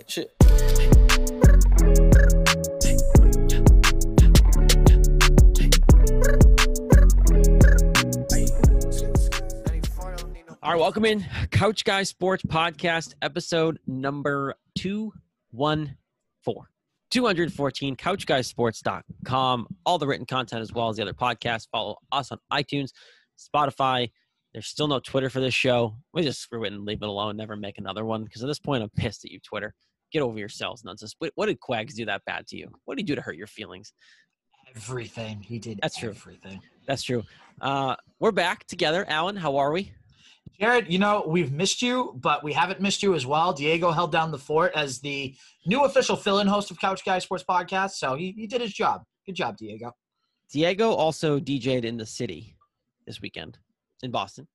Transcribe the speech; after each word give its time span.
Hey, 0.00 0.04
shit. 0.08 0.34
All 10.62 10.72
right, 10.72 10.80
welcome 10.80 11.04
in 11.04 11.26
Couch 11.50 11.84
Guy 11.84 12.04
Sports 12.04 12.42
Podcast, 12.44 13.12
episode 13.20 13.78
number 13.86 14.54
214. 14.78 15.96
214, 17.10 17.96
couchguysports.com. 17.96 19.66
All 19.84 19.98
the 19.98 20.06
written 20.06 20.24
content 20.24 20.62
as 20.62 20.72
well 20.72 20.88
as 20.88 20.96
the 20.96 21.02
other 21.02 21.12
podcasts. 21.12 21.66
Follow 21.70 21.98
us 22.10 22.32
on 22.32 22.38
iTunes, 22.50 22.92
Spotify. 23.38 24.10
There's 24.54 24.66
still 24.66 24.88
no 24.88 24.98
Twitter 24.98 25.28
for 25.28 25.40
this 25.40 25.54
show. 25.54 25.96
We 26.14 26.22
just 26.22 26.40
screw 26.40 26.64
it 26.64 26.72
and 26.72 26.86
leave 26.86 27.02
it 27.02 27.08
alone. 27.08 27.36
Never 27.36 27.54
make 27.54 27.76
another 27.78 28.04
one 28.04 28.24
because 28.24 28.42
at 28.42 28.46
this 28.46 28.58
point, 28.58 28.82
I'm 28.82 28.90
pissed 28.90 29.26
at 29.26 29.30
you, 29.30 29.40
Twitter. 29.40 29.74
Get 30.12 30.22
over 30.22 30.38
yourselves, 30.38 30.84
nonsense. 30.84 31.14
What, 31.18 31.32
what 31.36 31.46
did 31.46 31.58
Quags 31.60 31.94
do 31.94 32.04
that 32.06 32.22
bad 32.26 32.46
to 32.48 32.56
you? 32.56 32.68
What 32.84 32.96
did 32.96 33.02
he 33.02 33.06
do 33.06 33.14
to 33.14 33.20
hurt 33.20 33.36
your 33.36 33.46
feelings? 33.46 33.92
Everything 34.74 35.40
he 35.40 35.58
did. 35.58 35.78
That's 35.82 35.96
true. 35.96 36.10
Everything. 36.10 36.60
That's 36.86 37.02
true. 37.02 37.24
Uh, 37.60 37.96
we're 38.18 38.32
back 38.32 38.66
together. 38.66 39.04
Alan, 39.08 39.36
how 39.36 39.56
are 39.56 39.72
we? 39.72 39.92
Jared, 40.58 40.92
you 40.92 40.98
know, 40.98 41.24
we've 41.26 41.52
missed 41.52 41.80
you, 41.80 42.14
but 42.20 42.44
we 42.44 42.52
haven't 42.52 42.80
missed 42.80 43.02
you 43.02 43.14
as 43.14 43.26
well. 43.26 43.52
Diego 43.52 43.90
held 43.92 44.12
down 44.12 44.30
the 44.30 44.38
fort 44.38 44.72
as 44.74 45.00
the 45.00 45.34
new 45.66 45.84
official 45.84 46.16
fill 46.16 46.40
in 46.40 46.46
host 46.46 46.70
of 46.70 46.78
Couch 46.78 47.04
Guy 47.04 47.18
Sports 47.18 47.44
Podcast. 47.48 47.92
So 47.92 48.14
he, 48.14 48.32
he 48.32 48.46
did 48.46 48.60
his 48.60 48.72
job. 48.72 49.02
Good 49.24 49.36
job, 49.36 49.56
Diego. 49.56 49.92
Diego 50.52 50.90
also 50.90 51.38
DJ'd 51.38 51.84
in 51.84 51.96
the 51.96 52.06
city 52.06 52.56
this 53.06 53.20
weekend 53.22 53.58
in 54.02 54.10
Boston. 54.10 54.46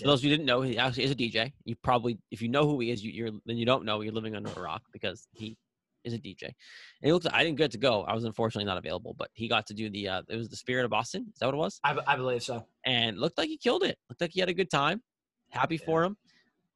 For 0.00 0.06
those 0.06 0.20
of 0.20 0.24
you 0.24 0.30
who 0.30 0.36
didn't 0.36 0.46
know, 0.46 0.62
he 0.62 0.78
actually 0.78 1.04
is 1.04 1.10
a 1.10 1.14
DJ. 1.14 1.52
You 1.64 1.76
probably, 1.82 2.18
if 2.30 2.42
you 2.42 2.48
know 2.48 2.66
who 2.66 2.80
he 2.80 2.90
is, 2.90 3.04
you, 3.04 3.12
you're 3.12 3.30
then 3.46 3.56
you 3.56 3.66
don't 3.66 3.84
know. 3.84 4.00
You're 4.00 4.12
living 4.12 4.34
under 4.34 4.50
a 4.50 4.60
rock 4.60 4.82
because 4.92 5.28
he 5.32 5.56
is 6.04 6.12
a 6.12 6.18
DJ. 6.18 6.42
And 6.42 6.54
he 7.02 7.12
looked. 7.12 7.26
I 7.32 7.44
didn't 7.44 7.58
get 7.58 7.72
to 7.72 7.78
go. 7.78 8.02
I 8.02 8.14
was 8.14 8.24
unfortunately 8.24 8.66
not 8.66 8.78
available, 8.78 9.14
but 9.18 9.30
he 9.32 9.48
got 9.48 9.66
to 9.66 9.74
do 9.74 9.90
the. 9.90 10.08
Uh, 10.08 10.22
it 10.28 10.36
was 10.36 10.48
the 10.48 10.56
Spirit 10.56 10.84
of 10.84 10.90
Boston. 10.90 11.26
Is 11.32 11.38
that 11.40 11.46
what 11.46 11.54
it 11.54 11.58
was? 11.58 11.80
I, 11.84 11.98
I 12.06 12.16
believe 12.16 12.42
so. 12.42 12.66
And 12.84 13.18
looked 13.18 13.38
like 13.38 13.48
he 13.48 13.58
killed 13.58 13.82
it. 13.82 13.98
Looked 14.08 14.20
like 14.20 14.32
he 14.32 14.40
had 14.40 14.48
a 14.48 14.54
good 14.54 14.70
time. 14.70 15.02
Happy 15.50 15.76
for 15.76 16.04
him. 16.04 16.16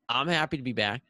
I'm 0.09 0.29
happy 0.29 0.57
to 0.57 0.63
be 0.63 0.73
back. 0.73 1.03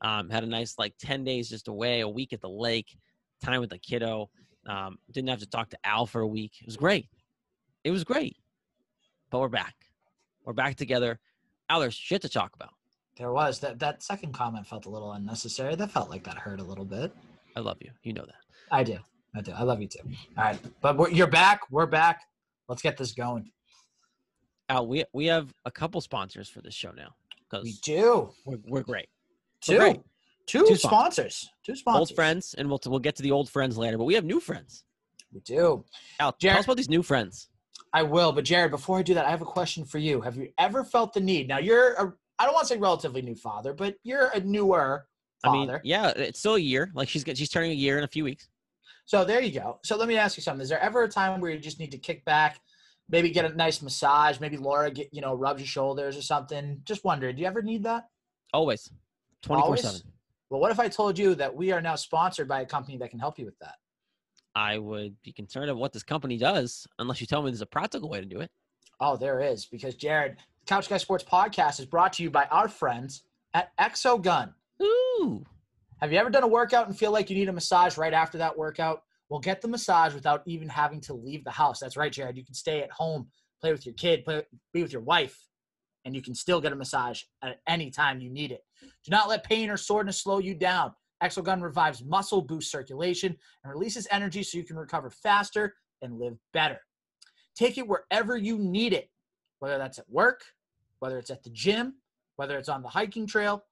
Um, 0.00 0.28
had 0.30 0.44
a 0.44 0.48
nice 0.48 0.74
like 0.78 0.94
ten 0.98 1.24
days 1.24 1.48
just 1.48 1.68
away, 1.68 2.00
a 2.00 2.08
week 2.08 2.32
at 2.32 2.40
the 2.40 2.50
lake, 2.50 2.96
time 3.42 3.60
with 3.60 3.70
the 3.70 3.78
kiddo. 3.78 4.30
Um, 4.66 4.98
didn't 5.10 5.30
have 5.30 5.40
to 5.40 5.46
talk 5.48 5.70
to 5.70 5.78
Al 5.84 6.06
for 6.06 6.20
a 6.20 6.26
week. 6.26 6.52
It 6.60 6.66
was 6.66 6.76
great. 6.76 7.08
It 7.84 7.90
was 7.90 8.04
great. 8.04 8.36
But 9.30 9.40
we're 9.40 9.48
back. 9.48 9.74
We're 10.44 10.52
back 10.52 10.76
together. 10.76 11.18
Al, 11.68 11.80
there's 11.80 11.94
shit 11.94 12.22
to 12.22 12.28
talk 12.28 12.54
about. 12.54 12.70
There 13.16 13.32
was 13.32 13.60
that 13.60 13.78
that 13.80 14.02
second 14.02 14.32
comment 14.32 14.66
felt 14.66 14.86
a 14.86 14.90
little 14.90 15.12
unnecessary. 15.12 15.74
That 15.74 15.90
felt 15.90 16.10
like 16.10 16.24
that 16.24 16.36
hurt 16.38 16.60
a 16.60 16.64
little 16.64 16.84
bit. 16.84 17.12
I 17.56 17.60
love 17.60 17.78
you. 17.80 17.90
You 18.02 18.12
know 18.14 18.24
that. 18.24 18.36
I 18.70 18.82
do. 18.82 18.98
I 19.36 19.40
do. 19.42 19.52
I 19.52 19.62
love 19.62 19.80
you 19.80 19.88
too. 19.88 20.00
All 20.36 20.44
right, 20.44 20.58
but 20.80 20.96
we're, 20.96 21.10
you're 21.10 21.26
back. 21.26 21.60
We're 21.70 21.86
back. 21.86 22.22
Let's 22.68 22.82
get 22.82 22.96
this 22.96 23.12
going. 23.12 23.50
Al, 24.68 24.86
we 24.86 25.04
we 25.12 25.26
have 25.26 25.52
a 25.64 25.70
couple 25.70 26.00
sponsors 26.00 26.48
for 26.48 26.62
this 26.62 26.74
show 26.74 26.90
now 26.92 27.14
We 27.34 27.36
because 27.50 27.78
do. 27.80 28.30
we're, 28.46 28.58
we're 28.66 28.82
great. 28.82 29.08
Two. 29.60 29.76
great. 29.78 30.00
Two, 30.46 30.66
Two 30.66 30.76
sponsors. 30.76 31.48
Two 31.64 31.76
sponsors. 31.76 31.98
Old 32.10 32.14
friends, 32.16 32.54
and 32.58 32.68
we'll 32.68 32.80
we'll 32.86 32.98
get 32.98 33.14
to 33.16 33.22
the 33.22 33.30
old 33.30 33.48
friends 33.48 33.78
later. 33.78 33.96
But 33.98 34.04
we 34.04 34.14
have 34.14 34.24
new 34.24 34.40
friends. 34.40 34.84
We 35.32 35.40
do. 35.40 35.84
Al, 36.18 36.32
tell 36.32 36.38
Jared- 36.40 36.58
us 36.58 36.64
about 36.64 36.76
these 36.78 36.88
new 36.90 37.02
friends. 37.02 37.48
I 37.94 38.02
will, 38.02 38.32
but 38.32 38.44
Jared, 38.44 38.70
before 38.70 38.98
I 38.98 39.02
do 39.02 39.14
that, 39.14 39.26
I 39.26 39.30
have 39.30 39.42
a 39.42 39.46
question 39.46 39.84
for 39.84 39.98
you. 39.98 40.20
Have 40.22 40.36
you 40.36 40.48
ever 40.58 40.82
felt 40.82 41.12
the 41.12 41.20
need? 41.20 41.48
Now, 41.48 41.58
you're 41.58 41.92
a, 41.92 42.12
I 42.38 42.44
don't 42.44 42.54
want 42.54 42.66
to 42.66 42.74
say 42.74 42.78
relatively 42.80 43.20
new 43.22 43.34
father, 43.34 43.74
but 43.74 43.96
you're 44.02 44.28
a 44.34 44.40
newer 44.40 45.06
father. 45.44 45.58
I 45.58 45.74
mean, 45.74 45.80
yeah, 45.84 46.08
it's 46.08 46.38
still 46.38 46.54
a 46.54 46.58
year. 46.60 46.90
Like 46.94 47.08
she's 47.08 47.24
she's 47.34 47.50
turning 47.50 47.72
a 47.72 47.74
year 47.74 47.98
in 47.98 48.04
a 48.04 48.08
few 48.08 48.24
weeks. 48.24 48.48
so 49.04 49.24
there 49.24 49.42
you 49.42 49.52
go. 49.52 49.78
So 49.84 49.96
let 49.96 50.08
me 50.08 50.16
ask 50.16 50.36
you 50.36 50.42
something. 50.42 50.62
Is 50.62 50.68
there 50.68 50.80
ever 50.80 51.02
a 51.02 51.08
time 51.08 51.40
where 51.40 51.50
you 51.50 51.58
just 51.58 51.78
need 51.78 51.90
to 51.92 51.98
kick 51.98 52.24
back, 52.24 52.60
maybe 53.10 53.28
get 53.30 53.44
a 53.44 53.54
nice 53.54 53.82
massage, 53.82 54.40
maybe 54.40 54.56
Laura 54.56 54.90
get 54.90 55.12
you 55.12 55.20
know 55.20 55.34
rubs 55.34 55.60
your 55.60 55.66
shoulders 55.66 56.16
or 56.16 56.22
something? 56.22 56.80
Just 56.84 57.04
wondering, 57.04 57.36
do 57.36 57.42
you 57.42 57.48
ever 57.48 57.60
need 57.60 57.82
that? 57.84 58.08
Always, 58.54 58.90
twenty 59.42 59.60
four 59.60 59.66
Always? 59.66 59.82
seven. 59.82 60.00
Well, 60.48 60.60
what 60.60 60.70
if 60.70 60.80
I 60.80 60.88
told 60.88 61.18
you 61.18 61.34
that 61.36 61.54
we 61.54 61.72
are 61.72 61.80
now 61.80 61.96
sponsored 61.96 62.48
by 62.48 62.60
a 62.62 62.66
company 62.66 62.96
that 62.98 63.10
can 63.10 63.18
help 63.18 63.38
you 63.38 63.44
with 63.44 63.58
that? 63.60 63.76
I 64.54 64.78
would 64.78 65.16
be 65.22 65.32
concerned 65.32 65.70
of 65.70 65.76
what 65.76 65.92
this 65.92 66.02
company 66.02 66.36
does 66.36 66.86
unless 66.98 67.20
you 67.20 67.26
tell 67.26 67.42
me 67.42 67.50
there's 67.50 67.62
a 67.62 67.66
practical 67.66 68.08
way 68.08 68.20
to 68.20 68.26
do 68.26 68.40
it. 68.40 68.50
Oh, 69.00 69.16
there 69.16 69.40
is 69.40 69.66
because 69.66 69.94
Jared, 69.94 70.36
the 70.36 70.66
Couch 70.66 70.88
Guy 70.88 70.98
Sports 70.98 71.24
Podcast 71.24 71.80
is 71.80 71.86
brought 71.86 72.12
to 72.14 72.22
you 72.22 72.30
by 72.30 72.44
our 72.50 72.68
friends 72.68 73.22
at 73.54 73.76
Exogun. 73.78 74.52
Ooh, 74.82 75.44
Have 76.00 76.12
you 76.12 76.18
ever 76.18 76.30
done 76.30 76.42
a 76.42 76.48
workout 76.48 76.88
and 76.88 76.96
feel 76.96 77.12
like 77.12 77.30
you 77.30 77.36
need 77.36 77.48
a 77.48 77.52
massage 77.52 77.96
right 77.96 78.12
after 78.12 78.38
that 78.38 78.56
workout? 78.56 79.02
Well, 79.28 79.40
get 79.40 79.62
the 79.62 79.68
massage 79.68 80.14
without 80.14 80.42
even 80.46 80.68
having 80.68 81.00
to 81.02 81.14
leave 81.14 81.44
the 81.44 81.50
house. 81.50 81.80
That's 81.80 81.96
right, 81.96 82.12
Jared. 82.12 82.36
You 82.36 82.44
can 82.44 82.54
stay 82.54 82.82
at 82.82 82.90
home, 82.90 83.28
play 83.60 83.72
with 83.72 83.86
your 83.86 83.94
kid, 83.94 84.24
play, 84.24 84.42
be 84.72 84.82
with 84.82 84.92
your 84.92 85.02
wife, 85.02 85.38
and 86.04 86.14
you 86.14 86.20
can 86.20 86.34
still 86.34 86.60
get 86.60 86.72
a 86.72 86.76
massage 86.76 87.22
at 87.42 87.60
any 87.66 87.90
time 87.90 88.20
you 88.20 88.28
need 88.28 88.52
it. 88.52 88.64
Do 88.82 89.10
not 89.10 89.28
let 89.28 89.44
pain 89.44 89.70
or 89.70 89.76
soreness 89.76 90.20
slow 90.20 90.38
you 90.38 90.54
down. 90.54 90.92
Exogun 91.22 91.62
revives 91.62 92.04
muscle, 92.04 92.42
boosts 92.42 92.70
circulation, 92.70 93.36
and 93.64 93.72
releases 93.72 94.06
energy 94.10 94.42
so 94.42 94.58
you 94.58 94.64
can 94.64 94.76
recover 94.76 95.10
faster 95.10 95.74
and 96.02 96.18
live 96.18 96.36
better. 96.52 96.80
Take 97.54 97.78
it 97.78 97.86
wherever 97.86 98.36
you 98.36 98.58
need 98.58 98.92
it, 98.92 99.10
whether 99.60 99.78
that's 99.78 99.98
at 99.98 100.10
work, 100.10 100.42
whether 100.98 101.18
it's 101.18 101.30
at 101.30 101.42
the 101.42 101.50
gym, 101.50 101.94
whether 102.36 102.58
it's 102.58 102.68
on 102.68 102.82
the 102.82 102.88
hiking 102.88 103.26
trail, 103.26 103.64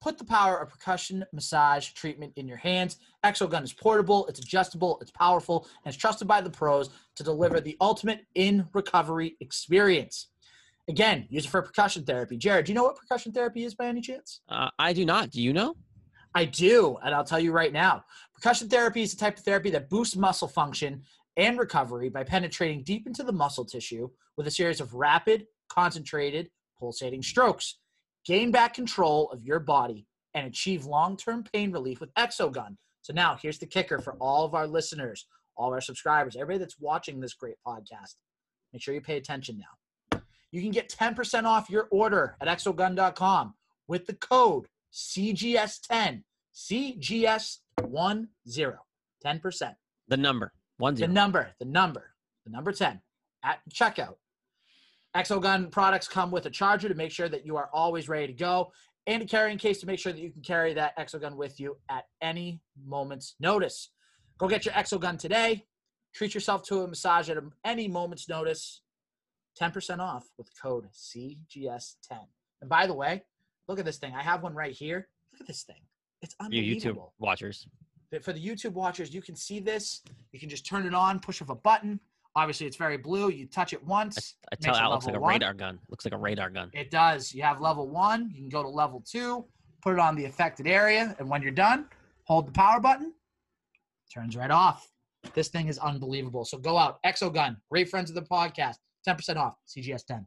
Put 0.00 0.18
the 0.18 0.24
power 0.24 0.58
of 0.58 0.68
percussion 0.68 1.24
massage 1.32 1.88
treatment 1.88 2.32
in 2.36 2.46
your 2.46 2.58
hands. 2.58 2.98
Exogun 3.24 3.64
is 3.64 3.72
portable, 3.72 4.26
it's 4.26 4.38
adjustable, 4.38 4.98
it's 5.00 5.10
powerful, 5.10 5.66
and 5.84 5.92
it's 5.92 6.00
trusted 6.00 6.28
by 6.28 6.40
the 6.40 6.50
pros 6.50 6.90
to 7.16 7.22
deliver 7.22 7.60
the 7.60 7.76
ultimate 7.80 8.26
in 8.34 8.68
recovery 8.74 9.36
experience. 9.40 10.28
Again, 10.88 11.26
use 11.30 11.46
it 11.46 11.48
for 11.48 11.62
percussion 11.62 12.04
therapy. 12.04 12.36
Jared, 12.36 12.66
do 12.66 12.72
you 12.72 12.76
know 12.76 12.84
what 12.84 12.96
percussion 12.96 13.32
therapy 13.32 13.64
is 13.64 13.74
by 13.74 13.86
any 13.86 14.00
chance? 14.00 14.42
uh, 14.48 14.68
I 14.78 14.92
do 14.92 15.04
not. 15.04 15.30
Do 15.30 15.42
you 15.42 15.52
know? 15.52 15.74
I 16.36 16.44
do, 16.44 16.98
and 17.02 17.14
I'll 17.14 17.24
tell 17.24 17.40
you 17.40 17.50
right 17.50 17.72
now. 17.72 18.04
Percussion 18.34 18.68
therapy 18.68 19.00
is 19.00 19.14
a 19.14 19.16
type 19.16 19.38
of 19.38 19.42
therapy 19.42 19.70
that 19.70 19.88
boosts 19.88 20.16
muscle 20.16 20.46
function 20.46 21.02
and 21.38 21.58
recovery 21.58 22.10
by 22.10 22.24
penetrating 22.24 22.82
deep 22.82 23.06
into 23.06 23.22
the 23.22 23.32
muscle 23.32 23.64
tissue 23.64 24.10
with 24.36 24.46
a 24.46 24.50
series 24.50 24.82
of 24.82 24.92
rapid, 24.92 25.46
concentrated, 25.70 26.50
pulsating 26.78 27.22
strokes. 27.22 27.78
Gain 28.26 28.50
back 28.50 28.74
control 28.74 29.30
of 29.30 29.44
your 29.44 29.58
body 29.58 30.06
and 30.34 30.46
achieve 30.46 30.84
long 30.84 31.16
term 31.16 31.42
pain 31.54 31.72
relief 31.72 32.00
with 32.00 32.12
Exogun. 32.16 32.76
So, 33.00 33.14
now 33.14 33.38
here's 33.40 33.58
the 33.58 33.64
kicker 33.64 33.98
for 33.98 34.12
all 34.20 34.44
of 34.44 34.54
our 34.54 34.66
listeners, 34.66 35.26
all 35.56 35.68
of 35.68 35.72
our 35.72 35.80
subscribers, 35.80 36.36
everybody 36.36 36.58
that's 36.58 36.78
watching 36.78 37.18
this 37.18 37.32
great 37.32 37.56
podcast. 37.66 38.16
Make 38.74 38.82
sure 38.82 38.92
you 38.92 39.00
pay 39.00 39.16
attention 39.16 39.58
now. 39.58 40.20
You 40.50 40.60
can 40.60 40.70
get 40.70 40.90
10% 40.90 41.44
off 41.44 41.70
your 41.70 41.88
order 41.90 42.36
at 42.42 42.48
exogun.com 42.48 43.54
with 43.88 44.04
the 44.06 44.14
code 44.14 44.66
CGS10. 44.96 46.22
CGS10. 46.54 47.58
10%. 49.24 49.74
The 50.08 50.16
number 50.16 50.52
one 50.78 50.94
The 50.94 51.08
number, 51.08 51.50
the 51.58 51.64
number, 51.64 52.14
the 52.44 52.50
number 52.50 52.72
10 52.72 53.00
at 53.44 53.58
checkout. 53.72 54.16
Exogun 55.14 55.70
products 55.70 56.08
come 56.08 56.30
with 56.30 56.46
a 56.46 56.50
charger 56.50 56.88
to 56.88 56.94
make 56.94 57.10
sure 57.10 57.28
that 57.28 57.46
you 57.46 57.56
are 57.56 57.70
always 57.72 58.08
ready 58.08 58.26
to 58.26 58.32
go 58.32 58.72
and 59.06 59.22
a 59.22 59.26
carrying 59.26 59.56
case 59.58 59.80
to 59.80 59.86
make 59.86 59.98
sure 59.98 60.12
that 60.12 60.20
you 60.20 60.30
can 60.30 60.42
carry 60.42 60.74
that 60.74 60.96
Exogun 60.98 61.36
with 61.36 61.58
you 61.60 61.76
at 61.88 62.04
any 62.20 62.60
moment's 62.84 63.34
notice. 63.40 63.90
Go 64.38 64.48
get 64.48 64.64
your 64.64 64.74
Exogun 64.74 65.18
today. 65.18 65.64
Treat 66.14 66.34
yourself 66.34 66.62
to 66.64 66.80
a 66.80 66.88
massage 66.88 67.30
at 67.30 67.38
any 67.64 67.88
moment's 67.88 68.28
notice. 68.28 68.82
10% 69.60 70.00
off 70.00 70.26
with 70.36 70.50
code 70.60 70.86
CGS10. 70.92 72.26
And 72.60 72.68
by 72.68 72.86
the 72.86 72.94
way, 72.94 73.22
look 73.68 73.78
at 73.78 73.84
this 73.84 73.98
thing. 73.98 74.14
I 74.14 74.22
have 74.22 74.42
one 74.42 74.54
right 74.54 74.72
here. 74.72 75.08
Look 75.32 75.42
at 75.42 75.46
this 75.46 75.62
thing. 75.62 75.80
It's 76.22 76.34
you 76.50 76.62
YouTube 76.62 76.76
unbelievable 76.76 77.12
watchers. 77.18 77.68
for 78.22 78.32
the 78.32 78.44
YouTube 78.44 78.72
watchers, 78.72 79.12
you 79.14 79.20
can 79.22 79.36
see 79.36 79.60
this. 79.60 80.02
You 80.32 80.40
can 80.40 80.48
just 80.48 80.66
turn 80.66 80.86
it 80.86 80.94
on, 80.94 81.20
push 81.20 81.40
of 81.40 81.50
a 81.50 81.54
button. 81.54 82.00
Obviously, 82.34 82.66
it's 82.66 82.76
very 82.76 82.98
blue. 82.98 83.30
You 83.30 83.46
touch 83.46 83.72
it 83.72 83.82
once. 83.84 84.34
I 84.52 84.56
tell 84.56 84.72
makes 84.72 84.78
it 84.78 84.82
Al 84.82 84.90
looks 84.90 85.06
like 85.06 85.14
a 85.14 85.20
one. 85.20 85.32
radar 85.32 85.54
gun. 85.54 85.78
Looks 85.88 86.04
like 86.04 86.12
a 86.12 86.18
radar 86.18 86.50
gun. 86.50 86.70
It 86.74 86.90
does. 86.90 87.34
You 87.34 87.42
have 87.42 87.60
level 87.60 87.88
one. 87.88 88.30
You 88.34 88.42
can 88.42 88.50
go 88.50 88.62
to 88.62 88.68
level 88.68 89.02
two, 89.06 89.44
put 89.82 89.94
it 89.94 89.98
on 89.98 90.14
the 90.14 90.26
affected 90.26 90.66
area, 90.66 91.16
and 91.18 91.30
when 91.30 91.40
you're 91.40 91.50
done, 91.50 91.86
hold 92.24 92.46
the 92.48 92.52
power 92.52 92.78
button. 92.78 93.14
Turns 94.12 94.36
right 94.36 94.50
off. 94.50 94.90
This 95.34 95.48
thing 95.48 95.68
is 95.68 95.78
unbelievable. 95.78 96.44
So 96.44 96.58
go 96.58 96.76
out. 96.76 96.98
Exogun, 97.04 97.56
great 97.70 97.88
friends 97.88 98.10
of 98.10 98.14
the 98.14 98.22
podcast. 98.22 98.76
10% 99.06 99.36
off. 99.36 99.54
CGS 99.66 100.04
10. 100.04 100.26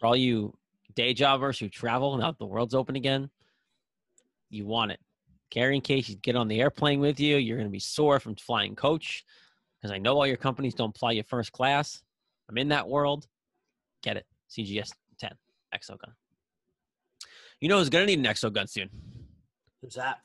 For 0.00 0.06
all 0.06 0.16
you 0.16 0.56
day 0.94 1.14
jobbers 1.14 1.58
who 1.58 1.68
travel 1.68 2.16
now 2.16 2.30
that 2.30 2.38
the 2.38 2.46
world's 2.46 2.74
open 2.74 2.96
again, 2.96 3.30
you 4.50 4.66
want 4.66 4.92
it. 4.92 5.00
Carry 5.50 5.74
in 5.76 5.82
case 5.82 6.08
you 6.08 6.16
get 6.16 6.36
on 6.36 6.48
the 6.48 6.60
airplane 6.60 7.00
with 7.00 7.20
you, 7.20 7.36
you're 7.36 7.56
going 7.58 7.68
to 7.68 7.72
be 7.72 7.78
sore 7.78 8.18
from 8.20 8.36
flying 8.36 8.74
coach 8.74 9.24
because 9.80 9.92
I 9.92 9.98
know 9.98 10.16
all 10.16 10.26
your 10.26 10.36
companies 10.36 10.74
don't 10.74 10.96
fly 10.96 11.12
you 11.12 11.22
first 11.22 11.52
class. 11.52 12.02
I'm 12.48 12.58
in 12.58 12.68
that 12.68 12.88
world. 12.88 13.26
Get 14.02 14.16
it. 14.16 14.26
CGS 14.50 14.92
10 15.18 15.32
Exogun. 15.74 16.12
You 17.60 17.68
know 17.68 17.78
who's 17.78 17.90
going 17.90 18.06
to 18.06 18.16
need 18.16 18.18
an 18.18 18.32
Exogun 18.32 18.68
soon? 18.68 18.88
Who's 19.82 19.94
that? 19.94 20.20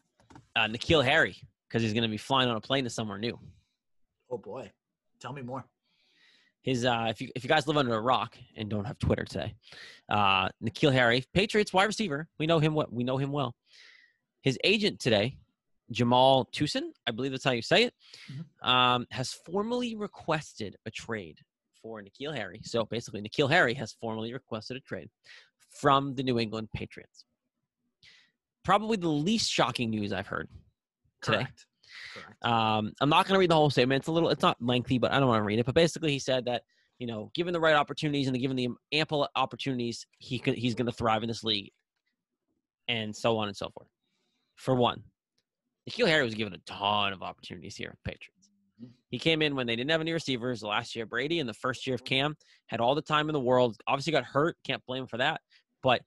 uh, 0.55 0.67
N'Keal 0.67 1.03
Harry 1.03 1.35
because 1.67 1.81
he's 1.83 1.93
going 1.93 2.03
to 2.03 2.09
be 2.09 2.17
flying 2.17 2.49
on 2.49 2.55
a 2.55 2.61
plane 2.61 2.83
to 2.83 2.89
somewhere 2.89 3.17
new. 3.17 3.37
Oh 4.29 4.37
boy, 4.37 4.71
tell 5.19 5.33
me 5.33 5.41
more. 5.41 5.65
His 6.67 6.83
uh, 6.83 7.05
if 7.09 7.21
you 7.21 7.29
if 7.33 7.45
you 7.45 7.47
guys 7.47 7.65
live 7.65 7.77
under 7.77 7.95
a 7.95 8.01
rock 8.01 8.37
and 8.57 8.69
don't 8.69 8.83
have 8.83 8.99
Twitter 8.99 9.23
today, 9.23 9.55
uh, 10.09 10.49
N'Keal 10.61 10.91
Harry, 10.91 11.23
Patriots 11.33 11.71
wide 11.71 11.85
receiver, 11.85 12.27
we 12.39 12.45
know 12.45 12.59
him 12.59 12.73
what 12.73 12.91
we 12.91 13.05
know 13.05 13.15
him 13.15 13.31
well. 13.31 13.55
His 14.41 14.59
agent 14.65 14.99
today, 14.99 15.37
Jamal 15.91 16.45
Tooson, 16.51 16.91
I 17.07 17.11
believe 17.11 17.31
that's 17.31 17.45
how 17.45 17.51
you 17.51 17.61
say 17.61 17.83
it, 17.83 17.93
Mhm. 18.29 18.67
um, 18.67 19.07
has 19.11 19.31
formally 19.31 19.95
requested 19.95 20.75
a 20.85 20.91
trade 20.91 21.39
for 21.81 22.01
N'Keal 22.01 22.35
Harry. 22.35 22.59
So 22.65 22.83
basically, 22.83 23.21
N'Keal 23.21 23.49
Harry 23.49 23.73
has 23.75 23.93
formally 23.93 24.33
requested 24.33 24.75
a 24.75 24.81
trade 24.81 25.09
from 25.69 26.15
the 26.15 26.23
New 26.23 26.37
England 26.37 26.67
Patriots. 26.73 27.23
Probably 28.65 28.97
the 28.97 29.07
least 29.07 29.49
shocking 29.49 29.89
news 29.89 30.11
I've 30.11 30.27
heard 30.27 30.49
today. 31.21 31.37
Correct. 31.37 31.65
Um, 32.41 32.93
I'm 33.01 33.09
not 33.09 33.25
going 33.25 33.35
to 33.35 33.39
read 33.39 33.49
the 33.49 33.55
whole 33.55 33.69
statement. 33.69 34.01
It's 34.01 34.07
a 34.07 34.11
little, 34.11 34.29
it's 34.29 34.41
not 34.41 34.57
lengthy, 34.61 34.97
but 34.97 35.11
I 35.11 35.19
don't 35.19 35.27
want 35.27 35.39
to 35.39 35.45
read 35.45 35.59
it. 35.59 35.65
But 35.65 35.75
basically, 35.75 36.11
he 36.11 36.19
said 36.19 36.45
that 36.45 36.63
you 36.99 37.07
know, 37.07 37.31
given 37.35 37.53
the 37.53 37.59
right 37.59 37.75
opportunities 37.75 38.27
and 38.27 38.39
given 38.39 38.57
the 38.57 38.69
ample 38.91 39.27
opportunities, 39.35 40.07
he 40.17 40.39
could, 40.39 40.55
he's 40.55 40.75
going 40.75 40.87
to 40.87 40.91
thrive 40.91 41.23
in 41.23 41.27
this 41.27 41.43
league, 41.43 41.71
and 42.87 43.15
so 43.15 43.37
on 43.37 43.47
and 43.47 43.55
so 43.55 43.69
forth. 43.69 43.87
For 44.55 44.73
one, 44.73 45.03
N'Keal 45.89 46.07
Harry 46.07 46.23
was 46.23 46.33
given 46.33 46.53
a 46.53 46.57
ton 46.65 47.13
of 47.13 47.21
opportunities 47.21 47.75
here 47.75 47.89
with 47.91 48.03
Patriots. 48.03 48.49
He 49.09 49.19
came 49.19 49.41
in 49.41 49.55
when 49.55 49.67
they 49.67 49.75
didn't 49.75 49.91
have 49.91 50.01
any 50.01 50.11
receivers. 50.11 50.61
The 50.61 50.67
last 50.67 50.95
year, 50.95 51.05
Brady, 51.05 51.39
and 51.39 51.47
the 51.47 51.53
first 51.53 51.87
year 51.87 51.95
of 51.95 52.03
Cam 52.03 52.35
had 52.67 52.79
all 52.79 52.95
the 52.95 53.01
time 53.01 53.29
in 53.29 53.33
the 53.33 53.39
world. 53.39 53.77
Obviously, 53.87 54.11
got 54.11 54.25
hurt. 54.25 54.57
Can't 54.65 54.85
blame 54.85 55.03
him 55.03 55.07
for 55.07 55.17
that. 55.17 55.41
But 55.81 56.01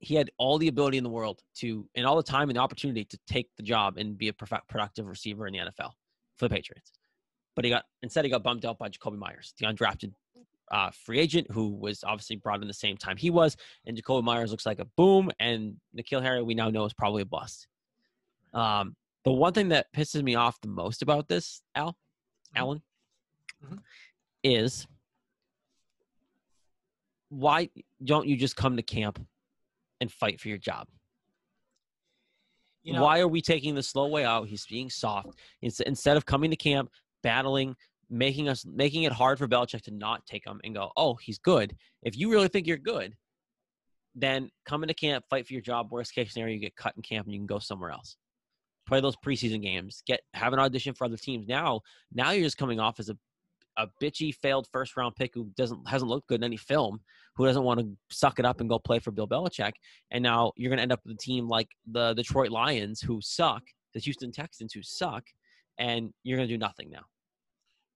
he 0.00 0.14
had 0.14 0.30
all 0.38 0.58
the 0.58 0.68
ability 0.68 0.98
in 0.98 1.04
the 1.04 1.10
world 1.10 1.42
to, 1.56 1.88
and 1.94 2.06
all 2.06 2.16
the 2.16 2.22
time 2.22 2.48
and 2.50 2.56
the 2.56 2.60
opportunity 2.60 3.04
to 3.04 3.18
take 3.26 3.48
the 3.56 3.62
job 3.62 3.96
and 3.96 4.16
be 4.18 4.28
a 4.28 4.32
prof- 4.32 4.66
productive 4.68 5.06
receiver 5.06 5.46
in 5.46 5.52
the 5.54 5.58
NFL 5.60 5.92
for 6.36 6.48
the 6.48 6.54
Patriots. 6.54 6.92
But 7.54 7.64
he 7.64 7.70
got 7.70 7.84
instead 8.02 8.24
he 8.24 8.30
got 8.30 8.42
bumped 8.42 8.64
out 8.66 8.78
by 8.78 8.88
Jakobi 8.90 9.16
Meyers, 9.16 9.54
the 9.58 9.66
undrafted 9.66 10.12
uh, 10.70 10.90
free 10.90 11.18
agent 11.20 11.46
who 11.50 11.70
was 11.70 12.04
obviously 12.04 12.36
brought 12.36 12.60
in 12.60 12.68
the 12.68 12.74
same 12.74 12.96
time 12.96 13.16
he 13.16 13.30
was. 13.30 13.56
And 13.86 13.96
Jakobi 13.96 14.22
Meyers 14.24 14.50
looks 14.50 14.66
like 14.66 14.78
a 14.80 14.84
boom, 14.96 15.30
and 15.40 15.76
N'Keal 15.96 16.22
Harry 16.22 16.42
we 16.42 16.54
now 16.54 16.68
know 16.68 16.84
is 16.84 16.92
probably 16.92 17.22
a 17.22 17.26
bust. 17.26 17.66
Um, 18.52 18.94
the 19.24 19.32
one 19.32 19.54
thing 19.54 19.68
that 19.68 19.92
pisses 19.94 20.22
me 20.22 20.34
off 20.34 20.60
the 20.60 20.68
most 20.68 21.00
about 21.02 21.28
this, 21.28 21.62
Al, 21.74 21.96
Alan, 22.54 22.82
Mhm. 23.64 23.78
is 24.44 24.86
why 27.28 27.70
don't 28.04 28.26
you 28.26 28.36
just 28.36 28.56
come 28.56 28.76
to 28.76 28.82
camp 28.82 29.18
and 30.00 30.10
fight 30.10 30.40
for 30.40 30.48
your 30.48 30.58
job? 30.58 30.88
You 32.82 32.92
know, 32.92 33.02
why 33.02 33.18
are 33.18 33.28
we 33.28 33.42
taking 33.42 33.74
the 33.74 33.82
slow 33.82 34.06
way 34.06 34.24
out? 34.24 34.46
He's 34.46 34.64
being 34.64 34.90
soft 34.90 35.30
Ins- 35.60 35.80
instead 35.80 36.16
of 36.16 36.24
coming 36.24 36.50
to 36.50 36.56
camp, 36.56 36.90
battling, 37.22 37.74
making 38.08 38.48
us 38.48 38.64
making 38.64 39.02
it 39.02 39.12
hard 39.12 39.38
for 39.38 39.48
Belichick 39.48 39.82
to 39.82 39.90
not 39.90 40.24
take 40.24 40.46
him 40.46 40.60
and 40.62 40.74
go, 40.74 40.92
oh, 40.96 41.14
he's 41.14 41.38
good. 41.38 41.76
If 42.04 42.16
you 42.16 42.30
really 42.30 42.46
think 42.46 42.66
you're 42.66 42.76
good, 42.76 43.16
then 44.14 44.50
come 44.64 44.84
into 44.84 44.94
camp, 44.94 45.24
fight 45.28 45.46
for 45.46 45.52
your 45.52 45.62
job. 45.62 45.90
Worst 45.90 46.14
case 46.14 46.32
scenario, 46.32 46.54
you 46.54 46.60
get 46.60 46.76
cut 46.76 46.94
in 46.96 47.02
camp 47.02 47.26
and 47.26 47.34
you 47.34 47.40
can 47.40 47.46
go 47.46 47.58
somewhere 47.58 47.90
else. 47.90 48.16
Play 48.86 49.00
those 49.00 49.16
preseason 49.16 49.60
games. 49.60 50.02
Get 50.06 50.20
have 50.32 50.52
an 50.52 50.60
audition 50.60 50.94
for 50.94 51.04
other 51.04 51.16
teams. 51.16 51.48
Now, 51.48 51.80
now 52.12 52.30
you're 52.30 52.44
just 52.44 52.56
coming 52.56 52.78
off 52.78 53.00
as 53.00 53.08
a 53.08 53.18
a 53.76 53.88
bitchy 54.02 54.34
failed 54.34 54.66
first 54.72 54.96
round 54.96 55.14
pick 55.16 55.32
who 55.34 55.50
doesn't 55.56 55.88
hasn't 55.88 56.10
looked 56.10 56.28
good 56.28 56.40
in 56.40 56.44
any 56.44 56.56
film, 56.56 57.00
who 57.34 57.46
doesn't 57.46 57.62
want 57.62 57.80
to 57.80 57.88
suck 58.10 58.38
it 58.38 58.44
up 58.44 58.60
and 58.60 58.68
go 58.68 58.78
play 58.78 58.98
for 58.98 59.10
Bill 59.10 59.28
Belichick. 59.28 59.72
And 60.10 60.22
now 60.22 60.52
you're 60.56 60.70
going 60.70 60.78
to 60.78 60.82
end 60.82 60.92
up 60.92 61.00
with 61.04 61.14
a 61.14 61.18
team 61.18 61.48
like 61.48 61.68
the 61.86 62.14
Detroit 62.14 62.50
Lions 62.50 63.00
who 63.00 63.20
suck, 63.20 63.62
the 63.94 64.00
Houston 64.00 64.32
Texans 64.32 64.72
who 64.72 64.82
suck, 64.82 65.24
and 65.78 66.12
you're 66.22 66.36
going 66.36 66.48
to 66.48 66.54
do 66.54 66.58
nothing 66.58 66.90
now. 66.90 67.04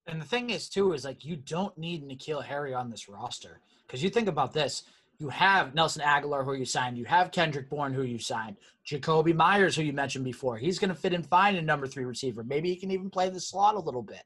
And 0.06 0.20
the 0.20 0.26
thing 0.26 0.50
is, 0.50 0.68
too, 0.68 0.92
is 0.92 1.04
like 1.04 1.24
you 1.24 1.36
don't 1.36 1.76
need 1.78 2.02
N'Keal 2.02 2.44
Harry 2.44 2.74
on 2.74 2.90
this 2.90 3.08
roster 3.08 3.60
because 3.86 4.02
you 4.02 4.10
think 4.10 4.28
about 4.28 4.52
this. 4.52 4.84
You 5.18 5.28
have 5.28 5.74
Nelson 5.74 6.02
Agholor, 6.02 6.44
who 6.44 6.54
you 6.54 6.64
signed. 6.64 6.96
You 6.96 7.04
have 7.04 7.30
Kendrick 7.30 7.68
Bourne, 7.68 7.92
who 7.92 8.02
you 8.02 8.18
signed. 8.18 8.56
Jakobi 8.86 9.34
Meyers, 9.34 9.76
who 9.76 9.82
you 9.82 9.92
mentioned 9.92 10.24
before. 10.24 10.56
He's 10.56 10.78
going 10.78 10.88
to 10.88 10.94
fit 10.94 11.12
in 11.12 11.22
fine 11.22 11.56
in 11.56 11.66
number 11.66 11.86
three 11.86 12.06
receiver. 12.06 12.42
Maybe 12.42 12.70
he 12.70 12.76
can 12.76 12.90
even 12.90 13.10
play 13.10 13.28
the 13.28 13.38
slot 13.38 13.74
a 13.74 13.78
little 13.78 14.02
bit. 14.02 14.22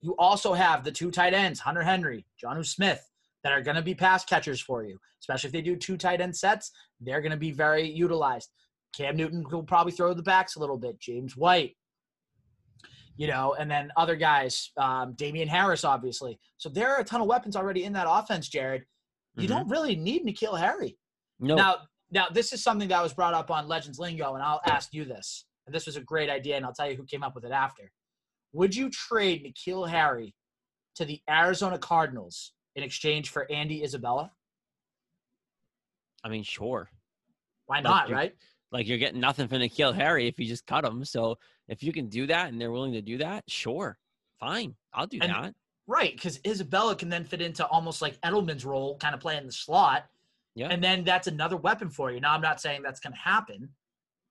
You 0.00 0.14
also 0.18 0.52
have 0.52 0.84
the 0.84 0.92
two 0.92 1.10
tight 1.10 1.34
ends, 1.34 1.60
Hunter 1.60 1.82
Henry, 1.82 2.24
Jonnu 2.42 2.64
Smith, 2.64 3.04
that 3.42 3.52
are 3.52 3.62
going 3.62 3.76
to 3.76 3.82
be 3.82 3.94
pass 3.94 4.24
catchers 4.24 4.60
for 4.60 4.84
you. 4.84 4.98
Especially 5.20 5.48
if 5.48 5.52
they 5.52 5.62
do 5.62 5.76
two 5.76 5.96
tight 5.96 6.20
end 6.20 6.36
sets, 6.36 6.70
they're 7.00 7.20
going 7.20 7.32
to 7.32 7.36
be 7.38 7.50
very 7.50 7.88
utilized. 7.88 8.50
Cam 8.96 9.16
Newton 9.16 9.44
will 9.50 9.62
probably 9.62 9.92
throw 9.92 10.14
the 10.14 10.22
backs 10.22 10.56
a 10.56 10.60
little 10.60 10.78
bit. 10.78 10.98
James 11.00 11.36
White, 11.36 11.76
you 13.16 13.26
know, 13.26 13.54
and 13.58 13.70
then 13.70 13.90
other 13.96 14.16
guys, 14.16 14.70
um, 14.76 15.14
Damien 15.14 15.48
Harris, 15.48 15.84
obviously. 15.84 16.38
So 16.56 16.68
there 16.68 16.94
are 16.94 17.00
a 17.00 17.04
ton 17.04 17.20
of 17.20 17.26
weapons 17.26 17.56
already 17.56 17.84
in 17.84 17.92
that 17.94 18.06
offense, 18.08 18.48
Jared. 18.48 18.84
You 19.36 19.46
Mhm. 19.46 19.50
don't 19.50 19.68
really 19.68 19.96
need 19.96 20.24
N'Keal 20.24 20.58
Harry. 20.58 20.96
No, 21.40 21.56
Now, 21.56 21.88
now 22.10 22.28
this 22.28 22.52
is 22.52 22.62
something 22.62 22.88
that 22.88 23.02
was 23.02 23.12
brought 23.12 23.34
up 23.34 23.50
on 23.50 23.68
Legends 23.68 23.98
Lingo, 23.98 24.34
and 24.34 24.42
I'll 24.42 24.60
ask 24.66 24.92
you 24.94 25.04
this. 25.04 25.46
And 25.66 25.74
this 25.74 25.86
was 25.86 25.96
a 25.96 26.00
great 26.00 26.30
idea, 26.30 26.56
and 26.56 26.64
I'll 26.64 26.72
tell 26.72 26.88
you 26.90 26.96
who 26.96 27.04
came 27.04 27.22
up 27.22 27.34
with 27.34 27.44
it 27.44 27.52
after. 27.52 27.92
Would 28.52 28.74
you 28.74 28.90
trade 28.90 29.44
N'Keal 29.44 29.88
Harry 29.88 30.34
to 30.96 31.04
the 31.04 31.20
Arizona 31.28 31.78
Cardinals 31.78 32.52
in 32.74 32.82
exchange 32.82 33.30
for 33.30 33.50
Andy 33.50 33.82
Isabella? 33.82 34.32
I 36.24 36.28
mean, 36.28 36.42
sure. 36.42 36.90
Why 37.66 37.80
not, 37.80 38.08
you're- 38.08 38.18
right? 38.18 38.34
Like 38.70 38.86
you're 38.86 38.98
getting 38.98 39.20
nothing 39.20 39.48
from 39.48 39.58
N'Keal 39.58 39.94
Harry 39.94 40.26
if 40.26 40.38
you 40.38 40.46
just 40.46 40.66
cut 40.66 40.84
him. 40.84 41.04
So 41.04 41.38
if 41.68 41.82
you 41.82 41.92
can 41.92 42.08
do 42.08 42.26
that 42.26 42.48
and 42.48 42.60
they're 42.60 42.72
willing 42.72 42.92
to 42.92 43.02
do 43.02 43.18
that, 43.18 43.44
sure, 43.48 43.98
fine, 44.38 44.74
I'll 44.92 45.06
do 45.06 45.18
And- 45.20 45.30
that. 45.32 45.54
Right, 45.90 46.14
because 46.14 46.38
Isabella 46.46 46.94
can 46.94 47.08
then 47.08 47.24
fit 47.24 47.40
into 47.40 47.66
almost 47.66 48.02
like 48.02 48.20
Edelman's 48.20 48.66
role, 48.66 48.98
kind 48.98 49.14
of 49.14 49.20
playing 49.22 49.46
the 49.46 49.52
slot. 49.52 50.04
Yeah. 50.54 50.68
And 50.68 50.84
then 50.84 51.02
that's 51.02 51.28
another 51.28 51.56
weapon 51.56 51.88
for 51.88 52.10
you. 52.12 52.20
Now, 52.20 52.34
I'm 52.34 52.42
not 52.42 52.60
saying 52.60 52.82
that's 52.82 53.00
going 53.00 53.14
to 53.14 53.18
happen, 53.18 53.70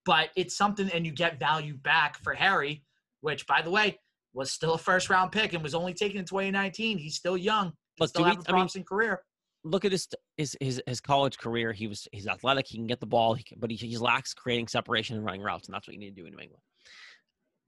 but 0.05 0.29
it's 0.35 0.55
something, 0.55 0.87
and 0.91 1.03
you 1.03 1.11
get 1.11 1.39
value 1.39 1.73
back 1.75 2.19
for 2.19 2.35
Harry, 2.35 2.83
which, 3.21 3.47
by 3.47 3.63
the 3.63 3.71
way, 3.71 3.99
was 4.37 4.51
still 4.51 4.75
a 4.75 4.77
first 4.77 5.09
round 5.09 5.31
pick 5.31 5.53
and 5.53 5.63
was 5.63 5.73
only 5.75 5.93
taken 5.93 6.19
in 6.19 6.25
2019. 6.25 6.97
He's 6.97 7.15
still 7.15 7.35
young. 7.35 7.73
Look, 7.99 8.09
still 8.09 8.23
we- 8.23 8.29
have 8.29 8.37
a 8.37 8.41
I 8.41 8.51
mean, 8.51 8.59
promising 8.59 8.83
career. 8.83 9.21
look 9.63 9.83
at 9.83 9.91
his 9.91 10.07
his 10.37 10.55
his, 10.61 10.81
his 10.85 11.01
college 11.01 11.37
career. 11.37 11.73
He 11.73 11.87
was 11.87 12.07
he's 12.11 12.27
athletic. 12.27 12.67
He 12.67 12.77
can 12.77 12.87
get 12.87 12.99
the 12.99 13.07
ball, 13.07 13.33
he 13.33 13.43
can, 13.43 13.59
but 13.59 13.71
he, 13.71 13.75
he 13.75 13.97
lacks 13.97 14.33
creating 14.33 14.67
separation 14.67 15.17
and 15.17 15.25
running 15.25 15.41
routes, 15.41 15.67
and 15.67 15.73
that's 15.73 15.87
what 15.87 15.93
you 15.95 15.99
need 15.99 16.15
to 16.15 16.21
do 16.21 16.27
in 16.27 16.33
New 16.33 16.39
England. 16.39 16.61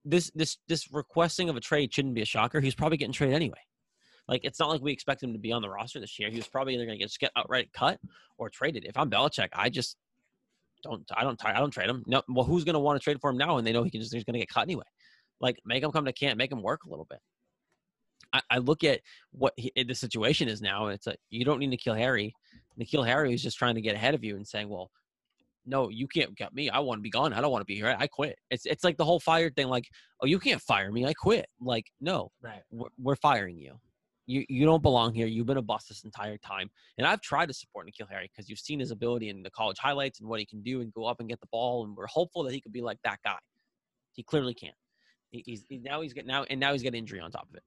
This 0.05 0.31
this 0.35 0.57
this 0.67 0.93
requesting 0.93 1.49
of 1.49 1.57
a 1.57 1.59
trade 1.59 1.93
shouldn't 1.93 2.13
be 2.13 2.21
a 2.21 2.25
shocker. 2.25 2.61
He's 2.61 2.75
probably 2.75 2.97
getting 2.97 3.13
traded 3.13 3.35
anyway. 3.35 3.59
Like 4.27 4.45
it's 4.45 4.59
not 4.59 4.69
like 4.69 4.81
we 4.81 4.93
expect 4.93 5.23
him 5.23 5.33
to 5.33 5.39
be 5.39 5.51
on 5.51 5.63
the 5.63 5.69
roster 5.69 5.99
this 5.99 6.19
year. 6.19 6.29
He 6.29 6.37
was 6.37 6.47
probably 6.47 6.75
either 6.75 6.85
going 6.85 6.99
to 6.99 7.03
get 7.03 7.11
get 7.19 7.31
outright 7.35 7.73
cut 7.73 7.99
or 8.37 8.49
traded. 8.49 8.85
If 8.85 8.95
I'm 8.95 9.09
Belichick, 9.09 9.49
I 9.53 9.69
just 9.69 9.97
don't 10.83 11.03
I 11.17 11.23
don't 11.23 11.43
I 11.43 11.59
don't 11.59 11.71
trade 11.71 11.89
him. 11.89 12.03
No, 12.05 12.21
well, 12.29 12.45
who's 12.45 12.63
going 12.63 12.75
to 12.75 12.79
want 12.79 12.99
to 12.99 13.03
trade 13.03 13.19
for 13.19 13.31
him 13.31 13.37
now? 13.37 13.57
And 13.57 13.65
they 13.65 13.73
know 13.73 13.83
he 13.83 13.89
can 13.89 13.99
just 14.01 14.13
he's 14.13 14.23
going 14.23 14.35
to 14.35 14.39
get 14.39 14.49
cut 14.49 14.61
anyway. 14.61 14.85
Like 15.41 15.57
make 15.65 15.83
him 15.83 15.91
come 15.91 16.05
to 16.05 16.13
camp, 16.13 16.37
make 16.37 16.51
him 16.51 16.61
work 16.61 16.83
a 16.85 16.89
little 16.89 17.07
bit. 17.09 17.19
I, 18.33 18.41
I 18.49 18.57
look 18.59 18.83
at 18.83 19.01
what 19.31 19.53
he, 19.57 19.71
the 19.75 19.95
situation 19.95 20.47
is 20.49 20.61
now, 20.61 20.85
and 20.85 20.95
it's 20.95 21.07
like 21.07 21.19
you 21.29 21.45
don't 21.45 21.59
need 21.59 21.71
N'Keal 21.71 21.97
Harry. 21.97 22.33
N'Keal 22.79 23.05
Harry 23.05 23.33
is 23.33 23.41
just 23.41 23.57
trying 23.57 23.75
to 23.75 23.81
get 23.81 23.95
ahead 23.95 24.13
of 24.13 24.23
you 24.23 24.35
and 24.35 24.47
saying, 24.47 24.69
"Well, 24.69 24.91
no, 25.65 25.89
you 25.89 26.07
can't 26.07 26.35
get 26.35 26.53
me. 26.53 26.69
I 26.69 26.79
want 26.79 26.99
to 26.99 27.03
be 27.03 27.09
gone. 27.09 27.33
I 27.33 27.41
don't 27.41 27.51
want 27.51 27.61
to 27.61 27.65
be 27.65 27.75
here. 27.75 27.95
I 27.97 28.07
quit." 28.07 28.37
It's 28.51 28.65
it's 28.65 28.83
like 28.83 28.97
the 28.97 29.05
whole 29.05 29.19
fired 29.19 29.55
thing. 29.55 29.67
Like, 29.67 29.85
oh, 30.21 30.25
you 30.27 30.39
can't 30.39 30.61
fire 30.61 30.91
me. 30.91 31.05
I 31.05 31.13
quit. 31.13 31.47
Like, 31.59 31.85
no, 32.01 32.31
Right. 32.41 32.61
we're, 32.71 32.89
we're 33.01 33.15
firing 33.15 33.57
you. 33.57 33.79
You 34.27 34.45
you 34.47 34.65
don't 34.65 34.83
belong 34.83 35.13
here. 35.15 35.25
You've 35.25 35.47
been 35.47 35.57
a 35.57 35.61
bust 35.63 35.87
this 35.89 36.03
entire 36.03 36.37
time. 36.37 36.69
And 36.99 37.07
I've 37.07 37.21
tried 37.21 37.47
to 37.47 37.53
support 37.53 37.87
N'Keal 37.87 38.09
Harry 38.09 38.29
because 38.31 38.47
you've 38.47 38.59
seen 38.59 38.79
his 38.79 38.91
ability 38.91 39.29
in 39.29 39.41
the 39.41 39.49
college 39.49 39.77
highlights 39.79 40.19
and 40.19 40.29
what 40.29 40.39
he 40.39 40.45
can 40.45 40.61
do 40.61 40.81
and 40.81 40.93
go 40.93 41.05
up 41.05 41.19
and 41.19 41.27
get 41.27 41.39
the 41.39 41.47
ball. 41.51 41.83
And 41.85 41.95
we're 41.95 42.05
hopeful 42.05 42.43
that 42.43 42.53
he 42.53 42.61
could 42.61 42.73
be 42.73 42.81
like 42.81 42.99
that 43.03 43.19
guy. 43.23 43.39
He 44.13 44.21
clearly 44.21 44.53
can't. 44.53 44.75
He, 45.31 45.43
he's 45.45 45.65
he, 45.69 45.77
now 45.77 46.01
he's 46.01 46.13
got 46.13 46.25
now 46.25 46.43
and 46.49 46.59
now 46.59 46.73
he's 46.73 46.83
got 46.83 46.95
injury 46.95 47.19
on 47.19 47.31
top 47.31 47.47
of 47.49 47.55
it. 47.55 47.63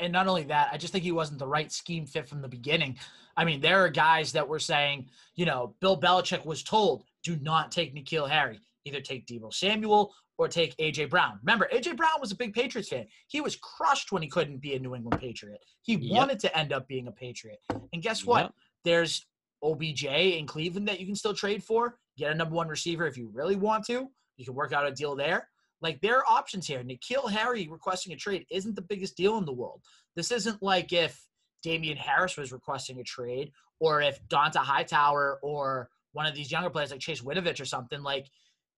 And 0.00 0.12
not 0.12 0.26
only 0.26 0.42
that, 0.44 0.68
I 0.72 0.76
just 0.76 0.92
think 0.92 1.04
he 1.04 1.12
wasn't 1.12 1.38
the 1.38 1.46
right 1.46 1.72
scheme 1.72 2.04
fit 2.04 2.28
from 2.28 2.42
the 2.42 2.48
beginning. 2.48 2.98
I 3.36 3.44
mean, 3.44 3.60
there 3.60 3.82
are 3.84 3.88
guys 3.88 4.32
that 4.32 4.46
were 4.46 4.58
saying, 4.58 5.08
you 5.34 5.46
know, 5.46 5.74
Bill 5.80 5.98
Belichick 5.98 6.44
was 6.44 6.62
told, 6.62 7.04
do 7.22 7.36
not 7.36 7.72
take 7.72 7.94
N'Keal 7.94 8.28
Harry. 8.28 8.60
Either 8.84 9.00
take 9.00 9.26
Deebo 9.26 9.52
Samuel 9.52 10.12
or 10.36 10.48
take 10.48 10.76
AJ 10.76 11.10
Brown. 11.10 11.38
Remember, 11.42 11.68
AJ 11.72 11.96
Brown 11.96 12.20
was 12.20 12.32
a 12.32 12.36
big 12.36 12.52
Patriots 12.54 12.88
fan. 12.88 13.06
He 13.28 13.40
was 13.40 13.56
crushed 13.56 14.12
when 14.12 14.22
he 14.22 14.28
couldn't 14.28 14.58
be 14.58 14.74
a 14.74 14.78
New 14.78 14.94
England 14.94 15.20
Patriot. 15.20 15.60
He 15.82 15.94
Yep. 15.96 16.16
wanted 16.16 16.38
to 16.40 16.58
end 16.58 16.72
up 16.72 16.86
being 16.88 17.06
a 17.08 17.12
Patriot. 17.12 17.58
And 17.92 18.02
guess 18.02 18.24
what? 18.24 18.44
Yep. 18.44 18.54
There's 18.84 19.26
OBJ 19.62 20.04
in 20.04 20.46
Cleveland 20.46 20.88
that 20.88 21.00
you 21.00 21.06
can 21.06 21.14
still 21.16 21.34
trade 21.34 21.62
for. 21.62 21.98
Get 22.16 22.30
a 22.30 22.34
number 22.34 22.54
one 22.54 22.68
receiver 22.68 23.06
if 23.06 23.16
you 23.16 23.28
really 23.32 23.56
want 23.56 23.84
to. 23.86 24.08
You 24.36 24.44
can 24.44 24.54
work 24.54 24.72
out 24.72 24.86
a 24.86 24.92
deal 24.92 25.16
there. 25.16 25.48
Like 25.80 26.00
there 26.00 26.18
are 26.18 26.24
options 26.28 26.66
here. 26.66 26.82
N'Keal 26.82 27.30
Harry 27.30 27.68
requesting 27.70 28.12
a 28.12 28.16
trade 28.16 28.46
isn't 28.50 28.74
the 28.74 28.82
biggest 28.82 29.16
deal 29.16 29.38
in 29.38 29.44
the 29.44 29.52
world. 29.52 29.82
This 30.16 30.32
isn't 30.32 30.62
like 30.62 30.92
if 30.92 31.20
Damien 31.62 31.96
Harris 31.96 32.36
was 32.36 32.52
requesting 32.52 33.00
a 33.00 33.04
trade 33.04 33.52
or 33.80 34.00
if 34.00 34.18
Dont'a 34.28 34.58
Hightower 34.58 35.38
or 35.42 35.88
one 36.12 36.26
of 36.26 36.34
these 36.34 36.50
younger 36.50 36.70
players 36.70 36.90
like 36.90 37.00
Chase 37.00 37.22
Winovich 37.22 37.60
or 37.60 37.64
something. 37.64 38.02
Like 38.02 38.28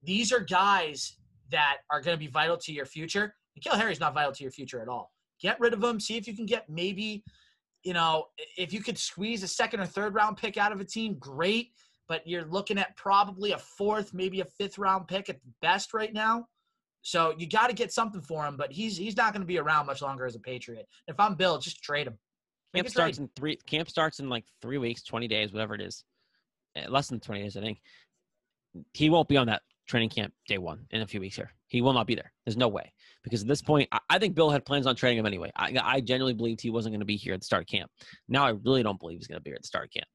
these 0.02 0.32
are 0.32 0.40
guys 0.40 1.16
that 1.50 1.78
are 1.90 2.00
going 2.00 2.16
to 2.16 2.18
be 2.18 2.30
vital 2.30 2.56
to 2.58 2.72
your 2.72 2.86
future. 2.86 3.34
N'Keal 3.58 3.78
Harry's 3.78 4.00
not 4.00 4.14
vital 4.14 4.32
to 4.32 4.42
your 4.42 4.52
future 4.52 4.80
at 4.80 4.88
all. 4.88 5.12
Get 5.40 5.58
rid 5.58 5.72
of 5.72 5.82
him. 5.82 6.00
See 6.00 6.16
if 6.16 6.28
you 6.28 6.36
can 6.36 6.46
get 6.46 6.68
maybe, 6.68 7.24
you 7.82 7.94
know, 7.94 8.26
if 8.58 8.72
you 8.72 8.82
could 8.82 8.98
squeeze 8.98 9.42
a 9.42 9.48
second 9.48 9.80
or 9.80 9.86
third 9.86 10.14
round 10.14 10.36
pick 10.36 10.58
out 10.58 10.72
of 10.72 10.80
a 10.80 10.84
team, 10.84 11.16
great. 11.18 11.72
But 12.08 12.26
you're 12.26 12.44
looking 12.44 12.76
at 12.76 12.96
probably 12.96 13.52
a 13.52 13.58
fourth, 13.58 14.12
maybe 14.12 14.40
a 14.40 14.44
fifth 14.44 14.78
round 14.78 15.08
pick 15.08 15.30
at 15.30 15.38
best 15.62 15.94
right 15.94 16.12
now. 16.12 16.46
So 17.02 17.34
you 17.38 17.48
got 17.48 17.68
to 17.68 17.74
get 17.74 17.92
something 17.92 18.20
for 18.20 18.44
him. 18.44 18.56
But 18.56 18.72
he's 18.72 18.96
he's 18.96 19.16
not 19.16 19.32
going 19.32 19.42
to 19.42 19.46
be 19.46 19.58
around 19.58 19.86
much 19.86 20.02
longer 20.02 20.26
as 20.26 20.34
a 20.34 20.40
Patriot. 20.40 20.86
If 21.08 21.18
I'm 21.18 21.34
Bill, 21.34 21.58
just 21.58 21.82
trade 21.82 22.06
him. 22.06 22.18
Camp 22.74 22.88
starts 22.88 23.18
in 23.18 23.28
three. 23.34 23.56
Camp 23.66 23.88
starts 23.88 24.20
in 24.20 24.28
like 24.28 24.44
three 24.62 24.78
weeks, 24.78 25.02
twenty 25.02 25.28
days, 25.28 25.52
whatever 25.52 25.74
it 25.74 25.80
is, 25.80 26.04
eh, 26.76 26.86
less 26.88 27.08
than 27.08 27.20
twenty 27.20 27.42
days, 27.42 27.56
I 27.56 27.60
think. 27.60 27.80
He 28.92 29.10
won't 29.10 29.28
be 29.28 29.36
on 29.36 29.48
that 29.48 29.62
training 29.88 30.10
camp 30.10 30.32
day 30.46 30.58
one 30.58 30.86
in 30.90 31.02
a 31.02 31.06
few 31.06 31.20
weeks 31.20 31.34
here. 31.34 31.50
He 31.66 31.82
will 31.82 31.92
not 31.92 32.06
be 32.06 32.14
there. 32.14 32.32
There's 32.46 32.56
no 32.56 32.68
way 32.68 32.92
because 33.24 33.42
at 33.42 33.48
this 33.48 33.62
point, 33.62 33.88
I, 33.90 33.98
I 34.08 34.18
think 34.18 34.36
Bill 34.36 34.50
had 34.50 34.64
plans 34.64 34.86
on 34.86 34.94
training 34.94 35.18
him 35.18 35.26
anyway. 35.26 35.50
I, 35.56 35.76
I 35.82 36.00
genuinely 36.00 36.34
believed 36.34 36.60
he 36.60 36.70
wasn't 36.70 36.92
going 36.92 37.00
to 37.00 37.06
be 37.06 37.16
here 37.16 37.34
at 37.34 37.40
the 37.40 37.46
start 37.46 37.62
of 37.62 37.66
camp. 37.66 37.90
Now 38.28 38.44
I 38.44 38.50
really 38.50 38.84
don't 38.84 39.00
believe 39.00 39.18
he's 39.18 39.26
going 39.26 39.38
to 39.38 39.42
be 39.42 39.50
here 39.50 39.56
at 39.56 39.62
the 39.62 39.66
start 39.66 39.86
of 39.86 39.90
camp. 39.90 40.06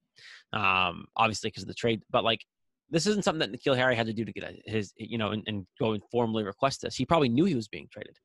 Um, 0.54 1.06
obviously 1.18 1.50
because 1.50 1.64
of 1.64 1.68
the 1.68 1.74
trade, 1.74 2.04
but 2.10 2.24
like 2.24 2.46
this 2.90 3.08
isn't 3.08 3.24
something 3.24 3.52
that 3.52 3.60
N'Keal 3.60 3.76
Harry 3.76 3.96
had 3.96 4.08
to 4.08 4.14
do 4.14 4.26
to 4.26 4.32
get 4.32 4.56
his, 4.66 4.94
you 4.98 5.18
know, 5.18 5.32
and, 5.32 5.44
and 5.48 5.66
go 5.80 5.94
and 5.94 6.04
formally 6.12 6.44
request 6.44 6.82
this. 6.82 6.96
He 6.96 7.06
probably 7.06 7.30
knew 7.30 7.46
he 7.46 7.56
was 7.56 7.68
being 7.68 7.88
traded 7.92 8.16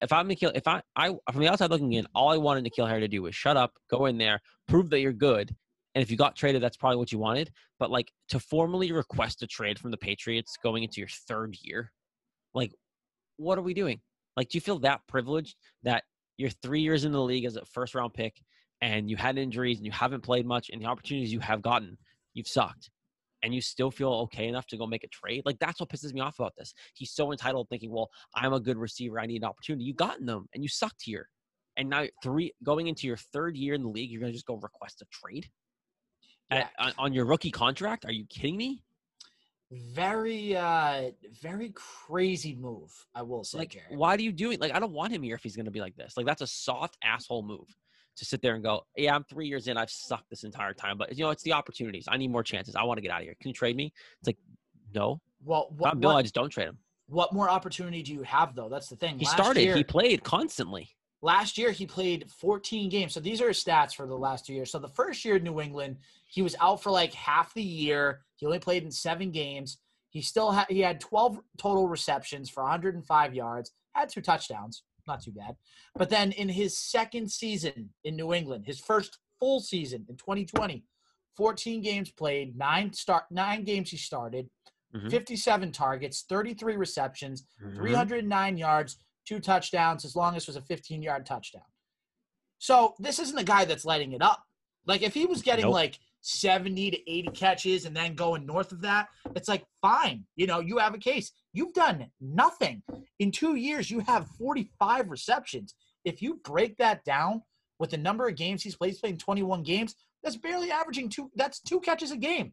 if 0.00 0.12
I'm 0.12 0.28
N'Keal, 0.28 0.52
if 0.54 0.66
I, 0.66 0.82
I 0.96 1.14
from 1.30 1.40
the 1.40 1.48
outside 1.48 1.70
looking 1.70 1.92
in, 1.92 2.06
all 2.14 2.30
I 2.30 2.36
wanted 2.36 2.64
N'Keal 2.64 2.88
Harry 2.88 3.00
to 3.00 3.08
do 3.08 3.22
was 3.22 3.34
shut 3.34 3.56
up, 3.56 3.72
go 3.90 4.06
in 4.06 4.18
there, 4.18 4.40
prove 4.66 4.90
that 4.90 5.00
you're 5.00 5.12
good, 5.12 5.54
and 5.94 6.02
if 6.02 6.10
you 6.10 6.16
got 6.16 6.36
traded, 6.36 6.62
that's 6.62 6.76
probably 6.76 6.96
what 6.96 7.12
you 7.12 7.18
wanted. 7.18 7.50
But 7.78 7.90
like 7.90 8.12
to 8.28 8.38
formally 8.38 8.92
request 8.92 9.42
a 9.42 9.46
trade 9.46 9.78
from 9.78 9.90
the 9.90 9.96
Patriots 9.96 10.56
going 10.62 10.82
into 10.84 11.00
your 11.00 11.08
third 11.28 11.56
year, 11.62 11.92
like 12.54 12.72
what 13.36 13.58
are 13.58 13.62
we 13.62 13.74
doing? 13.74 14.00
Like, 14.36 14.48
do 14.48 14.56
you 14.56 14.60
feel 14.60 14.78
that 14.80 15.00
privileged 15.08 15.56
that 15.82 16.04
you're 16.36 16.50
three 16.50 16.80
years 16.80 17.04
in 17.04 17.12
the 17.12 17.20
league 17.20 17.44
as 17.44 17.56
a 17.56 17.64
first 17.66 17.94
round 17.94 18.14
pick 18.14 18.36
and 18.80 19.10
you 19.10 19.16
had 19.16 19.36
injuries 19.36 19.78
and 19.78 19.86
you 19.86 19.92
haven't 19.92 20.22
played 20.22 20.46
much 20.46 20.70
and 20.70 20.80
the 20.80 20.86
opportunities 20.86 21.32
you 21.32 21.40
have 21.40 21.60
gotten, 21.60 21.98
you've 22.32 22.48
sucked 22.48 22.90
and 23.42 23.54
you 23.54 23.60
still 23.60 23.90
feel 23.90 24.12
okay 24.12 24.48
enough 24.48 24.66
to 24.66 24.76
go 24.76 24.86
make 24.86 25.04
a 25.04 25.08
trade. 25.08 25.42
Like 25.44 25.58
that's 25.58 25.80
what 25.80 25.88
pisses 25.88 26.12
me 26.12 26.20
off 26.20 26.38
about 26.38 26.54
this. 26.56 26.72
He's 26.94 27.12
so 27.12 27.32
entitled 27.32 27.68
thinking, 27.68 27.90
well, 27.90 28.10
I'm 28.34 28.52
a 28.52 28.60
good 28.60 28.76
receiver. 28.76 29.20
I 29.20 29.26
need 29.26 29.42
an 29.42 29.48
opportunity. 29.48 29.84
You've 29.84 29.96
gotten 29.96 30.26
them 30.26 30.46
and 30.54 30.62
you 30.62 30.68
sucked 30.68 31.02
here. 31.02 31.28
And 31.76 31.88
now 31.88 32.06
three 32.22 32.52
going 32.62 32.88
into 32.88 33.06
your 33.06 33.16
third 33.16 33.56
year 33.56 33.74
in 33.74 33.82
the 33.82 33.88
league, 33.88 34.10
you're 34.10 34.20
gonna 34.20 34.32
just 34.32 34.46
go 34.46 34.56
request 34.56 35.02
a 35.02 35.06
trade 35.10 35.48
yeah. 36.50 36.66
At, 36.78 36.94
on, 36.98 37.12
your 37.12 37.26
rookie 37.26 37.50
contract? 37.50 38.04
Are 38.04 38.12
you 38.12 38.26
kidding 38.28 38.56
me? 38.56 38.82
Very, 39.70 40.56
uh 40.56 41.12
very 41.40 41.72
crazy 41.74 42.56
move. 42.56 42.90
I 43.14 43.22
will 43.22 43.44
say. 43.44 43.58
Like, 43.58 43.70
Jared. 43.70 43.96
why 43.96 44.16
do 44.16 44.24
you 44.24 44.32
do 44.32 44.50
it? 44.50 44.60
Like, 44.60 44.74
I 44.74 44.80
don't 44.80 44.92
want 44.92 45.12
him 45.12 45.22
here 45.22 45.36
if 45.36 45.42
he's 45.42 45.56
gonna 45.56 45.70
be 45.70 45.80
like 45.80 45.96
this. 45.96 46.16
Like, 46.16 46.26
that's 46.26 46.42
a 46.42 46.46
soft 46.46 46.98
asshole 47.04 47.44
move 47.44 47.68
to 48.20 48.24
sit 48.24 48.40
there 48.40 48.54
and 48.54 48.62
go, 48.62 48.82
yeah, 48.96 49.14
I'm 49.14 49.24
three 49.24 49.48
years 49.48 49.66
in. 49.66 49.76
I've 49.76 49.90
sucked 49.90 50.30
this 50.30 50.44
entire 50.44 50.72
time, 50.72 50.96
but 50.96 51.16
you 51.16 51.24
know, 51.24 51.30
it's 51.30 51.42
the 51.42 51.52
opportunities. 51.52 52.06
I 52.08 52.16
need 52.16 52.30
more 52.30 52.44
chances. 52.44 52.76
I 52.76 52.84
want 52.84 52.98
to 52.98 53.02
get 53.02 53.10
out 53.10 53.20
of 53.20 53.24
here. 53.24 53.34
Can 53.40 53.48
you 53.48 53.54
trade 53.54 53.76
me? 53.76 53.92
It's 54.20 54.28
like, 54.28 54.38
no. 54.94 55.20
Well, 55.44 55.74
what, 55.76 55.92
I'm 55.92 56.00
Bill. 56.00 56.10
What, 56.10 56.16
I 56.18 56.22
just 56.22 56.34
don't 56.34 56.50
trade 56.50 56.68
him. 56.68 56.78
What 57.08 57.32
more 57.32 57.50
opportunity 57.50 58.02
do 58.02 58.12
you 58.12 58.22
have 58.22 58.54
though? 58.54 58.68
That's 58.68 58.88
the 58.88 58.96
thing. 58.96 59.18
He 59.18 59.24
last 59.24 59.34
started. 59.34 59.62
Year, 59.62 59.74
he 59.74 59.82
played 59.82 60.22
constantly. 60.22 60.88
Last 61.22 61.58
year 61.58 61.70
he 61.70 61.86
played 61.86 62.30
14 62.30 62.88
games. 62.88 63.12
So 63.12 63.20
these 63.20 63.42
are 63.42 63.48
his 63.48 63.62
stats 63.62 63.94
for 63.94 64.06
the 64.06 64.16
last 64.16 64.46
two 64.46 64.54
years. 64.54 64.70
So 64.70 64.78
the 64.78 64.88
first 64.88 65.24
year 65.24 65.36
in 65.36 65.42
New 65.42 65.60
England, 65.60 65.96
he 66.26 66.40
was 66.42 66.56
out 66.60 66.82
for 66.82 66.90
like 66.90 67.12
half 67.12 67.52
the 67.52 67.62
year. 67.62 68.20
He 68.36 68.46
only 68.46 68.58
played 68.58 68.84
in 68.84 68.90
seven 68.90 69.30
games. 69.30 69.78
He 70.10 70.22
still 70.22 70.50
had 70.50 70.66
he 70.68 70.80
had 70.80 71.00
12 71.00 71.40
total 71.58 71.88
receptions 71.88 72.50
for 72.50 72.62
105 72.62 73.34
yards, 73.34 73.72
had 73.94 74.08
two 74.08 74.20
touchdowns 74.20 74.82
not 75.06 75.22
too 75.22 75.32
bad. 75.32 75.56
But 75.94 76.10
then 76.10 76.32
in 76.32 76.48
his 76.48 76.78
second 76.78 77.30
season 77.30 77.90
in 78.04 78.16
New 78.16 78.32
England, 78.32 78.64
his 78.66 78.80
first 78.80 79.18
full 79.38 79.60
season 79.60 80.06
in 80.08 80.16
2020, 80.16 80.84
14 81.36 81.82
games 81.82 82.10
played, 82.10 82.56
nine 82.56 82.92
start 82.92 83.24
nine 83.30 83.64
games 83.64 83.90
he 83.90 83.96
started, 83.96 84.48
mm-hmm. 84.94 85.08
57 85.08 85.72
targets, 85.72 86.24
33 86.28 86.76
receptions, 86.76 87.46
mm-hmm. 87.64 87.76
309 87.76 88.56
yards, 88.56 88.98
two 89.26 89.40
touchdowns. 89.40 90.02
His 90.02 90.16
longest 90.16 90.46
was 90.46 90.56
a 90.56 90.62
15 90.62 91.02
yard 91.02 91.26
touchdown. 91.26 91.62
So 92.58 92.94
this 92.98 93.18
isn't 93.18 93.38
a 93.38 93.44
guy 93.44 93.64
that's 93.64 93.84
lighting 93.84 94.12
it 94.12 94.22
up. 94.22 94.42
Like 94.86 95.02
if 95.02 95.14
he 95.14 95.26
was 95.26 95.42
getting 95.42 95.66
nope. 95.66 95.74
like 95.74 95.98
70 96.20 96.90
to 96.90 97.10
80 97.10 97.28
catches 97.30 97.84
and 97.86 97.96
then 97.96 98.14
going 98.14 98.44
north 98.44 98.72
of 98.72 98.82
that, 98.82 99.08
it's 99.34 99.48
like, 99.48 99.64
fine, 99.80 100.24
you 100.36 100.46
know, 100.46 100.60
you 100.60 100.78
have 100.78 100.94
a 100.94 100.98
case. 100.98 101.32
You've 101.52 101.72
done 101.72 102.06
nothing. 102.20 102.82
In 103.18 103.30
two 103.30 103.56
years, 103.56 103.90
you 103.90 104.00
have 104.00 104.26
45 104.38 105.10
receptions. 105.10 105.74
If 106.04 106.22
you 106.22 106.40
break 106.44 106.76
that 106.78 107.04
down 107.04 107.42
with 107.78 107.90
the 107.90 107.98
number 107.98 108.28
of 108.28 108.36
games 108.36 108.62
he's 108.62 108.76
played, 108.76 108.90
he's 108.90 109.00
playing 109.00 109.18
21 109.18 109.62
games, 109.62 109.94
that's 110.22 110.36
barely 110.36 110.70
averaging 110.70 111.08
two, 111.08 111.30
that's 111.34 111.60
two 111.60 111.80
catches 111.80 112.10
a 112.10 112.16
game. 112.16 112.52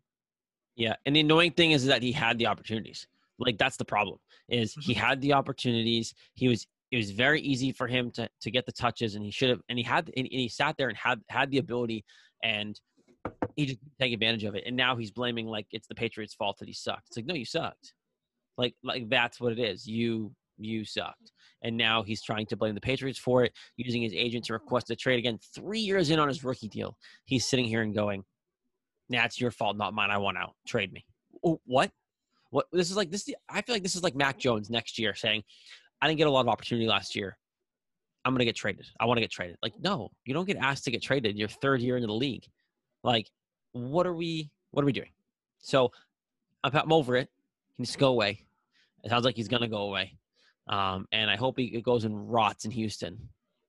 Yeah. 0.76 0.96
And 1.06 1.16
the 1.16 1.20
annoying 1.22 1.52
thing 1.52 1.72
is 1.72 1.86
that 1.86 2.02
he 2.02 2.12
had 2.12 2.38
the 2.38 2.48
opportunities. 2.48 3.08
Like 3.40 3.58
that's 3.58 3.78
the 3.78 3.86
problem 3.86 4.18
is 4.50 4.74
he 4.74 4.94
mm-hmm. 4.94 5.06
had 5.06 5.22
the 5.22 5.34
opportunities. 5.34 6.14
He 6.34 6.48
was 6.48 6.66
it 6.92 6.98
was 6.98 7.12
very 7.12 7.42
easy 7.42 7.72
for 7.72 7.86
him 7.88 8.10
to 8.12 8.30
to 8.42 8.52
get 8.52 8.66
the 8.66 8.72
touches 8.72 9.16
and 9.16 9.24
he 9.24 9.30
should 9.32 9.50
have 9.50 9.62
and 9.70 9.78
he 9.78 9.84
had 9.84 10.10
and 10.16 10.28
he 10.28 10.50
sat 10.50 10.76
there 10.78 10.88
and 10.88 10.98
had 10.98 11.22
had 11.30 11.52
the 11.52 11.60
ability 11.60 12.04
and 12.44 12.80
he 13.56 13.66
just 13.66 13.80
take 14.00 14.14
advantage 14.14 14.44
of 14.44 14.56
it. 14.56 14.64
And 14.66 14.76
now 14.76 14.96
he's 14.96 15.12
blaming 15.12 15.48
like 15.48 15.68
it's 15.72 15.88
the 15.88 15.96
Patriots' 15.96 16.34
fault 16.34 16.58
that 16.60 16.68
he 16.68 16.74
sucked. 16.74 17.08
It's 17.08 17.18
like, 17.18 17.26
no, 17.26 17.34
you 17.34 17.46
sucked. 17.46 17.94
Like 18.58 18.76
like 18.84 19.10
that's 19.10 19.40
what 19.40 19.52
it 19.52 19.60
is. 19.60 19.88
You 19.88 20.32
you 20.58 20.86
sucked. 20.86 21.32
And 21.64 21.76
now 21.76 22.04
he's 22.04 22.22
trying 22.22 22.46
to 22.48 22.56
blame 22.56 22.76
the 22.76 22.82
Patriots 22.82 23.20
for 23.20 23.44
it, 23.44 23.54
using 23.78 24.02
his 24.02 24.14
agent 24.14 24.46
to 24.46 24.54
request 24.54 24.92
a 24.92 24.96
trade 24.96 25.20
again. 25.20 25.40
Three 25.56 25.80
years 25.80 26.10
in 26.10 26.20
on 26.20 26.28
his 26.28 26.44
rookie 26.44 26.68
deal. 26.68 26.98
He's 27.26 27.48
sitting 27.48 27.66
here 27.66 27.82
and 27.82 27.96
going, 27.96 28.24
Nah, 29.10 29.24
it's 29.24 29.40
your 29.40 29.52
fault, 29.52 29.78
not 29.78 29.94
mine. 29.94 30.12
I 30.12 30.18
want 30.18 30.38
out. 30.38 30.54
Trade 30.68 30.92
me. 30.92 31.06
Oh, 31.46 31.60
what? 31.66 31.92
What 32.50 32.66
this 32.72 32.90
is 32.90 32.98
like 32.98 33.12
this 33.12 33.30
I 33.50 33.62
feel 33.62 33.76
like 33.76 33.84
this 33.84 33.96
is 33.96 34.04
like 34.04 34.16
Mac 34.16 34.38
Jones 34.38 34.70
next 34.70 34.98
year 34.98 35.14
saying, 35.14 35.44
I 36.02 36.08
didn't 36.08 36.18
get 36.18 36.28
a 36.28 36.32
lot 36.32 36.42
of 36.42 36.48
opportunity 36.48 36.88
last 36.88 37.16
year. 37.16 37.38
I'm 38.24 38.34
gonna 38.34 38.46
get 38.46 38.56
traded. 38.56 38.86
I 39.00 39.06
want 39.06 39.18
to 39.18 39.22
get 39.22 39.32
traded. 39.32 39.58
Like, 39.62 39.74
no, 39.80 40.10
you 40.26 40.34
don't 40.34 40.46
get 40.46 40.58
asked 40.58 40.84
to 40.86 40.92
get 40.92 41.02
traded. 41.02 41.38
Your 41.38 41.48
third 41.48 41.82
year 41.82 41.96
into 41.98 42.08
the 42.08 42.14
league. 42.14 42.44
Like, 43.04 43.30
what 43.72 44.06
are 44.06 44.14
we 44.14 44.50
what 44.72 44.84
are 44.84 44.86
we 44.86 44.92
doing? 44.92 45.12
So 45.60 45.92
I'm, 46.64 46.76
I'm 46.76 46.92
over 46.92 47.16
it. 47.16 47.30
He 47.76 47.84
needs 47.84 47.94
to 47.94 47.98
go 47.98 48.10
away. 48.10 48.47
It 49.08 49.10
sounds 49.10 49.24
like 49.24 49.38
he's 49.38 49.48
gonna 49.48 49.70
go 49.70 49.84
away. 49.84 50.18
Um, 50.68 51.08
and 51.14 51.32
I 51.32 51.38
hope 51.38 51.58
he 51.58 51.80
goes 51.80 52.04
and 52.04 52.30
rots 52.30 52.66
in 52.66 52.72
Houston. 52.72 53.18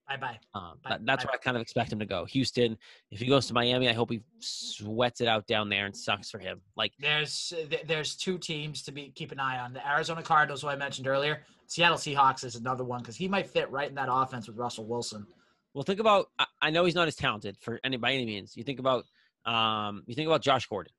Bye 0.09 0.17
bye. 0.17 0.39
Um, 0.53 0.81
that, 0.89 1.07
that's 1.07 1.23
bye, 1.23 1.29
where 1.29 1.35
I 1.35 1.39
kind 1.39 1.57
of 1.57 1.61
expect 1.61 1.93
him 1.93 2.01
to 2.01 2.07
go. 2.07 2.25
Houston. 2.25 2.77
If 3.13 3.21
he 3.21 3.27
goes 3.27 3.47
to 3.47 3.55
Miami, 3.55 3.89
I 3.89 3.93
hope 3.93 4.11
he 4.11 4.21
sweats 4.41 5.21
it 5.21 5.29
out 5.29 5.47
down 5.47 5.69
there 5.69 5.87
and 5.87 5.97
sucks 5.97 6.29
for 6.29 6.41
him. 6.41 6.61
Like 6.77 6.93
there's 6.99 7.53
there's 7.87 8.17
two 8.17 8.37
teams 8.37 8.83
to 8.83 8.91
be 8.91 9.13
keep 9.15 9.31
an 9.31 9.39
eye 9.39 9.61
on. 9.61 9.73
The 9.73 9.89
Arizona 9.89 10.25
Cardinals, 10.25 10.63
who 10.63 10.69
I 10.69 10.75
mentioned 10.75 11.07
earlier. 11.07 11.43
Seattle 11.69 11.99
Seahawks 11.99 12.43
is 12.43 12.57
another 12.57 12.83
one 12.83 12.99
because 12.99 13.15
he 13.15 13.29
might 13.29 13.47
fit 13.47 13.71
right 13.71 13.89
in 13.89 13.95
that 13.95 14.09
offense 14.11 14.49
with 14.49 14.57
Russell 14.57 14.87
Wilson. 14.87 15.25
Well, 15.73 15.85
think 15.85 16.01
about. 16.01 16.31
I 16.61 16.71
know 16.71 16.85
he's 16.85 16.97
not 16.97 17.07
as 17.07 17.15
talented 17.15 17.57
for 17.61 17.79
any 17.85 17.97
by 17.97 18.13
any 18.13 18.27
means. 18.27 18.57
You 18.57 18.65
think 18.65 18.81
about 18.81 19.05
um, 19.45 20.03
you 20.07 20.17
think 20.17 20.27
about 20.27 20.43
Josh 20.43 20.67
Gordon, 20.67 20.93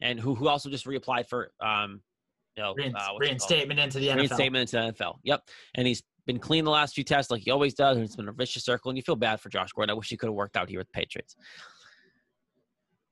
and 0.00 0.20
who 0.20 0.36
who 0.36 0.46
also 0.46 0.70
just 0.70 0.86
reapplied 0.86 1.26
for 1.26 1.50
um, 1.60 2.02
know, 2.62 2.72
uh, 2.72 3.08
reinstatement 3.18 3.80
into 3.80 3.98
the 3.98 4.08
NFL. 4.08 4.16
Reinstatement 4.16 4.72
into 4.72 4.76
the 4.76 5.04
NFL. 5.04 5.16
Yep, 5.24 5.48
and 5.74 5.86
he's 5.86 6.02
been 6.26 6.38
clean 6.38 6.64
the 6.64 6.70
last 6.70 6.94
few 6.94 7.04
tests 7.04 7.30
like 7.30 7.42
he 7.42 7.50
always 7.50 7.74
does, 7.74 7.96
and 7.96 8.04
it's 8.04 8.16
been 8.16 8.28
a 8.28 8.32
vicious 8.32 8.64
circle. 8.64 8.90
And 8.90 8.96
you 8.96 9.02
feel 9.02 9.16
bad 9.16 9.40
for 9.40 9.48
Josh 9.48 9.72
Gordon. 9.72 9.90
I 9.90 9.94
wish 9.94 10.08
he 10.08 10.16
could 10.16 10.28
have 10.28 10.34
worked 10.34 10.56
out 10.56 10.68
here 10.68 10.78
with 10.78 10.88
the 10.88 10.98
Patriots. 10.98 11.36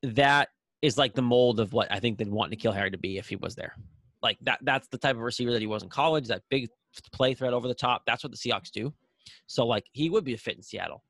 That 0.03 0.49
is 0.81 0.99
like 0.99 1.15
the 1.15 1.23
mold 1.23 1.61
of 1.61 1.73
what 1.73 1.91
I 1.91 2.01
think 2.01 2.19
they'd 2.19 2.29
want 2.29 2.53
N'Keal 2.53 2.75
Harry 2.75 2.91
to 2.91 2.99
be 2.99 3.19
if 3.19 3.29
he 3.29 3.37
was 3.37 3.55
there. 3.55 3.75
Like 4.23 4.39
that. 4.43 4.61
That's 4.63 4.89
the 4.89 4.99
type 4.99 5.17
of 5.17 5.23
receiver 5.23 5.53
that 5.53 5.61
he 5.61 5.67
was 5.67 5.83
in 5.83 5.89
college. 5.89 6.29
That 6.29 6.43
big 6.51 6.69
play 7.13 7.35
threat 7.35 7.53
over 7.53 7.69
the 7.69 7.75
top. 7.75 8.03
That's 8.07 8.23
what 8.25 8.33
the 8.33 8.39
Seahawks 8.39 8.71
do. 8.71 8.93
So 9.47 9.67
like 9.67 9.85
he 9.93 10.11
would 10.11 10.25
be 10.25 10.35
a 10.35 10.39
fit 10.39 10.57
in 10.57 10.63
Seattle. 10.63 11.03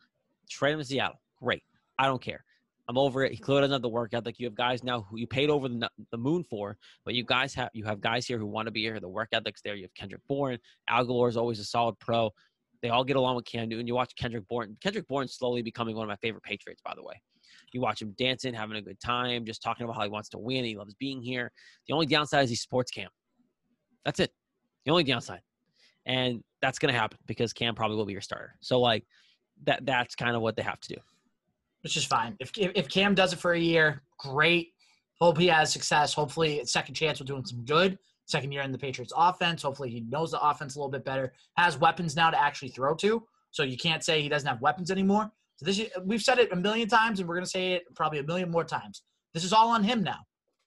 Trade 0.51 0.73
him 0.73 0.79
to 0.81 0.85
Seattle. 0.85 1.21
Great. 1.41 1.63
I 1.99 2.07
don't 2.07 2.21
care. 2.21 2.45
I'm 2.89 2.99
over 2.99 3.25
it. 3.25 3.33
He 3.33 3.39
clearly 3.39 3.63
doesn't 3.63 3.75
have 3.75 3.83
the 3.83 3.89
work 3.89 4.13
ethic. 4.13 4.39
You 4.39 4.47
have 4.47 4.55
guys 4.55 4.83
now 4.83 5.03
who 5.03 5.17
you 5.19 5.27
paid 5.27 5.51
over 5.51 5.69
the, 5.69 5.89
the 6.11 6.19
moon 6.19 6.43
for, 6.45 6.77
but 7.05 7.15
you 7.15 7.25
guys 7.25 7.55
have 7.55 7.71
you 7.73 7.85
have 7.85 8.01
guys 8.01 8.27
here 8.27 8.39
who 8.39 8.47
want 8.47 8.67
to 8.67 8.73
be 8.73 8.83
here. 8.83 8.99
The 8.99 9.09
work 9.09 9.29
ethic's 9.33 9.63
there. 9.63 9.75
You 9.75 9.85
have 9.85 9.95
Kendrick 9.95 10.23
Bourne. 10.29 10.59
Agholor 10.91 11.29
is 11.29 11.37
always 11.37 11.61
a 11.61 11.65
solid 11.65 11.99
pro. 12.01 12.31
They 12.83 12.89
all 12.89 13.05
get 13.05 13.17
along 13.17 13.37
with 13.37 13.45
Cam 13.45 13.69
Newton. 13.69 13.87
You 13.87 13.95
watch 13.95 14.13
Kendrick 14.17 14.49
Bourne. 14.49 14.77
Kendrick 14.83 15.07
Bourne 15.07 15.29
slowly 15.29 15.63
becoming 15.63 15.95
one 15.95 16.05
of 16.05 16.09
my 16.09 16.17
favorite 16.17 16.43
Patriots, 16.43 16.83
by 16.85 16.95
the 16.97 17.03
way. 17.03 17.23
You 17.73 17.81
watch 17.81 18.03
him 18.03 18.15
dancing, 18.19 18.53
having 18.53 18.77
a 18.77 18.83
good 18.83 18.99
time, 19.01 19.45
just 19.45 19.63
talking 19.63 19.85
about 19.85 19.97
how 19.97 20.03
he 20.03 20.09
wants 20.09 20.29
to 20.31 20.39
win. 20.39 20.65
He 20.65 20.77
loves 20.77 20.95
being 20.95 21.23
here. 21.23 21.53
The 21.87 21.95
only 21.95 22.07
downside 22.07 22.45
is 22.45 22.51
he's 22.51 22.61
sports 22.61 22.91
Cam. 22.91 23.09
That's 24.05 24.19
it. 24.19 24.33
The 24.85 24.91
only 24.91 25.05
downside. 25.05 25.41
And 26.05 26.43
that's 26.61 26.79
to 26.79 26.93
happen 26.93 27.19
because 27.27 27.53
Cam 27.53 27.77
probably 27.77 27.97
will 27.97 28.05
be 28.05 28.13
your 28.13 28.21
starter. 28.21 28.57
So 28.61 28.81
like 28.81 29.05
that 29.65 29.87
that's 29.87 30.17
kind 30.17 30.35
of 30.35 30.43
what 30.43 30.57
they 30.57 30.63
have 30.63 30.81
to 30.81 30.95
do 30.95 31.01
which 31.83 31.97
is 31.97 32.05
fine. 32.05 32.37
If, 32.41 32.53
if 32.57 32.89
Cam 32.89 33.15
does 33.15 33.33
it 33.33 33.39
for 33.39 33.53
a 33.53 33.59
year, 33.59 34.03
great. 34.19 34.73
Hope 35.21 35.39
he 35.39 35.47
has 35.49 35.73
success. 35.73 36.15
Hopefully, 36.15 36.63
second 36.65 36.95
chance 36.95 37.19
will 37.19 37.27
do 37.27 37.37
him 37.37 37.45
some 37.45 37.65
good. 37.65 37.99
second 38.27 38.53
year 38.53 38.63
in 38.63 38.73
the 38.73 38.79
Patriots 38.79 39.13
offense. 39.17 39.63
Hopefully 39.63 39.91
he 39.91 40.01
knows 40.01 40.31
the 40.31 40.41
offense 40.41 40.75
a 40.75 40.79
little 40.79 40.91
bit 40.91 41.05
better. 41.05 41.33
Has 41.57 41.79
weapons 41.79 42.17
now 42.17 42.31
to 42.31 42.41
actually 42.41 42.71
throw 42.71 42.95
to. 42.97 43.23
So 43.51 43.63
you 43.63 43.77
can't 43.77 44.03
say 44.03 44.23
he 44.23 44.29
doesn't 44.29 44.49
have 44.49 44.61
weapons 44.61 44.91
anymore. 44.91 45.31
So 45.57 45.67
this 45.67 45.81
we've 46.05 46.23
said 46.23 46.39
it 46.39 46.53
a 46.53 46.57
million 46.57 46.89
times 46.89 47.21
and 47.21 47.29
we're 47.29 47.35
going 47.35 47.45
to 47.45 47.51
say 47.51 47.75
it 47.75 47.83
probably 47.95 48.19
a 48.19 48.23
million 48.23 48.51
more 48.51 48.65
times. 48.65 49.03
This 49.35 49.45
is 49.45 49.53
all 49.53 49.69
on 49.69 49.85
him 49.85 50.03
now. 50.03 50.21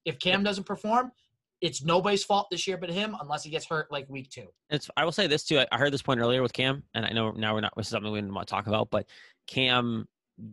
If 0.05 0.19
Cam 0.19 0.43
doesn't 0.43 0.65
perform, 0.65 1.12
it's 1.62 1.84
nobody's 1.84 2.24
fault 2.24 2.48
this 2.51 2.67
year 2.67 2.77
but 2.77 2.89
him 2.89 3.15
unless 3.19 3.43
he 3.43 3.50
gets 3.50 3.65
hurt 3.65 3.91
like 3.91 4.07
week 4.10 4.29
two. 4.29 4.48
It's 4.69 4.89
I 4.95 5.03
will 5.03 5.12
say 5.12 5.27
this 5.27 5.43
too. 5.43 5.63
I 5.72 5.77
heard 5.77 5.91
this 5.91 6.03
point 6.03 6.19
earlier 6.19 6.41
with 6.41 6.53
Cam, 6.53 6.84
and 6.93 7.05
I 7.05 7.12
know 7.12 7.31
now 7.31 7.55
we're 7.55 7.62
not 7.62 7.74
this 7.75 7.88
is 7.88 7.91
something 7.91 8.12
we 8.12 8.19
didn't 8.19 8.34
want 8.34 8.48
to 8.48 8.53
talk 8.53 8.67
about, 8.67 8.91
but 8.91 9.07
Cam, 9.48 10.07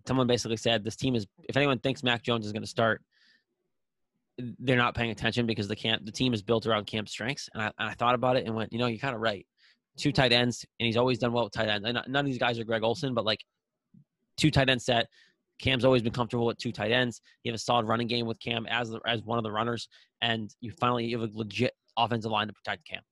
someone 0.06 0.26
basically 0.26 0.56
said 0.56 0.84
this 0.84 0.96
team 0.96 1.14
is 1.14 1.26
if 1.48 1.56
anyone 1.56 1.78
thinks 1.78 2.02
Mac 2.02 2.22
Jones 2.22 2.46
is 2.46 2.52
going 2.52 2.62
to 2.62 2.68
start, 2.68 3.02
they're 4.58 4.76
not 4.76 4.94
paying 4.94 5.10
attention 5.10 5.46
because 5.46 5.68
the 5.68 5.76
camp 5.76 6.04
the 6.04 6.12
team 6.12 6.32
is 6.32 6.42
built 6.42 6.66
around 6.66 6.86
Cam's 6.86 7.10
strengths. 7.10 7.48
And 7.54 7.62
I, 7.62 7.66
and 7.78 7.88
I 7.90 7.94
thought 7.94 8.14
about 8.14 8.36
it 8.36 8.46
and 8.46 8.54
went, 8.54 8.72
you 8.72 8.78
know, 8.78 8.86
you're 8.86 8.98
kind 8.98 9.14
of 9.14 9.20
right. 9.20 9.46
Two 9.98 10.10
tight 10.10 10.32
ends, 10.32 10.64
and 10.80 10.86
he's 10.86 10.96
always 10.96 11.18
done 11.18 11.32
well 11.32 11.44
with 11.44 11.52
tight 11.52 11.68
ends. 11.68 11.86
And 11.86 12.00
none 12.08 12.24
of 12.24 12.26
these 12.26 12.38
guys 12.38 12.58
are 12.58 12.64
Greg 12.64 12.82
Olsen, 12.82 13.12
but 13.12 13.26
like 13.26 13.40
two 14.38 14.50
tight 14.50 14.70
end 14.70 14.80
set. 14.80 15.08
Cam's 15.60 15.84
always 15.84 16.02
been 16.02 16.12
comfortable 16.12 16.46
with 16.46 16.56
two 16.58 16.72
tight 16.72 16.90
ends. 16.90 17.20
You 17.44 17.52
have 17.52 17.56
a 17.56 17.62
solid 17.62 17.86
running 17.86 18.06
game 18.06 18.26
with 18.26 18.40
Cam 18.40 18.66
as 18.66 18.90
the, 18.90 19.00
as 19.06 19.22
one 19.22 19.38
of 19.38 19.44
the 19.44 19.52
runners, 19.52 19.88
and 20.22 20.50
you 20.60 20.72
finally 20.72 21.04
you 21.04 21.20
have 21.20 21.30
a 21.30 21.36
legit 21.36 21.74
offensive 21.96 22.30
line 22.30 22.46
to 22.46 22.52
protect 22.54 22.86
Cam. 22.88 23.02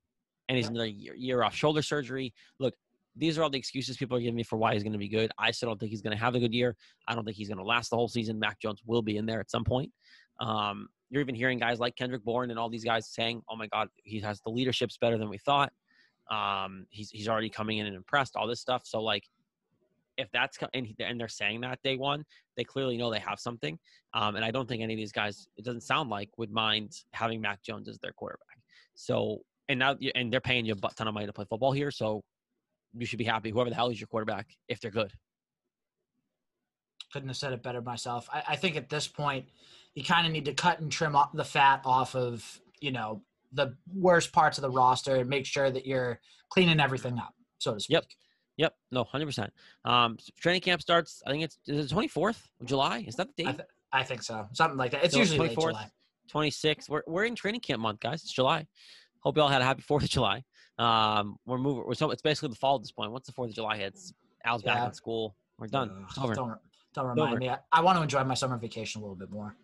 And 0.49 0.57
he's 0.57 0.69
another 0.69 0.87
year, 0.87 1.15
year 1.15 1.43
off 1.43 1.55
shoulder 1.55 1.83
surgery. 1.83 2.33
Look, 2.59 2.75
these 3.17 3.39
are 3.39 3.43
all 3.43 3.51
the 3.51 3.59
excuses 3.59 3.97
people 3.97 4.17
are 4.17 4.21
giving 4.21 4.37
me 4.37 4.43
for 4.43 4.57
why 4.57 4.75
he's 4.75 4.83
going 4.83 4.93
to 4.93 4.99
be 4.99 5.09
good. 5.09 5.31
I 5.39 5.51
still 5.51 5.69
don't 5.69 5.79
think 5.79 5.91
he's 5.91 6.03
going 6.03 6.17
to 6.17 6.23
have 6.23 6.35
a 6.35 6.41
good 6.41 6.55
year. 6.55 6.77
I 7.09 7.15
don't 7.15 7.25
think 7.25 7.37
he's 7.37 7.49
going 7.49 7.59
to 7.59 7.65
last 7.65 7.91
the 7.91 7.97
whole 7.97 8.09
season. 8.09 8.39
Mac 8.39 8.61
Jones 8.61 8.81
will 8.87 9.03
be 9.03 9.17
in 9.17 9.27
there 9.27 9.41
at 9.41 9.51
some 9.51 9.65
point. 9.65 9.91
Um, 10.41 10.89
you're 11.11 11.21
even 11.21 11.35
hearing 11.35 11.59
guys 11.59 11.81
like 11.81 11.97
Kendrick 11.97 12.25
Bourne 12.25 12.51
and 12.51 12.59
all 12.59 12.71
these 12.71 12.85
guys 12.85 13.09
saying, 13.13 13.43
"Oh 13.51 13.57
my 13.57 13.67
God, 13.67 13.89
he 14.05 14.21
has 14.21 14.41
the 14.43 14.51
leadership's 14.51 14.97
better 14.97 15.19
than 15.19 15.29
we 15.29 15.39
thought." 15.39 15.73
Um, 16.31 16.87
he's 16.91 17.11
he's 17.11 17.29
already 17.29 17.51
coming 17.51 17.79
in 17.79 17.87
and 17.87 17.97
impressed. 17.97 18.37
All 18.37 18.47
this 18.47 18.61
stuff. 18.61 18.83
So 18.85 19.03
like, 19.03 19.25
if 20.17 20.29
that's 20.33 20.57
and, 20.73 20.87
and 21.01 21.21
they're 21.21 21.29
saying 21.29 21.63
that 21.63 21.81
day 21.83 21.97
one, 21.97 22.25
they 22.57 22.65
clearly 22.65 22.97
know 22.97 23.11
they 23.11 23.19
have 23.19 23.41
something. 23.41 23.79
Um, 24.15 24.37
and 24.37 24.45
I 24.45 24.53
don't 24.53 24.69
think 24.69 24.83
any 24.83 24.95
of 24.95 24.99
these 24.99 25.13
guys, 25.13 25.49
it 25.57 25.65
doesn't 25.65 25.83
sound 25.83 26.11
like, 26.11 26.31
would 26.39 26.53
mind 26.53 26.93
having 27.13 27.41
Mac 27.41 27.63
Jones 27.63 27.89
as 27.89 27.99
their 27.99 28.13
quarterback. 28.13 28.47
So 28.95 29.41
and 29.69 29.79
now 29.79 29.97
and 30.15 30.33
they're 30.33 30.41
paying 30.41 30.65
you 30.65 30.75
a 30.75 30.89
ton 30.95 31.09
of 31.09 31.15
money 31.15 31.27
to 31.27 31.33
play 31.33 31.45
football 31.49 31.73
here, 31.73 31.91
so 31.91 32.23
you 32.97 33.07
should 33.07 33.19
be 33.19 33.25
happy. 33.25 33.51
Whoever 33.51 33.71
the 33.71 33.77
hell 33.77 33.91
is 33.91 34.01
your 34.01 34.09
quarterback, 34.09 34.49
if 34.69 34.81
they're 34.81 34.91
good. 34.91 35.13
Couldn't 37.13 37.29
have 37.29 37.37
said 37.37 37.53
it 37.53 37.63
better 37.63 37.83
myself. 37.83 38.29
I, 38.33 38.43
I 38.51 38.57
think 38.57 38.77
at 38.77 38.89
this 38.89 39.09
point, 39.09 39.47
you 39.95 40.05
kind 40.05 40.27
of 40.27 40.33
need 40.33 40.45
to 40.45 40.55
cut 40.55 40.81
and 40.81 40.91
trim 40.91 41.17
the 41.35 41.45
fat 41.45 41.83
off 41.85 42.15
of 42.15 42.61
you 42.81 42.93
know 42.93 43.23
the 43.53 43.77
worst 43.93 44.33
parts 44.33 44.59
of 44.59 44.63
the 44.63 44.71
roster 44.71 45.17
and 45.17 45.29
make 45.29 45.47
sure 45.47 45.71
that 45.71 45.87
you're 45.87 46.21
cleaning 46.51 46.81
everything 46.81 47.19
up, 47.19 47.35
so 47.59 47.75
to 47.75 47.81
speak. 47.81 47.95
Yep. 47.95 48.05
Yep. 48.59 48.75
No, 48.93 49.05
hundred 49.05 49.27
percent. 49.27 49.53
Um, 49.85 50.19
training 50.39 50.61
camp 50.61 50.83
starts. 50.83 51.23
I 51.27 51.31
think 51.31 51.45
it's 51.67 51.91
twenty 51.91 52.09
fourth 52.09 52.49
of 52.61 52.67
July. 52.67 53.05
Is 53.07 53.17
that 53.17 53.29
the 53.29 53.45
date? 53.45 53.49
I, 53.49 53.53
th- 53.53 53.69
I, 53.93 54.03
think 54.05 54.23
so. 54.23 54.47
Something 54.53 54.77
like 54.79 54.91
that. 54.93 55.05
It's 55.05 55.15
so 55.15 55.21
usually 55.21 55.49
24th, 55.49 55.55
July. 55.55 55.87
Twenty 56.29 56.51
sixth. 56.51 56.89
We're 56.89 57.03
we're 57.07 57.25
in 57.25 57.35
training 57.35 57.61
camp 57.61 57.81
month, 57.81 58.01
guys. 58.01 58.23
It's 58.23 58.33
July. 58.33 58.67
Hope 59.21 59.37
you 59.37 59.43
all 59.43 59.49
had 59.49 59.63
a 59.63 59.65
happy 59.65 59.83
Fourth 59.83 60.05
of 60.05 60.11
July. 60.11 60.45
Um, 60.79 61.39
we're 61.47 61.59
moving. 61.59 61.85
We're 61.87 61.95
so 61.95 62.11
it's 62.11 62.23
basically 62.23 62.51
the 62.51 62.57
fall 62.57 62.77
at 62.77 62.83
this 62.83 62.93
point. 62.93 63.13
Once 63.13 63.27
the 63.27 63.33
Fourth 63.33 63.51
of 63.51 63.55
July 63.55 63.77
hits, 63.77 64.13
Al's 64.45 64.63
yeah. 64.65 64.75
back 64.75 64.89
in 64.89 64.95
school. 64.95 65.35
We're 65.59 65.67
done. 65.67 65.91
Uh, 65.91 66.07
it's 66.09 66.19
over. 66.19 66.35
Don't, 66.35 66.59
don't 66.95 67.07
remind 67.07 67.39
me. 67.39 67.51
I, 67.51 67.59
I, 67.71 67.83
want 67.83 67.99
to 67.99 68.03
enjoy 68.03 68.25
my 68.25 68.35
summer 68.35 68.57
vacation 68.57 69.01
a 69.01 69.05
little 69.05 69.17
bit 69.17 69.31
more. 69.31 69.55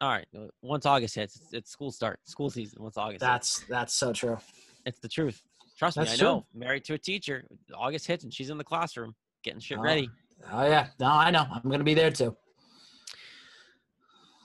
All 0.00 0.10
right. 0.10 0.26
Once 0.62 0.86
August 0.86 1.14
hits, 1.14 1.36
it's, 1.36 1.52
it's 1.52 1.70
school 1.70 1.90
start, 1.90 2.20
school 2.24 2.50
season. 2.50 2.82
Once 2.82 2.96
August. 2.96 3.20
That's 3.20 3.58
hits. 3.58 3.68
that's 3.68 3.94
so 3.94 4.12
true. 4.12 4.38
It's 4.84 4.98
the 5.00 5.08
truth. 5.08 5.42
Trust 5.78 5.96
that's 5.96 6.20
me, 6.20 6.26
I 6.26 6.30
know. 6.30 6.46
Married 6.54 6.84
to 6.84 6.94
a 6.94 6.98
teacher. 6.98 7.44
August 7.74 8.06
hits 8.06 8.24
and 8.24 8.32
she's 8.32 8.50
in 8.50 8.58
the 8.58 8.64
classroom 8.64 9.14
getting 9.42 9.60
shit 9.60 9.78
oh. 9.78 9.82
ready. 9.82 10.10
Oh 10.52 10.66
yeah. 10.66 10.88
No, 11.00 11.06
I 11.06 11.30
know. 11.30 11.46
I'm 11.50 11.68
gonna 11.70 11.84
be 11.84 11.94
there 11.94 12.10
too. 12.10 12.36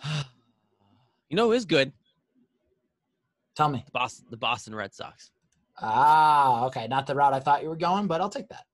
you 1.29 1.35
know 1.35 1.47
who 1.47 1.51
is 1.53 1.65
good? 1.65 1.91
Tell 3.55 3.69
me. 3.69 3.83
The 3.85 3.91
Boston, 3.91 4.25
the 4.31 4.37
Boston 4.37 4.73
Red 4.73 4.93
Sox. 4.93 5.31
Ah, 5.81 6.65
okay. 6.65 6.87
Not 6.87 7.07
the 7.07 7.15
route 7.15 7.33
I 7.33 7.39
thought 7.39 7.63
you 7.63 7.69
were 7.69 7.75
going, 7.75 8.07
but 8.07 8.21
I'll 8.21 8.29
take 8.29 8.49
that. 8.49 8.65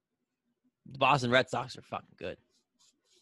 The 0.91 0.97
Boston 0.97 1.31
Red 1.31 1.49
Sox 1.49 1.77
are 1.77 1.81
fucking 1.81 2.15
good. 2.17 2.38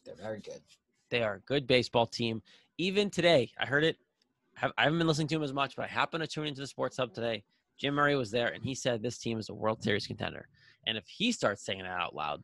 They're 0.06 0.16
very 0.16 0.40
good. 0.40 0.62
They 1.10 1.24
are 1.24 1.36
a 1.36 1.40
good 1.42 1.68
baseball 1.68 2.06
team. 2.06 2.42
Even 2.78 3.10
today, 3.10 3.52
I 3.60 3.66
heard 3.66 3.84
it. 3.84 3.98
I 4.62 4.84
haven't 4.84 4.98
been 4.98 5.08
listening 5.08 5.28
to 5.28 5.36
him 5.36 5.44
as 5.44 5.54
much, 5.54 5.76
but 5.76 5.86
I 5.86 5.88
happened 5.88 6.24
to 6.24 6.28
tune 6.28 6.48
into 6.48 6.62
the 6.62 6.68
Sports 6.68 6.98
Hub 6.98 7.14
today. 7.14 7.44
Jim 7.78 7.94
Murray 7.94 8.16
was 8.16 8.32
there, 8.32 8.48
and 8.48 8.64
he 8.64 8.74
said 8.74 9.04
this 9.04 9.20
team 9.20 9.38
is 9.38 9.50
a 9.50 9.54
World 9.54 9.84
Series 9.84 10.08
contender. 10.08 10.48
And 10.88 10.98
if 10.98 11.06
he 11.08 11.32
starts 11.32 11.64
saying 11.64 11.82
it 11.82 11.86
out 11.86 12.16
loud, 12.16 12.44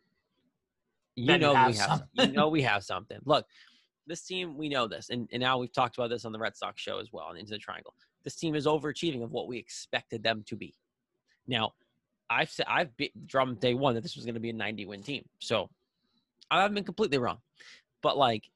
you 1.16 1.28
then 1.28 1.42
know 1.42 1.54
we 1.68 1.74
have 1.76 2.04
you 2.14 2.28
know 2.28 2.50
we 2.50 2.62
have 2.64 2.84
something. 2.84 3.20
Look, 3.26 3.46
this 4.06 4.22
team 4.24 4.58
we 4.58 4.70
know 4.70 4.88
this, 4.88 5.10
and, 5.10 5.28
and 5.32 5.42
now 5.42 5.58
we've 5.58 5.74
talked 5.74 5.98
about 5.98 6.10
this 6.10 6.26
on 6.26 6.32
the 6.32 6.40
Red 6.40 6.56
Sox 6.56 6.82
show 6.82 7.00
as 7.00 7.12
well, 7.12 7.30
and 7.30 7.40
into 7.40 7.52
the 7.52 7.58
Triangle. 7.58 7.96
This 8.24 8.36
team 8.36 8.56
is 8.56 8.66
overachieving 8.66 9.24
of 9.24 9.32
what 9.32 9.48
we 9.48 9.58
expected 9.58 10.24
them 10.24 10.44
to 10.48 10.56
be. 10.56 10.76
Now, 11.48 11.74
I've 12.30 12.50
said 12.50 12.66
I've 12.70 12.90
drummed 13.26 13.60
day 13.60 13.74
one 13.74 13.96
that 13.96 14.02
this 14.02 14.16
was 14.16 14.26
going 14.26 14.36
to 14.36 14.42
be 14.42 14.50
a 14.50 14.54
90 14.54 14.86
win 14.86 15.04
team, 15.04 15.26
so 15.40 15.70
I 16.50 16.62
haven't 16.62 16.76
been 16.76 16.84
completely 16.84 17.18
wrong. 17.18 17.40
But 18.02 18.18
like, 18.18 18.50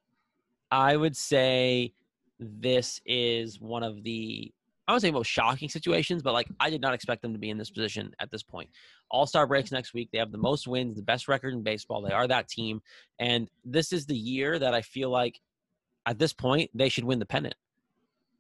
I 0.72 0.96
would 0.96 1.16
say 1.16 1.94
this 2.40 3.02
is 3.06 3.60
one 3.60 3.84
of 3.84 4.04
the 4.04 4.52
I 4.88 4.94
would 4.94 5.02
say 5.02 5.12
most 5.12 5.28
shocking 5.28 5.68
situations, 5.68 6.24
but 6.24 6.34
like 6.34 6.48
I 6.60 6.70
did 6.70 6.82
not 6.82 6.94
expect 6.94 7.22
them 7.22 7.34
to 7.34 7.40
be 7.40 7.50
in 7.50 7.58
this 7.58 7.70
position 7.70 8.14
at 8.20 8.32
this 8.32 8.42
point. 8.42 8.70
All 9.12 9.28
Star 9.28 9.46
breaks 9.46 9.72
next 9.72 9.94
week. 9.94 10.10
They 10.12 10.18
have 10.18 10.32
the 10.32 10.38
most 10.38 10.66
wins, 10.66 10.96
the 10.96 11.04
best 11.04 11.28
record 11.28 11.54
in 11.54 11.62
baseball. 11.62 12.02
They 12.02 12.14
are 12.14 12.28
that 12.28 12.48
team, 12.48 12.82
and 13.20 13.50
this 13.66 13.92
is 13.92 14.06
the 14.06 14.16
year 14.16 14.58
that 14.58 14.74
I 14.74 14.82
feel 14.82 15.10
like 15.10 15.42
at 16.06 16.20
this 16.20 16.32
point 16.32 16.72
they 16.74 16.88
should 16.88 17.04
win 17.04 17.20
the 17.20 17.26
pennant. 17.26 17.56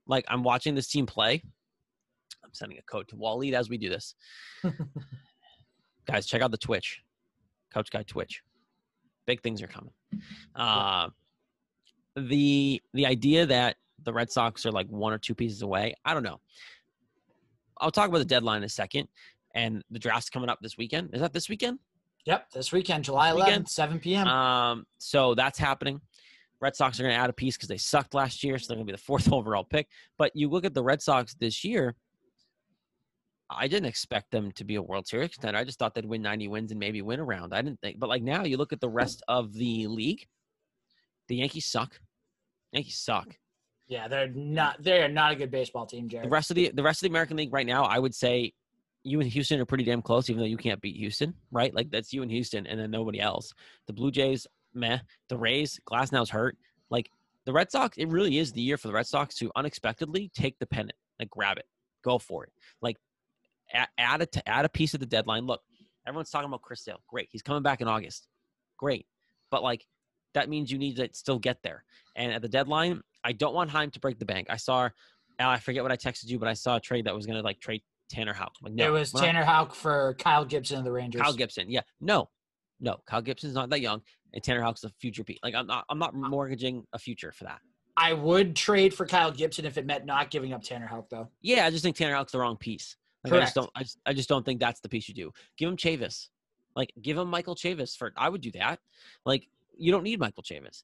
Like 0.07 0.25
I'm 0.29 0.43
watching 0.43 0.73
this 0.73 0.87
team 0.87 1.05
play. 1.05 1.43
I'm 2.47 2.53
sending 2.53 2.77
a 2.77 2.81
code 2.83 3.07
to 3.09 3.15
Waleed 3.15 3.53
as 3.53 3.69
we 3.69 3.77
do 3.77 3.89
this. 3.89 4.15
Guys, 6.07 6.25
check 6.25 6.41
out 6.41 6.51
the 6.51 6.57
Twitch, 6.57 7.01
Couch 7.73 7.91
Guy 7.91 8.03
Twitch. 8.03 8.41
Big 9.25 9.41
things 9.41 9.61
are 9.61 9.67
coming. 9.67 9.91
Uh, 10.55 11.09
the 12.15 12.81
the 12.93 13.05
idea 13.05 13.45
that 13.45 13.75
the 14.03 14.13
Red 14.13 14.31
Sox 14.31 14.65
are 14.65 14.71
like 14.71 14.87
one 14.87 15.11
or 15.11 15.17
two 15.17 15.35
pieces 15.35 15.61
away, 15.61 15.93
I 16.05 16.13
don't 16.13 16.23
know. 16.23 16.39
I'll 17.79 17.91
talk 17.91 18.07
about 18.07 18.19
the 18.19 18.25
deadline 18.25 18.59
in 18.59 18.63
a 18.63 18.69
second, 18.69 19.09
and 19.53 19.83
the 19.91 19.99
draft's 19.99 20.29
coming 20.29 20.49
up 20.49 20.59
this 20.61 20.77
weekend. 20.77 21.09
Is 21.13 21.19
that 21.19 21.33
this 21.33 21.49
weekend? 21.49 21.79
Yep, 22.25 22.51
this 22.51 22.71
weekend, 22.71 23.03
July 23.03 23.33
this 23.33 23.43
11th, 23.43 23.69
7 23.69 23.99
p.m. 23.99 24.27
Um, 24.27 24.85
so 24.97 25.35
that's 25.35 25.59
happening. 25.59 25.99
Red 26.59 26.75
Sox 26.75 26.99
are 26.99 27.03
going 27.03 27.13
to 27.13 27.19
add 27.19 27.29
a 27.29 27.33
piece 27.33 27.55
because 27.55 27.69
they 27.69 27.77
sucked 27.77 28.13
last 28.13 28.43
year, 28.43 28.57
so 28.57 28.67
they're 28.67 28.77
going 28.77 28.87
to 28.87 28.91
be 28.91 28.95
the 28.95 29.03
fourth 29.03 29.31
overall 29.33 29.63
pick. 29.63 29.87
But 30.17 30.31
you 30.35 30.49
look 30.49 30.65
at 30.65 30.73
the 30.73 30.83
Red 30.83 31.01
Sox 31.01 31.35
this 31.35 31.63
year, 31.63 31.95
I 33.49 33.67
didn't 33.67 33.87
expect 33.87 34.31
them 34.31 34.51
to 34.53 34.63
be 34.63 34.75
a 34.75 34.81
World 34.81 35.07
Series 35.07 35.31
contender. 35.31 35.57
I 35.57 35.63
just 35.63 35.79
thought 35.79 35.95
they'd 35.95 36.05
win 36.05 36.21
90 36.21 36.47
wins 36.49 36.71
and 36.71 36.79
maybe 36.79 37.01
win 37.01 37.19
around. 37.19 37.53
I 37.53 37.61
didn't 37.61 37.79
think, 37.81 37.99
but 37.99 38.09
like 38.09 38.21
now 38.21 38.43
you 38.43 38.57
look 38.57 38.73
at 38.73 38.81
the 38.81 38.89
hmm. 38.89 38.95
rest 38.95 39.23
of 39.27 39.53
the 39.53 39.87
league, 39.87 40.27
the 41.27 41.37
Yankees 41.37 41.65
suck. 41.65 41.99
Yankees 42.71 42.97
suck. 42.97 43.37
Yeah, 43.87 44.09
they're 44.09 44.27
not. 44.27 44.83
They're 44.83 45.07
not 45.07 45.31
a 45.31 45.35
good 45.35 45.49
baseball 45.49 45.85
team, 45.85 46.09
Jared. 46.09 46.25
The 46.25 46.29
rest 46.29 46.51
of 46.51 46.55
the 46.55 46.71
the 46.73 46.83
rest 46.83 46.99
of 47.01 47.07
the 47.07 47.11
American 47.11 47.37
League 47.37 47.53
right 47.53 47.65
now, 47.65 47.85
I 47.85 47.99
would 47.99 48.13
say, 48.13 48.51
you 49.03 49.21
and 49.21 49.29
Houston 49.29 49.61
are 49.61 49.65
pretty 49.65 49.85
damn 49.85 50.01
close, 50.01 50.29
even 50.29 50.41
though 50.41 50.47
you 50.47 50.57
can't 50.57 50.81
beat 50.81 50.97
Houston, 50.97 51.33
right? 51.51 51.73
Like 51.73 51.89
that's 51.89 52.11
you 52.11 52.21
and 52.21 52.29
Houston, 52.29 52.67
and 52.67 52.77
then 52.77 52.91
nobody 52.91 53.21
else. 53.21 53.53
The 53.87 53.93
Blue 53.93 54.11
Jays, 54.11 54.45
meh. 54.73 54.99
The 55.29 55.37
Rays, 55.37 55.79
Glasnow's 55.89 56.29
hurt. 56.29 56.57
Like 56.89 57.09
the 57.45 57.53
Red 57.53 57.71
Sox, 57.71 57.97
it 57.97 58.09
really 58.09 58.37
is 58.37 58.51
the 58.51 58.61
year 58.61 58.77
for 58.77 58.89
the 58.89 58.93
Red 58.93 59.07
Sox 59.07 59.35
to 59.35 59.49
unexpectedly 59.55 60.29
take 60.33 60.59
the 60.59 60.65
pennant, 60.65 60.97
like 61.17 61.29
grab 61.29 61.57
it, 61.57 61.65
go 62.03 62.19
for 62.19 62.43
it. 62.43 62.51
Like 62.81 62.97
add, 63.73 64.21
a 64.21 64.49
add 64.49 64.65
a 64.65 64.69
piece 64.69 64.93
of 64.93 64.99
the 64.99 65.05
deadline. 65.05 65.45
Look, 65.45 65.61
everyone's 66.07 66.29
talking 66.29 66.47
about 66.47 66.61
Chris 66.61 66.83
Sale. 66.83 67.01
Great, 67.07 67.29
he's 67.31 67.41
coming 67.41 67.63
back 67.63 67.81
in 67.81 67.87
August. 67.87 68.27
Great, 68.77 69.05
but 69.51 69.63
like 69.63 69.85
that 70.33 70.49
means 70.49 70.71
you 70.71 70.77
need 70.77 70.97
to 70.97 71.09
still 71.13 71.39
get 71.39 71.57
there. 71.63 71.83
And 72.15 72.31
at 72.31 72.41
the 72.41 72.49
deadline, 72.49 73.01
I 73.23 73.33
don't 73.33 73.53
want 73.53 73.69
Chaim 73.69 73.91
to 73.91 73.99
break 73.99 74.19
the 74.19 74.25
bank. 74.25 74.47
I 74.49 74.57
saw, 74.57 74.89
oh, 75.39 75.49
I 75.49 75.57
forget 75.59 75.83
what 75.83 75.91
I 75.91 75.97
texted 75.97 76.27
you, 76.27 76.39
but 76.39 76.47
I 76.47 76.53
saw 76.53 76.75
a 76.75 76.79
trade 76.79 77.05
that 77.05 77.15
was 77.15 77.25
going 77.25 77.37
to 77.37 77.43
like 77.43 77.59
trade 77.59 77.81
Tanner 78.09 78.33
Houck. 78.33 78.53
Like, 78.61 78.73
no, 78.73 78.87
it 78.87 78.99
was 78.99 79.11
Tanner 79.11 79.39
not. 79.39 79.47
Houck 79.47 79.75
for 79.75 80.15
Kyle 80.19 80.45
Gibson 80.45 80.79
of 80.79 80.83
the 80.83 80.91
Rangers. 80.91 81.21
Kyle 81.21 81.33
Gibson, 81.33 81.69
yeah, 81.69 81.81
no, 81.99 82.29
no, 82.79 82.97
Kyle 83.07 83.21
Gibson's 83.21 83.53
not 83.53 83.69
that 83.69 83.81
young, 83.81 84.01
and 84.33 84.43
Tanner 84.43 84.61
Houck's 84.61 84.83
a 84.83 84.89
future 85.01 85.23
piece. 85.23 85.39
Like 85.43 85.55
I'm 85.55 85.67
not, 85.67 85.85
I'm 85.89 85.99
not 85.99 86.13
uh, 86.13 86.29
mortgaging 86.29 86.83
a 86.93 86.99
future 86.99 87.31
for 87.31 87.45
that. 87.45 87.59
I 87.97 88.13
would 88.13 88.55
trade 88.55 88.93
for 88.93 89.07
Kyle 89.07 89.31
Gibson 89.31 89.65
if 89.65 89.77
it 89.77 89.87
meant 89.87 90.05
not 90.05 90.29
giving 90.29 90.53
up 90.53 90.61
Tanner 90.61 90.85
Houck, 90.85 91.09
though. 91.09 91.29
Yeah, 91.41 91.65
I 91.65 91.71
just 91.71 91.83
think 91.83 91.95
Tanner 91.95 92.13
Houck's 92.13 92.31
the 92.31 92.39
wrong 92.39 92.55
piece. 92.55 92.95
Like, 93.27 93.31
Correct. 93.31 93.41
I 93.41 93.45
just 93.45 93.55
don't. 93.55 93.69
I 93.75 93.83
just, 93.83 93.97
I 94.05 94.13
just 94.13 94.29
don't 94.29 94.45
think 94.45 94.59
that's 94.59 94.79
the 94.79 94.89
piece 94.89 95.07
you 95.07 95.13
do. 95.13 95.31
Give 95.57 95.69
him 95.69 95.77
Chavis. 95.77 96.29
Like 96.75 96.93
give 97.01 97.17
him 97.17 97.27
Michael 97.27 97.55
Chavis 97.55 97.97
for. 97.97 98.13
I 98.15 98.29
would 98.29 98.41
do 98.41 98.51
that. 98.51 98.79
Like 99.25 99.47
you 99.77 99.91
don't 99.91 100.03
need 100.03 100.19
Michael 100.19 100.43
Chavis. 100.43 100.83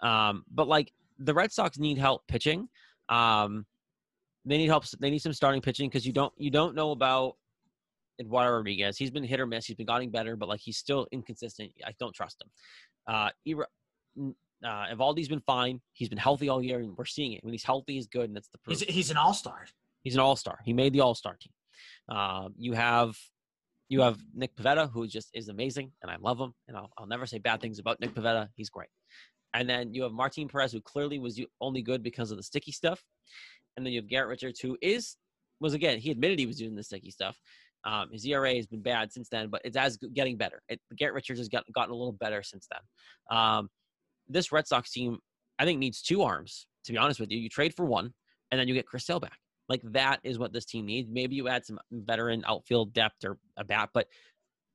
Um, 0.00 0.44
but 0.50 0.68
like 0.68 0.92
the 1.18 1.34
Red 1.34 1.52
Sox 1.52 1.78
need 1.78 1.98
help 1.98 2.26
pitching. 2.26 2.68
Um, 3.08 3.66
they 4.44 4.58
need 4.58 4.68
help. 4.68 4.84
They 5.00 5.10
need 5.10 5.20
some 5.20 5.32
starting 5.32 5.60
pitching 5.60 5.88
because 5.88 6.06
you 6.06 6.12
don't 6.12 6.32
you 6.36 6.50
don't 6.50 6.74
know 6.74 6.90
about 6.90 7.36
Eduardo 8.20 8.52
Rodriguez. 8.56 8.96
He's 8.96 9.10
been 9.10 9.24
hit 9.24 9.40
or 9.40 9.46
miss. 9.46 9.66
He's 9.66 9.76
been 9.76 9.86
getting 9.86 10.10
better, 10.10 10.36
but 10.36 10.48
like 10.48 10.60
he's 10.60 10.76
still 10.76 11.06
inconsistent. 11.12 11.72
I 11.84 11.92
don't 11.98 12.14
trust 12.14 12.42
him. 12.42 12.50
Uh, 13.06 13.30
uh, 14.64 14.86
Eovaldi's 14.86 15.28
been 15.28 15.42
fine. 15.42 15.80
He's 15.92 16.08
been 16.08 16.18
healthy 16.18 16.48
all 16.48 16.62
year, 16.62 16.78
and 16.78 16.96
we're 16.96 17.04
seeing 17.04 17.32
it. 17.32 17.44
When 17.44 17.52
he's 17.52 17.64
healthy, 17.64 17.94
he's 17.94 18.06
good, 18.06 18.26
and 18.26 18.36
that's 18.36 18.48
the 18.48 18.58
proof. 18.58 18.80
He's, 18.80 18.88
he's 18.88 19.10
an 19.10 19.16
all 19.16 19.34
star. 19.34 19.66
He's 20.02 20.14
an 20.14 20.20
all 20.20 20.36
star. 20.36 20.58
He 20.64 20.72
made 20.72 20.92
the 20.92 21.00
all 21.00 21.14
star 21.14 21.36
team. 21.40 21.52
Uh, 22.08 22.48
you 22.56 22.72
have 22.72 23.16
you 23.88 24.00
have 24.00 24.18
Nick 24.34 24.56
Pivetta, 24.56 24.90
who 24.90 25.06
just 25.06 25.30
is 25.34 25.48
amazing, 25.48 25.92
and 26.02 26.10
I 26.10 26.16
love 26.16 26.38
him, 26.38 26.52
and 26.68 26.76
I'll, 26.76 26.90
I'll 26.96 27.06
never 27.06 27.26
say 27.26 27.38
bad 27.38 27.60
things 27.60 27.78
about 27.78 28.00
Nick 28.00 28.14
Pivetta. 28.14 28.48
He's 28.56 28.70
great. 28.70 28.88
And 29.52 29.68
then 29.68 29.94
you 29.94 30.02
have 30.02 30.12
Martin 30.12 30.48
Perez, 30.48 30.72
who 30.72 30.80
clearly 30.80 31.18
was 31.18 31.40
only 31.60 31.82
good 31.82 32.02
because 32.02 32.30
of 32.30 32.36
the 32.36 32.42
sticky 32.42 32.72
stuff. 32.72 33.02
And 33.76 33.86
then 33.86 33.92
you 33.92 34.00
have 34.00 34.08
Garrett 34.08 34.28
Richards, 34.28 34.60
who 34.60 34.76
is 34.82 35.16
was 35.60 35.74
again 35.74 35.98
he 35.98 36.10
admitted 36.10 36.38
he 36.38 36.46
was 36.46 36.58
doing 36.58 36.74
the 36.74 36.82
sticky 36.82 37.10
stuff. 37.10 37.38
Um, 37.84 38.08
his 38.10 38.26
ERA 38.26 38.54
has 38.54 38.66
been 38.66 38.82
bad 38.82 39.12
since 39.12 39.28
then, 39.28 39.48
but 39.48 39.60
it's 39.64 39.76
as 39.76 39.98
getting 40.14 40.36
better. 40.36 40.62
It, 40.68 40.80
Garrett 40.96 41.14
Richards 41.14 41.38
has 41.38 41.48
got, 41.48 41.64
gotten 41.74 41.92
a 41.92 41.96
little 41.96 42.12
better 42.12 42.42
since 42.42 42.66
then. 42.70 43.38
Um, 43.38 43.68
this 44.26 44.52
Red 44.52 44.66
Sox 44.66 44.90
team, 44.90 45.18
I 45.58 45.64
think, 45.66 45.78
needs 45.78 46.00
two 46.00 46.22
arms. 46.22 46.66
To 46.86 46.92
be 46.92 46.98
honest 46.98 47.20
with 47.20 47.30
you, 47.30 47.38
you 47.38 47.48
trade 47.48 47.74
for 47.74 47.84
one, 47.84 48.12
and 48.50 48.58
then 48.58 48.68
you 48.68 48.74
get 48.74 48.86
Chris 48.86 49.06
Sale 49.06 49.20
back. 49.20 49.38
Like 49.68 49.80
that 49.92 50.20
is 50.22 50.38
what 50.38 50.52
this 50.52 50.64
team 50.64 50.86
needs. 50.86 51.08
Maybe 51.10 51.36
you 51.36 51.48
add 51.48 51.64
some 51.64 51.78
veteran 51.90 52.44
outfield 52.46 52.92
depth 52.92 53.24
or 53.24 53.38
a 53.56 53.64
bat, 53.64 53.90
but 53.94 54.08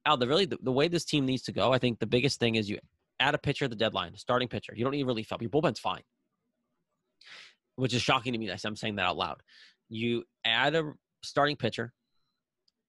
Al, 0.05 0.17
the 0.17 0.27
really 0.27 0.45
the, 0.45 0.57
the 0.61 0.71
way 0.71 0.87
this 0.87 1.05
team 1.05 1.25
needs 1.25 1.43
to 1.43 1.51
go, 1.51 1.71
I 1.71 1.77
think 1.77 1.99
the 1.99 2.07
biggest 2.07 2.39
thing 2.39 2.55
is 2.55 2.69
you 2.69 2.79
add 3.19 3.35
a 3.35 3.37
pitcher 3.37 3.65
at 3.65 3.71
the 3.71 3.77
deadline, 3.77 4.15
starting 4.15 4.47
pitcher. 4.47 4.73
You 4.75 4.83
don't 4.83 4.93
need 4.93 5.03
relief 5.03 5.29
help. 5.29 5.41
Your 5.41 5.51
bullpen's 5.51 5.79
fine, 5.79 6.01
which 7.75 7.93
is 7.93 8.01
shocking 8.01 8.33
to 8.33 8.39
me. 8.39 8.51
I'm 8.65 8.75
saying 8.75 8.95
that 8.95 9.05
out 9.05 9.17
loud. 9.17 9.41
You 9.89 10.23
add 10.45 10.75
a 10.75 10.93
starting 11.23 11.55
pitcher, 11.55 11.93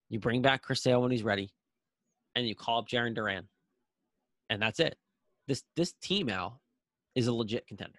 you 0.08 0.18
bring 0.20 0.42
back 0.42 0.62
Chris 0.62 0.82
Sale 0.82 1.02
when 1.02 1.10
he's 1.10 1.22
ready, 1.22 1.52
and 2.34 2.46
you 2.46 2.54
call 2.54 2.78
up 2.78 2.88
Jarren 2.88 3.14
Duran, 3.14 3.48
and 4.48 4.62
that's 4.62 4.80
it. 4.80 4.96
This 5.48 5.62
this 5.76 5.94
team, 6.00 6.28
Al, 6.28 6.60
is 7.14 7.26
a 7.26 7.32
legit 7.32 7.66
contender. 7.66 7.98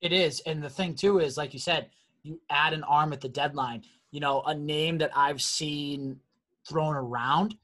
It 0.00 0.12
is, 0.12 0.40
and 0.40 0.62
the 0.62 0.70
thing 0.70 0.94
too 0.94 1.20
is, 1.20 1.36
like 1.36 1.54
you 1.54 1.60
said, 1.60 1.88
you 2.24 2.40
add 2.50 2.72
an 2.72 2.82
arm 2.82 3.12
at 3.12 3.20
the 3.20 3.28
deadline. 3.28 3.84
You 4.10 4.20
know, 4.20 4.42
a 4.42 4.54
name 4.54 4.98
that 4.98 5.16
I've 5.16 5.42
seen 5.42 6.18
thrown 6.68 6.96
around, 6.96 7.54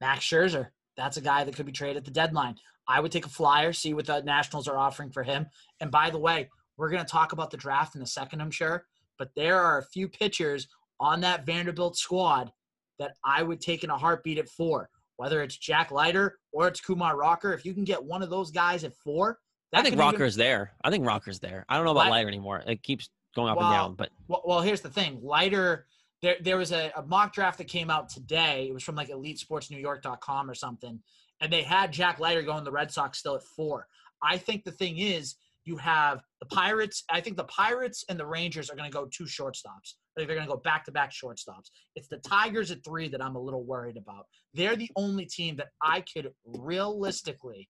Max 0.00 0.24
Scherzer. 0.24 0.68
That's 0.96 1.18
a 1.18 1.20
guy 1.20 1.44
that 1.44 1.54
could 1.54 1.66
be 1.66 1.72
traded 1.72 1.98
at 1.98 2.04
the 2.04 2.10
deadline. 2.10 2.56
I 2.88 3.00
would 3.00 3.12
take 3.12 3.26
a 3.26 3.30
flyer, 3.30 3.72
see 3.72 3.94
what 3.94 4.06
the 4.06 4.22
Nationals 4.22 4.68
are 4.68 4.78
offering 4.78 5.10
for 5.10 5.22
him. 5.22 5.46
And 5.80 5.90
by 5.90 6.10
the 6.10 6.18
way, 6.18 6.48
we're 6.76 6.90
going 6.90 7.04
to 7.04 7.10
talk 7.10 7.32
about 7.32 7.50
the 7.50 7.56
draft 7.56 7.96
in 7.96 8.02
a 8.02 8.06
second, 8.06 8.40
I'm 8.40 8.50
sure. 8.50 8.86
But 9.18 9.30
there 9.34 9.60
are 9.60 9.78
a 9.78 9.84
few 9.84 10.08
pitchers 10.08 10.68
on 11.00 11.20
that 11.20 11.44
Vanderbilt 11.44 11.96
squad 11.96 12.50
that 12.98 13.16
I 13.24 13.42
would 13.42 13.60
take 13.60 13.84
in 13.84 13.90
a 13.90 13.98
heartbeat 13.98 14.38
at 14.38 14.48
four, 14.48 14.88
whether 15.16 15.42
it's 15.42 15.56
Jack 15.56 15.90
Leiter 15.90 16.38
or 16.52 16.68
it's 16.68 16.80
Kumar 16.80 17.16
Rocker. 17.16 17.52
If 17.52 17.64
you 17.64 17.74
can 17.74 17.84
get 17.84 18.02
one 18.02 18.22
of 18.22 18.30
those 18.30 18.50
guys 18.50 18.84
at 18.84 18.94
four, 18.94 19.38
I 19.72 19.82
think 19.82 19.98
Rocker's 19.98 20.38
even... 20.38 20.46
there. 20.46 20.72
I 20.82 20.90
think 20.90 21.06
Rocker's 21.06 21.40
there. 21.40 21.66
I 21.68 21.76
don't 21.76 21.84
know 21.84 21.90
about 21.90 22.10
Leiter 22.10 22.28
anymore. 22.28 22.62
It 22.66 22.82
keeps 22.82 23.10
going 23.36 23.52
up 23.52 23.58
well, 23.58 23.66
and 23.66 23.74
down. 23.74 23.94
But 23.94 24.10
well, 24.26 24.42
well, 24.44 24.60
here's 24.60 24.80
the 24.80 24.90
thing: 24.90 25.20
Leiter. 25.22 25.86
There, 26.22 26.36
there 26.40 26.56
was 26.56 26.72
a, 26.72 26.90
a, 26.96 27.02
mock 27.02 27.34
draft 27.34 27.58
that 27.58 27.68
came 27.68 27.90
out 27.90 28.08
today. 28.08 28.66
It 28.68 28.72
was 28.72 28.82
from 28.82 28.96
like 28.96 29.10
EliteSportsNewYork.com 29.10 30.50
or 30.50 30.54
something, 30.54 30.98
and 31.42 31.52
they 31.52 31.62
had 31.62 31.92
Jack 31.92 32.18
Leiter 32.18 32.40
going 32.40 32.64
the 32.64 32.72
Red 32.72 32.90
Sox 32.90 33.18
still 33.18 33.36
at 33.36 33.42
four. 33.44 33.86
I 34.22 34.38
think 34.38 34.64
the 34.64 34.72
thing 34.72 34.96
is, 34.96 35.36
you 35.66 35.76
have 35.76 36.22
the 36.40 36.46
Pirates. 36.46 37.04
I 37.10 37.20
think 37.20 37.36
the 37.36 37.44
Pirates 37.44 38.04
and 38.08 38.18
the 38.18 38.24
Rangers 38.24 38.70
are 38.70 38.76
going 38.76 38.90
to 38.90 38.96
go 38.96 39.06
two 39.12 39.24
shortstops. 39.24 39.94
I 40.16 40.20
think 40.20 40.28
they're 40.28 40.36
going 40.36 40.46
to 40.46 40.52
go 40.52 40.60
back 40.60 40.84
to 40.86 40.92
back 40.92 41.12
shortstops. 41.12 41.70
It's 41.94 42.08
the 42.08 42.18
Tigers 42.18 42.70
at 42.70 42.82
three 42.82 43.08
that 43.08 43.22
I'm 43.22 43.36
a 43.36 43.40
little 43.40 43.64
worried 43.64 43.98
about. 43.98 44.26
They're 44.54 44.76
the 44.76 44.90
only 44.96 45.26
team 45.26 45.56
that 45.56 45.68
I 45.82 46.02
could 46.02 46.32
realistically, 46.46 47.68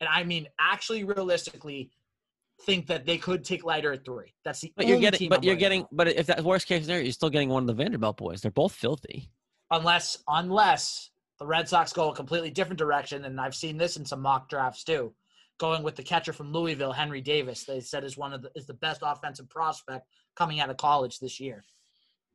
and 0.00 0.08
I 0.12 0.24
mean 0.24 0.48
actually 0.58 1.04
realistically, 1.04 1.92
think 2.64 2.86
that 2.86 3.06
they 3.06 3.18
could 3.18 3.44
take 3.44 3.64
Leiter 3.64 3.92
at 3.92 4.04
three. 4.04 4.34
That's 4.44 4.60
the 4.60 4.72
but 4.76 4.86
you're 4.86 5.00
getting, 5.00 5.28
but 5.28 5.38
I'm 5.38 5.44
you're 5.44 5.56
getting, 5.56 5.86
but 5.92 6.08
if 6.08 6.26
that 6.26 6.42
worst 6.42 6.66
case 6.66 6.82
scenario, 6.82 7.04
you're 7.04 7.12
still 7.12 7.30
getting 7.30 7.48
one 7.48 7.62
of 7.62 7.66
the 7.66 7.74
Vanderbilt 7.74 8.16
boys. 8.16 8.40
They're 8.40 8.50
both 8.50 8.72
filthy. 8.72 9.30
Unless, 9.70 10.22
unless 10.28 11.10
the 11.38 11.46
Red 11.46 11.68
Sox 11.68 11.92
go 11.92 12.10
a 12.10 12.14
completely 12.14 12.50
different 12.50 12.78
direction, 12.78 13.24
and 13.24 13.40
I've 13.40 13.54
seen 13.54 13.78
this 13.78 13.96
in 13.96 14.04
some 14.04 14.20
mock 14.20 14.48
drafts 14.48 14.84
too, 14.84 15.14
going 15.58 15.82
with 15.82 15.96
the 15.96 16.02
catcher 16.02 16.32
from 16.32 16.52
Louisville, 16.52 16.92
Henry 16.92 17.20
Davis. 17.20 17.64
They 17.64 17.80
said 17.80 18.04
is 18.04 18.16
one 18.16 18.32
of 18.32 18.42
the 18.42 18.50
is 18.54 18.66
the 18.66 18.74
best 18.74 19.00
offensive 19.04 19.48
prospect 19.48 20.06
coming 20.36 20.60
out 20.60 20.70
of 20.70 20.76
college 20.76 21.18
this 21.18 21.40
year. 21.40 21.64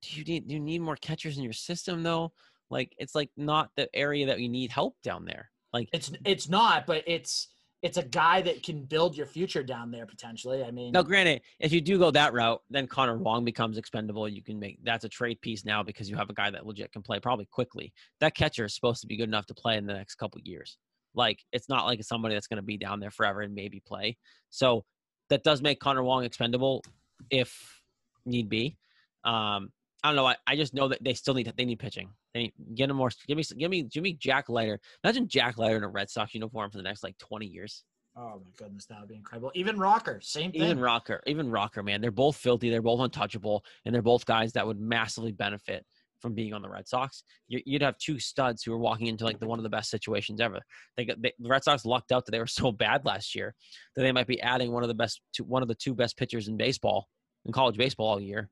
Do 0.02 0.18
you 0.18 0.24
need 0.24 0.48
do 0.48 0.56
you 0.56 0.60
need 0.60 0.82
more 0.82 0.96
catchers 0.96 1.38
in 1.38 1.44
your 1.44 1.54
system 1.54 2.04
though? 2.04 2.34
Like 2.70 2.94
it's 2.98 3.16
like 3.16 3.30
not 3.38 3.70
the 3.76 3.88
area 3.96 4.26
that 4.28 4.40
you 4.40 4.50
need 4.50 4.72
help 4.72 4.96
down 5.04 5.26
there. 5.26 5.50
Like 5.74 5.90
it's 5.94 6.12
it's 6.26 6.50
not, 6.50 6.86
but 6.86 7.04
it's 7.08 7.48
it's 7.84 7.98
a 7.98 8.04
guy 8.04 8.42
that 8.42 8.64
can 8.64 8.84
build 8.84 9.16
your 9.16 9.28
future 9.28 9.62
down 9.62 9.92
there 9.92 10.06
potentially. 10.06 10.64
I 10.64 10.72
mean, 10.72 10.92
now 10.92 11.04
granted, 11.04 11.42
if 11.60 11.72
you 11.72 11.80
do 11.80 12.00
go 12.00 12.10
that 12.12 12.34
route, 12.34 12.62
then 12.70 12.88
Connor 12.88 13.18
Wong 13.18 13.46
becomes 13.46 13.78
expendable. 13.78 14.28
You 14.28 14.42
can 14.42 14.60
make 14.60 14.80
that's 14.84 15.06
a 15.06 15.10
trade 15.10 15.40
piece 15.42 15.64
now 15.64 15.84
because 15.84 16.10
you 16.10 16.16
have 16.16 16.30
a 16.30 16.34
guy 16.34 16.50
that 16.50 16.66
legit 16.66 16.92
can 16.92 17.04
play 17.04 17.20
probably 17.20 17.46
quickly. 17.46 17.94
That 18.20 18.36
catcher 18.36 18.66
is 18.66 18.74
supposed 18.74 19.02
to 19.02 19.08
be 19.08 19.18
good 19.18 19.30
enough 19.30 19.46
to 19.48 19.54
play 19.54 19.78
in 19.78 19.86
the 19.86 19.94
next 19.94 20.16
couple 20.16 20.42
years. 20.44 20.78
Like 21.14 21.40
it's 21.52 21.70
not 21.70 21.86
like 21.86 22.04
somebody 22.04 22.34
that's 22.34 22.48
going 22.48 22.58
to 22.58 22.64
be 22.64 22.78
down 22.78 23.00
there 23.00 23.12
forever 23.12 23.42
and 23.42 23.54
maybe 23.54 23.82
play. 23.86 24.18
So 24.50 24.84
that 25.30 25.44
does 25.44 25.62
make 25.62 25.80
Connor 25.80 26.04
Wong 26.04 26.24
expendable 26.24 26.84
if 27.30 27.82
need 28.26 28.50
be. 28.50 28.78
Um, 29.24 29.72
I 30.04 30.10
don't 30.10 30.16
know. 30.16 30.28
I, 30.28 30.36
I 30.46 30.56
just 30.56 30.74
know 30.74 30.88
that 30.90 31.04
they 31.04 31.14
still 31.14 31.34
need 31.34 31.52
they 31.58 31.66
need 31.66 31.80
pitching. 31.80 32.10
They 32.34 32.40
need, 32.42 32.54
get 32.76 32.90
him 32.90 32.98
more. 32.98 33.10
Give 33.28 33.38
me 33.38 33.44
give 33.58 33.72
me 33.72 33.84
give 33.84 34.04
me 34.04 34.14
Jack 34.14 34.50
Leiter. 34.50 34.80
Imagine 35.04 35.28
Jack 35.28 35.58
Leiter 35.58 35.78
in 35.78 35.84
a 35.84 35.88
Red 35.88 36.10
Sox 36.10 36.34
uniform 36.34 36.70
for 36.70 36.78
the 36.78 36.84
next 36.84 37.04
like 37.04 37.18
twenty 37.18 37.48
years. 37.48 37.84
Oh 38.16 38.42
my 38.44 38.52
goodness, 38.58 38.86
that 38.88 39.00
would 39.00 39.10
be 39.10 39.16
incredible. 39.16 39.52
Even 39.54 39.78
Rocker, 39.78 40.20
same 40.22 40.52
thing. 40.52 40.64
Even 40.64 40.80
Rocker, 40.80 41.22
even 41.28 41.52
Rocker, 41.52 41.84
man, 41.84 42.02
they're 42.02 42.12
both 42.12 42.36
filthy. 42.36 42.70
They're 42.70 42.82
both 42.82 43.00
untouchable, 43.00 43.64
and 43.86 43.94
they're 43.94 44.02
both 44.02 44.26
guys 44.26 44.54
that 44.54 44.66
would 44.66 44.80
massively 44.80 45.32
benefit 45.32 45.86
from 46.20 46.34
being 46.34 46.54
on 46.54 46.62
the 46.62 46.70
Red 46.70 46.88
Sox. 46.88 47.24
You'd 47.48 47.82
have 47.82 47.98
two 47.98 48.20
studs 48.20 48.64
who 48.64 48.74
are 48.74 48.80
walking 48.80 49.08
into 49.08 49.24
like 49.24 49.40
the 49.40 49.48
one 49.48 49.60
of 49.60 49.64
the 49.64 49.70
best 49.70 49.90
situations 49.90 50.42
ever. 50.42 50.60
They 50.96 51.06
got 51.06 51.22
they, 51.22 51.34
the 51.38 51.50
Red 51.50 51.64
Sox 51.64 51.86
lucked 51.86 52.12
out 52.12 52.26
that 52.26 52.32
they 52.32 52.40
were 52.40 52.48
so 52.48 52.72
bad 52.72 53.06
last 53.06 53.36
year 53.36 53.54
that 53.96 54.02
they 54.02 54.12
might 54.12 54.28
be 54.28 54.42
adding 54.42 54.72
one 54.72 54.84
of 54.84 54.90
the 54.90 54.96
best, 54.96 55.22
two, 55.34 55.44
one 55.44 55.62
of 55.62 55.68
the 55.68 55.76
two 55.76 55.94
best 55.94 56.18
pitchers 56.18 56.48
in 56.48 56.58
baseball 56.58 57.08
in 57.46 57.52
college 57.52 57.78
baseball 57.78 58.08
all 58.08 58.20
year 58.20 58.50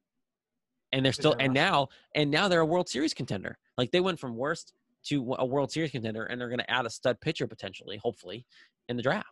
and 0.92 1.06
they're 1.06 1.14
still 1.14 1.36
and 1.40 1.54
now 1.54 1.90
and 2.14 2.32
now 2.32 2.48
they're 2.48 2.62
a 2.62 2.66
World 2.66 2.90
Series 2.90 3.14
contender. 3.14 3.58
Like 3.78 3.92
they 3.92 4.00
went 4.00 4.20
from 4.20 4.36
worst 4.36 4.74
to 5.06 5.36
a 5.40 5.46
World 5.46 5.72
Series 5.72 5.92
contender, 5.92 6.26
and 6.26 6.40
they're 6.40 6.50
going 6.50 6.60
to 6.60 6.72
add 6.72 6.86
a 6.86 6.90
stud 6.90 7.20
pitcher 7.22 7.48
potentially, 7.48 7.98
hopefully, 7.98 8.46
in 8.90 8.98
the 8.98 9.04
draft. 9.04 9.28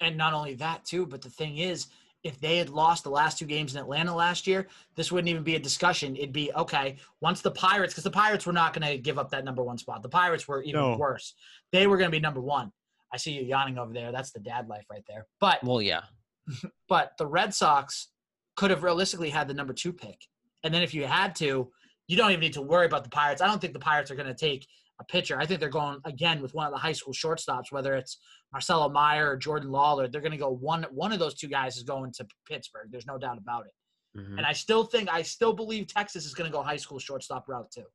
And 0.00 0.16
not 0.16 0.32
only 0.32 0.54
that 0.54 0.84
too, 0.84 1.06
but 1.06 1.22
the 1.22 1.28
thing 1.28 1.58
is, 1.58 1.88
if 2.22 2.38
they 2.40 2.58
had 2.58 2.70
lost 2.70 3.02
the 3.02 3.10
last 3.10 3.38
two 3.38 3.46
games 3.46 3.74
in 3.74 3.80
Atlanta 3.80 4.14
last 4.14 4.46
year, 4.46 4.68
this 4.94 5.10
wouldn't 5.10 5.28
even 5.28 5.42
be 5.42 5.56
a 5.56 5.58
discussion. 5.58 6.14
It'd 6.14 6.32
be 6.32 6.52
okay 6.54 6.96
once 7.20 7.40
the 7.40 7.50
Pirates, 7.50 7.92
because 7.92 8.04
the 8.04 8.12
Pirates 8.12 8.46
were 8.46 8.52
not 8.52 8.72
going 8.78 8.86
to 8.88 8.96
give 8.96 9.18
up 9.18 9.30
that 9.30 9.44
number 9.44 9.62
one 9.62 9.76
spot. 9.76 10.02
The 10.02 10.08
Pirates 10.08 10.46
were 10.46 10.62
even 10.62 10.80
no. 10.80 10.96
worse. 10.96 11.34
They 11.72 11.88
were 11.88 11.96
going 11.96 12.10
to 12.10 12.16
be 12.16 12.20
number 12.20 12.40
one. 12.40 12.70
I 13.12 13.16
see 13.16 13.32
you 13.32 13.42
yawning 13.42 13.76
over 13.76 13.92
there. 13.92 14.12
That's 14.12 14.30
the 14.30 14.40
dad 14.40 14.68
life 14.68 14.84
right 14.88 15.04
there. 15.08 15.26
But 15.40 15.64
well, 15.64 15.82
yeah. 15.82 16.02
but 16.88 17.12
the 17.18 17.26
Red 17.26 17.52
Sox 17.52 18.08
could 18.56 18.70
have 18.70 18.84
realistically 18.84 19.30
had 19.30 19.48
the 19.48 19.54
number 19.54 19.72
two 19.72 19.92
pick 19.92 20.28
and 20.64 20.72
then 20.72 20.82
if 20.82 20.94
you 20.94 21.06
had 21.06 21.34
to, 21.36 21.70
you 22.06 22.16
don't 22.16 22.30
even 22.30 22.40
need 22.40 22.54
to 22.54 22.62
worry 22.62 22.86
about 22.86 23.04
the 23.04 23.10
Pirates. 23.10 23.40
I 23.40 23.46
don't 23.46 23.60
think 23.60 23.72
the 23.72 23.78
Pirates 23.78 24.10
are 24.10 24.14
going 24.14 24.28
to 24.28 24.34
take 24.34 24.66
a 25.00 25.04
pitcher. 25.04 25.38
I 25.38 25.46
think 25.46 25.60
they're 25.60 25.68
going 25.68 25.98
again 26.04 26.42
with 26.42 26.54
one 26.54 26.66
of 26.66 26.72
the 26.72 26.78
high 26.78 26.92
school 26.92 27.12
shortstops, 27.12 27.70
whether 27.70 27.94
it's 27.94 28.18
Marcelo 28.52 28.88
Meyer 28.88 29.30
or 29.30 29.36
Jordan 29.36 29.70
Lawlar. 29.70 30.10
They're 30.10 30.20
going 30.20 30.32
to 30.32 30.38
go 30.38 30.50
one. 30.50 30.84
One 30.90 31.12
of 31.12 31.18
those 31.18 31.34
two 31.34 31.48
guys 31.48 31.76
is 31.76 31.82
going 31.82 32.12
to 32.12 32.26
Pittsburgh. 32.48 32.88
There's 32.90 33.06
no 33.06 33.18
doubt 33.18 33.38
about 33.38 33.66
it. 33.66 34.18
Mm-hmm. 34.18 34.38
And 34.38 34.46
I 34.46 34.52
still 34.52 34.84
think, 34.84 35.08
I 35.10 35.22
still 35.22 35.52
believe 35.52 35.86
Texas 35.86 36.26
is 36.26 36.34
going 36.34 36.50
to 36.50 36.54
go 36.54 36.62
high 36.62 36.76
school 36.76 36.98
shortstop 36.98 37.48
route 37.48 37.70
too. 37.70 37.86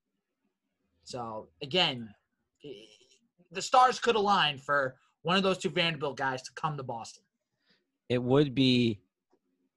So 1.03 1.49
again, 1.62 2.10
the 3.51 3.62
stars 3.62 3.99
could 3.99 4.15
align 4.15 4.58
for 4.58 4.95
one 5.21 5.38
of 5.38 5.43
those 5.43 5.58
two 5.58 5.69
Vanderbilt 5.69 6.17
guys 6.17 6.41
to 6.43 6.51
come 6.56 6.75
to 6.77 6.84
Boston. 6.84 7.23
It 8.10 8.21
would 8.21 8.56
be, 8.56 8.99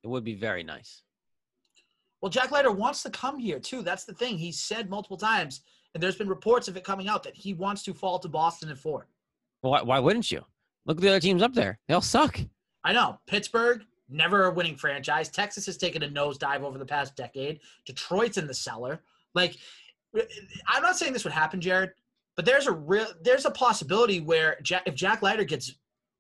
it 0.03 0.09
would 0.09 0.25
be 0.25 0.35
very 0.35 0.63
nice. 0.63 1.03
Well, 2.21 2.31
Jack 2.31 2.51
Leiter 2.51 2.71
wants 2.71 3.03
to 3.05 3.11
come 3.11 3.39
here 3.39 3.59
too. 3.59 3.83
That's 3.83 4.05
the 4.05 4.13
thing. 4.13 4.37
He 4.39 4.53
said 4.53 4.91
multiple 4.91 5.17
times, 5.17 5.63
and 5.95 6.03
there's 6.03 6.17
been 6.17 6.29
reports 6.29 6.69
of 6.69 6.77
it 6.77 6.85
coming 6.85 7.09
out 7.09 7.23
that 7.23 7.35
he 7.35 7.55
wants 7.55 7.83
to 7.85 7.95
fall 7.95 8.19
to 8.19 8.29
Boston 8.29 8.69
at 8.69 8.79
four. 8.79 9.07
Well, 9.63 9.73
why, 9.73 9.83
why 9.83 9.99
wouldn't 9.99 10.31
you? 10.31 10.45
Look 10.87 10.99
at 10.99 11.03
the 11.03 11.09
other 11.09 11.21
teams 11.21 11.43
up 11.43 11.55
there. 11.55 11.79
They 11.89 11.95
all 11.95 12.01
suck. 12.01 12.41
I 12.85 12.93
know. 12.93 13.19
Pittsburgh, 13.27 13.83
never 14.09 14.47
a 14.47 14.51
winning 14.51 14.77
franchise. 14.77 15.29
Texas 15.29 15.67
has 15.67 15.77
taken 15.77 16.03
a 16.03 16.09
nosedive 16.09 16.63
over 16.63 16.79
the 16.79 16.87
past 16.87 17.17
decade. 17.17 17.61
Detroit's 17.85 18.39
in 18.39 18.47
the 18.47 18.55
cellar. 18.55 19.03
Like, 19.35 19.57
I'm 20.67 20.83
not 20.83 20.97
saying 20.97 21.13
this 21.13 21.25
would 21.25 21.33
happen, 21.33 21.61
Jared, 21.61 21.93
but 22.37 22.45
there's 22.45 22.67
a 22.67 22.73
real 22.73 23.07
there's 23.23 23.45
a 23.45 23.51
possibility 23.51 24.21
where 24.21 24.59
Jack, 24.63 24.83
if 24.87 24.95
Jack 24.95 25.23
Leiter 25.23 25.45
gets, 25.45 25.75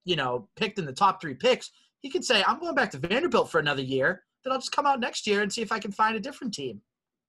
you 0.04 0.16
know, 0.16 0.48
picked 0.56 0.78
in 0.78 0.84
the 0.84 0.92
top 0.92 1.20
three 1.20 1.34
picks, 1.34 1.70
he 1.98 2.08
could 2.08 2.24
say, 2.24 2.44
"I'm 2.46 2.60
going 2.60 2.74
back 2.74 2.90
to 2.92 2.98
Vanderbilt 2.98 3.50
for 3.50 3.58
another 3.58 3.82
year." 3.82 4.22
Then 4.44 4.52
I'll 4.52 4.58
just 4.58 4.72
come 4.72 4.86
out 4.86 5.00
next 5.00 5.26
year 5.26 5.42
and 5.42 5.52
see 5.52 5.62
if 5.62 5.72
I 5.72 5.78
can 5.78 5.92
find 5.92 6.16
a 6.16 6.20
different 6.20 6.54
team. 6.54 6.80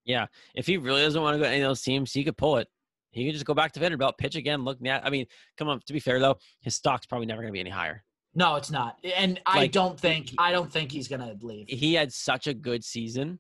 Yeah, 0.05 0.27
if 0.55 0.65
he 0.67 0.77
really 0.77 1.01
doesn't 1.01 1.21
want 1.21 1.35
to 1.35 1.37
go 1.39 1.43
to 1.43 1.49
any 1.49 1.61
of 1.61 1.69
those 1.69 1.81
teams, 1.81 2.11
he 2.11 2.23
could 2.23 2.37
pull 2.37 2.57
it. 2.57 2.67
He 3.11 3.25
could 3.25 3.33
just 3.33 3.45
go 3.45 3.53
back 3.53 3.73
to 3.73 3.79
Vanderbilt, 3.79 4.17
pitch 4.17 4.35
again, 4.35 4.63
look 4.63 4.83
at. 4.85 5.05
I 5.05 5.09
mean, 5.09 5.25
come 5.57 5.67
on. 5.67 5.81
To 5.85 5.93
be 5.93 5.99
fair 5.99 6.19
though, 6.19 6.37
his 6.61 6.75
stock's 6.75 7.05
probably 7.05 7.27
never 7.27 7.41
going 7.41 7.51
to 7.51 7.53
be 7.53 7.59
any 7.59 7.69
higher. 7.69 8.03
No, 8.33 8.55
it's 8.55 8.71
not. 8.71 8.97
And 9.03 9.41
I 9.45 9.67
don't 9.67 9.99
think 9.99 10.33
I 10.37 10.51
don't 10.51 10.71
think 10.71 10.91
he's 10.91 11.07
gonna 11.07 11.35
leave. 11.41 11.67
He 11.67 11.93
had 11.93 12.13
such 12.13 12.47
a 12.47 12.53
good 12.53 12.83
season, 12.83 13.39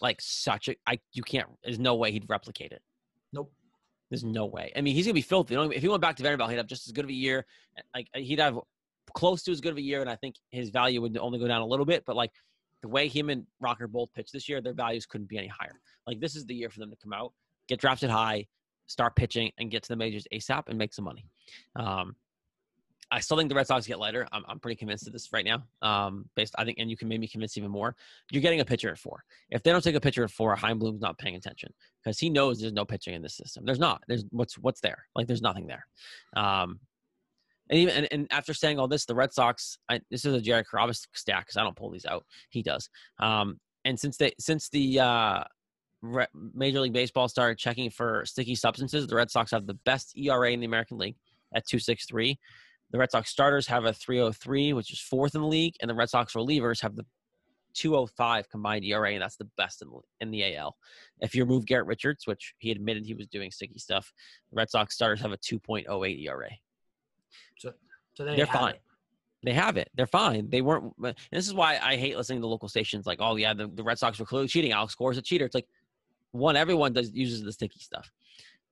like 0.00 0.20
such 0.20 0.68
a. 0.68 0.74
I 0.86 0.98
you 1.12 1.22
can't. 1.22 1.48
There's 1.62 1.78
no 1.78 1.94
way 1.94 2.10
he'd 2.10 2.28
replicate 2.28 2.72
it. 2.72 2.82
Nope. 3.32 3.52
There's 4.10 4.24
no 4.24 4.46
way. 4.46 4.72
I 4.76 4.80
mean, 4.80 4.94
he's 4.94 5.06
gonna 5.06 5.14
be 5.14 5.22
filthy. 5.22 5.54
You 5.54 5.60
know, 5.60 5.70
If 5.70 5.82
he 5.82 5.88
went 5.88 6.02
back 6.02 6.16
to 6.16 6.22
Vanderbilt, 6.22 6.50
he'd 6.50 6.56
have 6.56 6.66
just 6.66 6.88
as 6.88 6.92
good 6.92 7.04
of 7.04 7.10
a 7.10 7.14
year. 7.14 7.46
Like 7.94 8.08
he'd 8.14 8.40
have 8.40 8.58
close 9.14 9.44
to 9.44 9.52
as 9.52 9.60
good 9.60 9.72
of 9.72 9.78
a 9.78 9.82
year, 9.82 10.00
and 10.00 10.10
I 10.10 10.16
think 10.16 10.34
his 10.50 10.70
value 10.70 11.00
would 11.00 11.16
only 11.16 11.38
go 11.38 11.46
down 11.46 11.62
a 11.62 11.66
little 11.66 11.86
bit. 11.86 12.02
But 12.06 12.16
like 12.16 12.32
the 12.86 12.92
way 12.92 13.08
him 13.08 13.30
and 13.30 13.44
Rocker 13.60 13.88
both 13.88 14.12
pitched 14.14 14.32
this 14.32 14.48
year, 14.48 14.60
their 14.60 14.72
values 14.72 15.06
couldn't 15.06 15.28
be 15.28 15.38
any 15.38 15.48
higher. 15.48 15.80
Like 16.06 16.20
this 16.20 16.36
is 16.36 16.46
the 16.46 16.54
year 16.54 16.70
for 16.70 16.78
them 16.78 16.90
to 16.90 16.96
come 16.96 17.12
out, 17.12 17.32
get 17.68 17.80
drafted 17.80 18.10
high, 18.10 18.46
start 18.86 19.16
pitching, 19.16 19.50
and 19.58 19.72
get 19.72 19.82
to 19.82 19.88
the 19.88 19.96
majors 19.96 20.26
ASAP 20.32 20.68
and 20.68 20.78
make 20.78 20.94
some 20.94 21.04
money. 21.04 21.26
Um, 21.74 22.14
I 23.10 23.20
still 23.20 23.36
think 23.36 23.48
the 23.48 23.56
Red 23.56 23.66
Sox 23.66 23.86
get 23.86 23.98
Leiter. 23.98 24.26
I'm, 24.32 24.44
I'm 24.48 24.60
pretty 24.60 24.76
convinced 24.76 25.06
of 25.06 25.12
this 25.12 25.32
right 25.32 25.44
now. 25.44 25.64
Um, 25.82 26.28
based, 26.36 26.54
I 26.58 26.64
think, 26.64 26.78
and 26.78 26.88
you 26.88 26.96
can 26.96 27.08
maybe 27.08 27.26
convince 27.26 27.56
even 27.56 27.70
more. 27.70 27.96
You're 28.30 28.42
getting 28.42 28.60
a 28.60 28.64
pitcher 28.64 28.90
at 28.90 28.98
four. 28.98 29.24
If 29.50 29.62
they 29.62 29.72
don't 29.72 29.82
take 29.82 29.94
a 29.96 30.00
pitcher 30.00 30.22
at 30.24 30.30
four, 30.30 30.54
Chaim 30.54 30.78
Bloom's 30.78 31.00
not 31.00 31.18
paying 31.18 31.36
attention 31.36 31.72
because 32.02 32.18
he 32.18 32.30
knows 32.30 32.60
there's 32.60 32.72
no 32.72 32.84
pitching 32.84 33.14
in 33.14 33.22
this 33.22 33.36
system. 33.36 33.64
There's 33.64 33.78
not. 33.78 34.02
There's 34.06 34.24
what's 34.30 34.58
what's 34.58 34.80
there. 34.80 35.06
Like 35.14 35.26
there's 35.26 35.42
nothing 35.42 35.66
there. 35.66 35.86
Um, 36.36 36.80
and 37.68 37.78
even 37.78 37.94
and, 37.94 38.08
and 38.10 38.26
after 38.30 38.54
saying 38.54 38.78
all 38.78 38.88
this, 38.88 39.04
the 39.04 39.14
Red 39.14 39.32
Sox. 39.32 39.78
I, 39.88 40.00
this 40.10 40.24
is 40.24 40.34
a 40.34 40.40
Jerry 40.40 40.64
Carrabis 40.64 41.06
stack 41.14 41.46
because 41.46 41.56
I 41.56 41.62
don't 41.62 41.76
pull 41.76 41.90
these 41.90 42.06
out. 42.06 42.24
He 42.50 42.62
does. 42.62 42.88
Um, 43.18 43.58
and 43.84 43.98
since 43.98 44.16
they 44.16 44.32
since 44.38 44.68
the 44.68 45.00
uh, 45.00 45.44
Re- 46.02 46.26
Major 46.54 46.80
League 46.80 46.92
Baseball 46.92 47.28
started 47.28 47.58
checking 47.58 47.90
for 47.90 48.24
sticky 48.26 48.54
substances, 48.54 49.06
the 49.06 49.16
Red 49.16 49.30
Sox 49.30 49.50
have 49.50 49.66
the 49.66 49.78
best 49.84 50.16
ERA 50.16 50.50
in 50.52 50.60
the 50.60 50.66
American 50.66 50.98
League 50.98 51.16
at 51.54 51.66
2.63. 51.66 52.36
The 52.90 52.98
Red 52.98 53.10
Sox 53.10 53.30
starters 53.30 53.66
have 53.66 53.84
a 53.84 53.90
3.03, 53.90 54.74
which 54.74 54.92
is 54.92 55.00
fourth 55.00 55.34
in 55.34 55.40
the 55.40 55.46
league, 55.46 55.74
and 55.80 55.90
the 55.90 55.94
Red 55.94 56.08
Sox 56.08 56.34
relievers 56.34 56.80
have 56.82 56.94
the 56.94 57.04
2.05 57.74 58.48
combined 58.48 58.84
ERA, 58.84 59.12
and 59.12 59.22
that's 59.22 59.36
the 59.36 59.48
best 59.56 59.82
in, 59.82 59.88
the 59.88 60.00
in 60.20 60.30
the 60.30 60.56
AL. 60.56 60.76
If 61.20 61.34
you 61.34 61.44
remove 61.44 61.66
Garrett 61.66 61.86
Richards, 61.86 62.26
which 62.26 62.54
he 62.58 62.70
admitted 62.70 63.04
he 63.04 63.14
was 63.14 63.26
doing 63.26 63.50
sticky 63.50 63.78
stuff, 63.78 64.12
the 64.50 64.56
Red 64.56 64.70
Sox 64.70 64.94
starters 64.94 65.20
have 65.20 65.32
a 65.32 65.38
2.08 65.38 66.24
ERA. 66.24 66.50
So 67.58 67.72
they 68.24 68.36
They're 68.36 68.46
fine. 68.46 68.74
it. 68.74 68.82
They 69.42 69.52
have 69.52 69.76
it. 69.76 69.90
They're 69.94 70.06
fine. 70.06 70.48
They 70.48 70.62
weren't. 70.62 70.92
And 71.02 71.14
this 71.30 71.46
is 71.46 71.54
why 71.54 71.78
I 71.82 71.96
hate 71.96 72.16
listening 72.16 72.40
to 72.40 72.46
local 72.46 72.68
stations 72.68 73.06
like, 73.06 73.18
oh 73.20 73.36
yeah, 73.36 73.54
the, 73.54 73.68
the 73.68 73.82
Red 73.82 73.98
Sox 73.98 74.18
were 74.18 74.26
clearly 74.26 74.48
cheating. 74.48 74.72
Alex 74.72 74.94
Cora 74.94 75.12
is 75.12 75.18
a 75.18 75.22
cheater. 75.22 75.44
It's 75.44 75.54
like 75.54 75.68
one, 76.32 76.56
everyone 76.56 76.92
does 76.92 77.12
uses 77.12 77.42
the 77.42 77.52
sticky 77.52 77.78
stuff, 77.78 78.10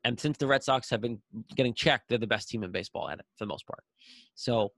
and 0.05 0.19
since 0.19 0.37
the 0.37 0.47
Red 0.47 0.62
Sox 0.62 0.90
have 0.90 1.01
been 1.01 1.21
getting 1.55 1.75
checked, 1.75 2.09
they're 2.09 2.19
the 2.19 2.27
best 2.27 2.49
team 2.49 2.62
in 2.62 2.73
baseball 2.73 3.09
at 3.09 3.19
it 3.19 3.27
for 3.37 3.45
the 3.45 3.49
most 3.49 3.67
part. 3.67 3.85
So, 4.35 4.73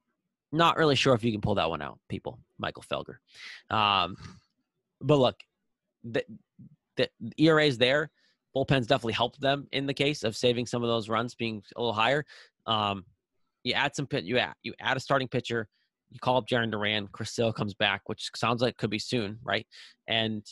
not 0.53 0.77
really 0.77 0.97
sure 0.97 1.15
if 1.15 1.25
you 1.25 1.33
can 1.33 1.41
pull 1.41 1.55
that 1.57 1.71
one 1.71 1.83
out, 1.83 1.99
people. 2.09 2.39
Michael 2.59 2.85
Felger. 2.91 3.17
Um, 3.75 4.17
but 5.01 5.17
look, 5.17 5.37
the, 6.05 6.25
the 6.97 7.09
ERA 7.39 7.65
is 7.65 7.79
there. 7.79 8.11
Bullpens 8.55 8.87
definitely 8.87 9.13
helped 9.13 9.41
them 9.41 9.67
in 9.73 9.87
the 9.87 9.95
case 9.95 10.23
of 10.23 10.37
saving 10.37 10.67
some 10.67 10.83
of 10.83 10.89
those 10.89 11.09
runs 11.09 11.35
being 11.35 11.63
a 11.77 11.81
little 11.81 11.93
higher. 11.93 12.25
Um, 12.67 13.05
you 13.67 13.75
add 13.75 13.97
some 13.97 14.07
pit, 14.07 14.25
you 14.25 14.39
add 14.39 14.55
you 14.63 14.73
add 14.81 14.97
a 14.97 15.01
starting 15.01 15.27
pitcher. 15.29 15.67
You 16.11 16.21
call 16.21 16.37
up 16.37 16.47
Jarren 16.47 16.71
Duran. 16.71 17.09
Chris 17.11 17.35
Sale 17.35 17.53
comes 17.53 17.75
back, 17.75 18.03
which 18.07 18.31
sounds 18.37 18.63
like 18.63 18.77
could 18.77 18.91
be 18.91 18.99
soon, 18.99 19.39
right? 19.43 19.67
And 20.07 20.47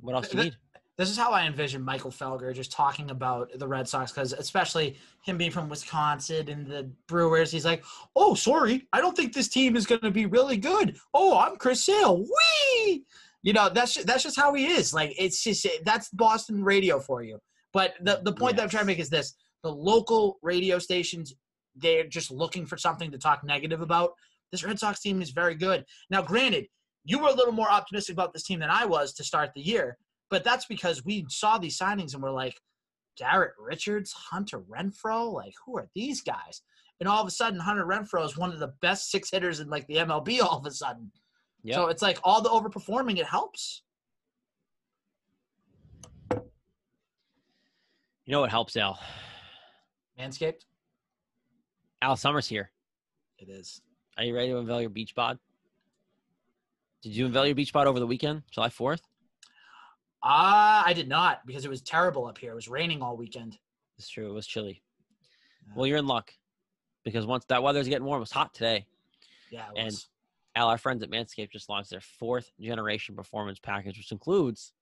what 0.00 0.14
else 0.14 0.28
do 0.28 0.38
you 0.38 0.44
need? 0.44 0.56
This 0.96 1.10
is 1.10 1.16
how 1.16 1.32
I 1.32 1.44
envision 1.46 1.82
Michael 1.82 2.12
Felger 2.12 2.54
just 2.54 2.70
talking 2.70 3.10
about 3.10 3.48
the 3.58 3.66
Red 3.66 3.88
Sox 3.88 4.12
because, 4.12 4.32
especially 4.32 4.96
him 5.24 5.38
being 5.38 5.50
from 5.50 5.68
Wisconsin 5.68 6.48
and 6.48 6.66
the 6.66 6.92
Brewers, 7.08 7.50
he's 7.50 7.64
like, 7.64 7.82
"Oh, 8.14 8.34
sorry, 8.34 8.86
I 8.92 9.00
don't 9.00 9.16
think 9.16 9.32
this 9.32 9.48
team 9.48 9.74
is 9.74 9.86
going 9.86 10.02
to 10.02 10.12
be 10.12 10.26
really 10.26 10.58
good. 10.58 10.96
Oh, 11.12 11.36
I'm 11.36 11.56
Chris 11.56 11.84
Sale. 11.84 12.18
Wee!" 12.18 13.04
You 13.42 13.54
know, 13.54 13.70
that's 13.70 13.94
ju- 13.94 14.04
that's 14.04 14.22
just 14.22 14.38
how 14.38 14.54
he 14.54 14.66
is. 14.66 14.94
Like, 14.94 15.14
it's 15.18 15.42
just 15.42 15.66
that's 15.84 16.10
Boston 16.10 16.62
radio 16.62 17.00
for 17.00 17.22
you. 17.24 17.40
But 17.72 17.94
the 18.00 18.20
the 18.22 18.32
point 18.32 18.56
that 18.56 18.62
I'm 18.62 18.68
trying 18.68 18.82
to 18.82 18.86
make 18.86 19.00
is 19.00 19.10
this: 19.10 19.34
the 19.64 19.72
local 19.72 20.38
radio 20.42 20.78
stations 20.78 21.34
they're 21.76 22.06
just 22.06 22.30
looking 22.30 22.66
for 22.66 22.76
something 22.76 23.10
to 23.10 23.18
talk 23.18 23.42
negative 23.44 23.80
about. 23.80 24.12
This 24.50 24.64
Red 24.64 24.78
Sox 24.78 25.00
team 25.00 25.22
is 25.22 25.30
very 25.30 25.54
good. 25.54 25.84
Now, 26.10 26.22
granted, 26.22 26.66
you 27.04 27.18
were 27.18 27.28
a 27.30 27.34
little 27.34 27.52
more 27.52 27.70
optimistic 27.70 28.12
about 28.12 28.32
this 28.32 28.44
team 28.44 28.60
than 28.60 28.70
I 28.70 28.84
was 28.84 29.12
to 29.14 29.24
start 29.24 29.50
the 29.54 29.60
year, 29.62 29.96
but 30.30 30.44
that's 30.44 30.66
because 30.66 31.04
we 31.04 31.24
saw 31.28 31.58
these 31.58 31.78
signings 31.78 32.14
and 32.14 32.22
we're 32.22 32.30
like, 32.30 32.60
Garrett 33.18 33.52
Richards, 33.58 34.12
Hunter 34.12 34.60
Renfroe, 34.60 35.32
like 35.32 35.54
who 35.66 35.76
are 35.76 35.88
these 35.94 36.22
guys? 36.22 36.62
And 37.00 37.08
all 37.08 37.20
of 37.20 37.26
a 37.26 37.30
sudden, 37.32 37.58
Hunter 37.60 37.84
Renfroe 37.84 38.24
is 38.24 38.38
one 38.38 38.52
of 38.52 38.58
the 38.58 38.72
best 38.80 39.10
six 39.10 39.30
hitters 39.30 39.60
in 39.60 39.68
like 39.68 39.86
the 39.86 39.96
MLB. 39.96 40.40
All 40.42 40.58
of 40.58 40.66
a 40.66 40.70
sudden, 40.70 41.10
Yep. 41.64 41.74
so 41.74 41.86
it's 41.88 42.02
like 42.02 42.18
all 42.24 42.40
the 42.42 42.48
overperforming. 42.48 43.18
It 43.18 43.26
helps. 43.26 43.82
You 46.30 46.40
know 48.28 48.40
what 48.40 48.50
helps, 48.50 48.76
Al? 48.76 48.98
Manscaped. 50.18 50.64
Al 52.02 52.16
Summers 52.16 52.48
here. 52.48 52.70
It 53.38 53.48
is. 53.48 53.80
Are 54.18 54.24
you 54.24 54.34
ready 54.34 54.48
to 54.48 54.58
unveil 54.58 54.80
your 54.80 54.90
beach 54.90 55.14
bod? 55.14 55.38
Did 57.00 57.12
you 57.14 57.26
unveil 57.26 57.46
your 57.46 57.54
beach 57.54 57.72
bod 57.72 57.86
over 57.86 58.00
the 58.00 58.06
weekend, 58.06 58.42
July 58.50 58.68
4th? 58.68 59.00
Ah, 60.22 60.82
I 60.84 60.92
did 60.92 61.08
not 61.08 61.46
because 61.46 61.64
it 61.64 61.68
was 61.68 61.80
terrible 61.80 62.26
up 62.26 62.38
here. 62.38 62.52
It 62.52 62.56
was 62.56 62.68
raining 62.68 63.02
all 63.02 63.16
weekend. 63.16 63.56
It's 63.98 64.08
true. 64.08 64.28
It 64.28 64.34
was 64.34 64.46
chilly. 64.46 64.82
Yeah. 65.66 65.74
Well, 65.76 65.86
you're 65.86 65.98
in 65.98 66.06
luck 66.06 66.32
because 67.04 67.24
once 67.24 67.44
that 67.46 67.62
weather's 67.62 67.88
getting 67.88 68.04
warm, 68.04 68.18
it 68.18 68.20
was 68.20 68.32
hot 68.32 68.52
today. 68.52 68.86
Yeah, 69.50 69.66
it 69.74 69.78
and 69.78 69.86
was. 69.86 70.08
Al, 70.56 70.68
our 70.68 70.78
friends 70.78 71.02
at 71.02 71.10
Manscaped 71.10 71.50
just 71.50 71.68
launched 71.68 71.90
their 71.90 72.00
fourth 72.00 72.50
generation 72.60 73.14
performance 73.14 73.58
package, 73.60 73.96
which 73.96 74.12
includes 74.12 74.72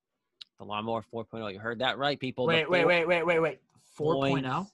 the 0.58 0.64
Lawnmower 0.64 1.04
4.0. 1.12 1.52
You 1.52 1.58
heard 1.58 1.78
that 1.78 1.98
right, 1.98 2.18
people. 2.18 2.46
Wait, 2.46 2.68
wait, 2.68 2.86
wait, 2.86 3.06
wait, 3.06 3.24
wait, 3.24 3.38
wait. 3.38 3.60
oh? 3.98 4.02
4.0? 4.20 4.66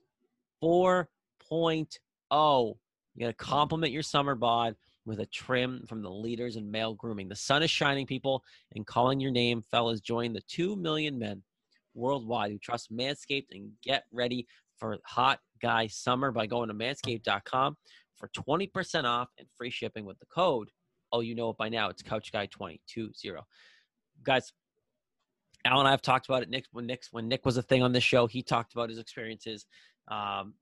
4.0. 0.63 1.99
oh. 2.31 2.79
You 3.15 3.25
got 3.25 3.39
to 3.39 3.45
compliment 3.45 3.95
your 3.95 4.03
summer 4.03 4.35
bod 4.35 4.77
with 5.07 5.21
a 5.21 5.27
trim 5.27 5.85
from 5.89 6.03
the 6.03 6.11
leaders 6.11 6.57
in 6.57 6.71
male 6.71 6.93
grooming. 6.93 7.29
The 7.29 7.37
sun 7.37 7.63
is 7.63 7.71
shining, 7.71 8.07
people, 8.07 8.45
and 8.75 8.87
calling 8.87 9.21
your 9.21 9.31
name, 9.31 9.65
fellas. 9.71 10.01
Join 10.01 10.35
the 10.35 10.43
2 10.43 10.77
million 10.77 11.19
men 11.19 11.43
worldwide 11.95 12.51
who 12.51 12.59
trust 12.59 12.93
Manscaped 12.93 13.47
and 13.53 13.71
get 13.83 14.05
ready 14.13 14.47
for 14.77 14.99
hot 15.05 15.41
guy 15.63 15.87
summer 15.87 16.31
by 16.31 16.47
going 16.47 16.69
to 16.69 16.75
manscaped.com 16.75 17.77
for 18.17 18.29
20% 18.29 19.05
off 19.05 19.29
and 19.39 19.49
free 19.57 19.71
shipping 19.71 20.05
with 20.05 20.19
the 20.19 20.27
code. 20.27 20.69
Oh, 21.13 21.21
you 21.21 21.35
know 21.35 21.51
it 21.51 21.57
by 21.57 21.69
now. 21.69 21.89
It's 21.89 22.03
Couch 22.03 22.33
Guy 22.33 22.47
220. 22.47 23.41
Guys, 24.25 24.53
Al 25.65 25.79
and 25.79 25.89
I 25.89 25.93
have 25.93 26.03
talked 26.03 26.29
about 26.29 26.43
it. 26.43 26.51
Nick, 26.51 26.65
when 26.73 26.87
Nick, 26.87 27.05
when 27.13 27.29
Nick 27.29 27.47
was 27.47 27.57
a 27.57 27.63
thing 27.63 27.83
on 27.83 27.93
this 27.93 28.05
show, 28.05 28.27
he 28.27 28.43
talked 28.43 28.73
about 28.75 28.91
his 28.91 28.99
experiences. 28.99 29.67
Um, 30.09 30.55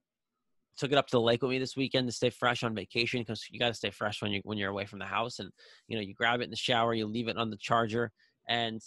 took 0.76 0.92
it 0.92 0.98
up 0.98 1.06
to 1.08 1.16
the 1.16 1.20
lake 1.20 1.42
with 1.42 1.50
me 1.50 1.58
this 1.58 1.76
weekend 1.76 2.08
to 2.08 2.12
stay 2.12 2.30
fresh 2.30 2.62
on 2.62 2.74
vacation 2.74 3.20
because 3.20 3.46
you 3.50 3.58
got 3.58 3.68
to 3.68 3.74
stay 3.74 3.90
fresh 3.90 4.22
when 4.22 4.32
you 4.32 4.40
when 4.44 4.58
you're 4.58 4.70
away 4.70 4.86
from 4.86 4.98
the 4.98 5.04
house. 5.04 5.38
And 5.38 5.50
you 5.88 5.96
know, 5.96 6.02
you 6.02 6.14
grab 6.14 6.40
it 6.40 6.44
in 6.44 6.50
the 6.50 6.56
shower, 6.56 6.94
you 6.94 7.06
leave 7.06 7.28
it 7.28 7.36
on 7.36 7.50
the 7.50 7.56
charger, 7.56 8.12
and 8.48 8.80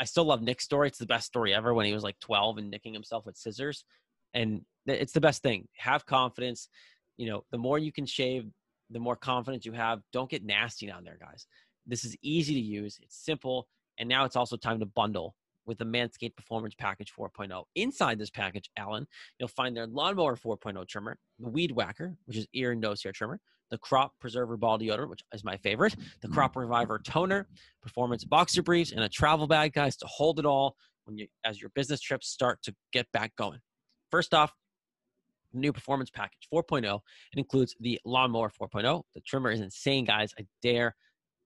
I 0.00 0.04
still 0.04 0.24
love 0.24 0.42
Nick's 0.42 0.64
story. 0.64 0.88
It's 0.88 0.98
the 0.98 1.06
best 1.06 1.26
story 1.26 1.54
ever 1.54 1.72
when 1.72 1.86
he 1.86 1.92
was 1.92 2.02
like 2.02 2.18
12 2.20 2.58
and 2.58 2.70
nicking 2.70 2.94
himself 2.94 3.26
with 3.26 3.36
scissors, 3.36 3.84
and 4.32 4.62
it's 4.86 5.12
the 5.12 5.20
best 5.20 5.42
thing. 5.42 5.68
Have 5.76 6.06
confidence. 6.06 6.68
You 7.16 7.28
know, 7.28 7.44
the 7.52 7.58
more 7.58 7.78
you 7.78 7.92
can 7.92 8.06
shave, 8.06 8.46
the 8.90 8.98
more 8.98 9.16
confidence 9.16 9.64
you 9.64 9.72
have. 9.72 10.00
Don't 10.12 10.30
get 10.30 10.44
nasty 10.44 10.86
down 10.86 11.04
there, 11.04 11.18
guys. 11.20 11.46
This 11.86 12.04
is 12.04 12.16
easy 12.22 12.54
to 12.54 12.60
use. 12.60 12.98
It's 13.02 13.24
simple, 13.24 13.68
and 13.98 14.08
now 14.08 14.24
it's 14.24 14.36
also 14.36 14.56
time 14.56 14.80
to 14.80 14.86
bundle 14.86 15.34
with 15.66 15.78
the 15.78 15.84
Manscaped 15.84 16.36
Performance 16.36 16.74
Package 16.74 17.12
4.0. 17.18 17.64
Inside 17.74 18.18
this 18.18 18.30
package, 18.30 18.70
Alan, 18.76 19.06
you'll 19.38 19.48
find 19.48 19.76
their 19.76 19.86
Lawnmower 19.86 20.36
4.0 20.36 20.86
trimmer, 20.88 21.18
the 21.38 21.48
Weed 21.48 21.72
Whacker, 21.72 22.16
which 22.26 22.36
is 22.36 22.46
ear 22.52 22.72
and 22.72 22.80
nose 22.80 23.02
hair 23.02 23.12
trimmer, 23.12 23.40
the 23.70 23.78
Crop 23.78 24.12
Preserver 24.20 24.56
Ball 24.56 24.78
Deodorant, 24.78 25.08
which 25.08 25.22
is 25.32 25.44
my 25.44 25.56
favorite, 25.56 25.96
the 26.20 26.28
Crop 26.28 26.56
Reviver 26.56 27.00
Toner, 27.04 27.48
Performance 27.82 28.24
Boxer 28.24 28.62
Briefs, 28.62 28.92
and 28.92 29.02
a 29.02 29.08
travel 29.08 29.46
bag, 29.46 29.72
guys, 29.72 29.96
to 29.96 30.06
hold 30.06 30.38
it 30.38 30.46
all 30.46 30.76
when 31.04 31.18
you 31.18 31.26
as 31.44 31.60
your 31.60 31.70
business 31.74 32.00
trips 32.00 32.28
start 32.28 32.62
to 32.62 32.74
get 32.92 33.10
back 33.12 33.34
going. 33.36 33.60
First 34.10 34.34
off, 34.34 34.52
new 35.52 35.72
performance 35.72 36.10
package 36.10 36.48
4.0. 36.52 37.00
It 37.32 37.38
includes 37.38 37.74
the 37.80 38.00
Lawnmower 38.04 38.50
4.0. 38.50 39.02
The 39.14 39.20
trimmer 39.20 39.50
is 39.50 39.60
insane, 39.60 40.04
guys. 40.04 40.32
I 40.38 40.46
dare, 40.62 40.94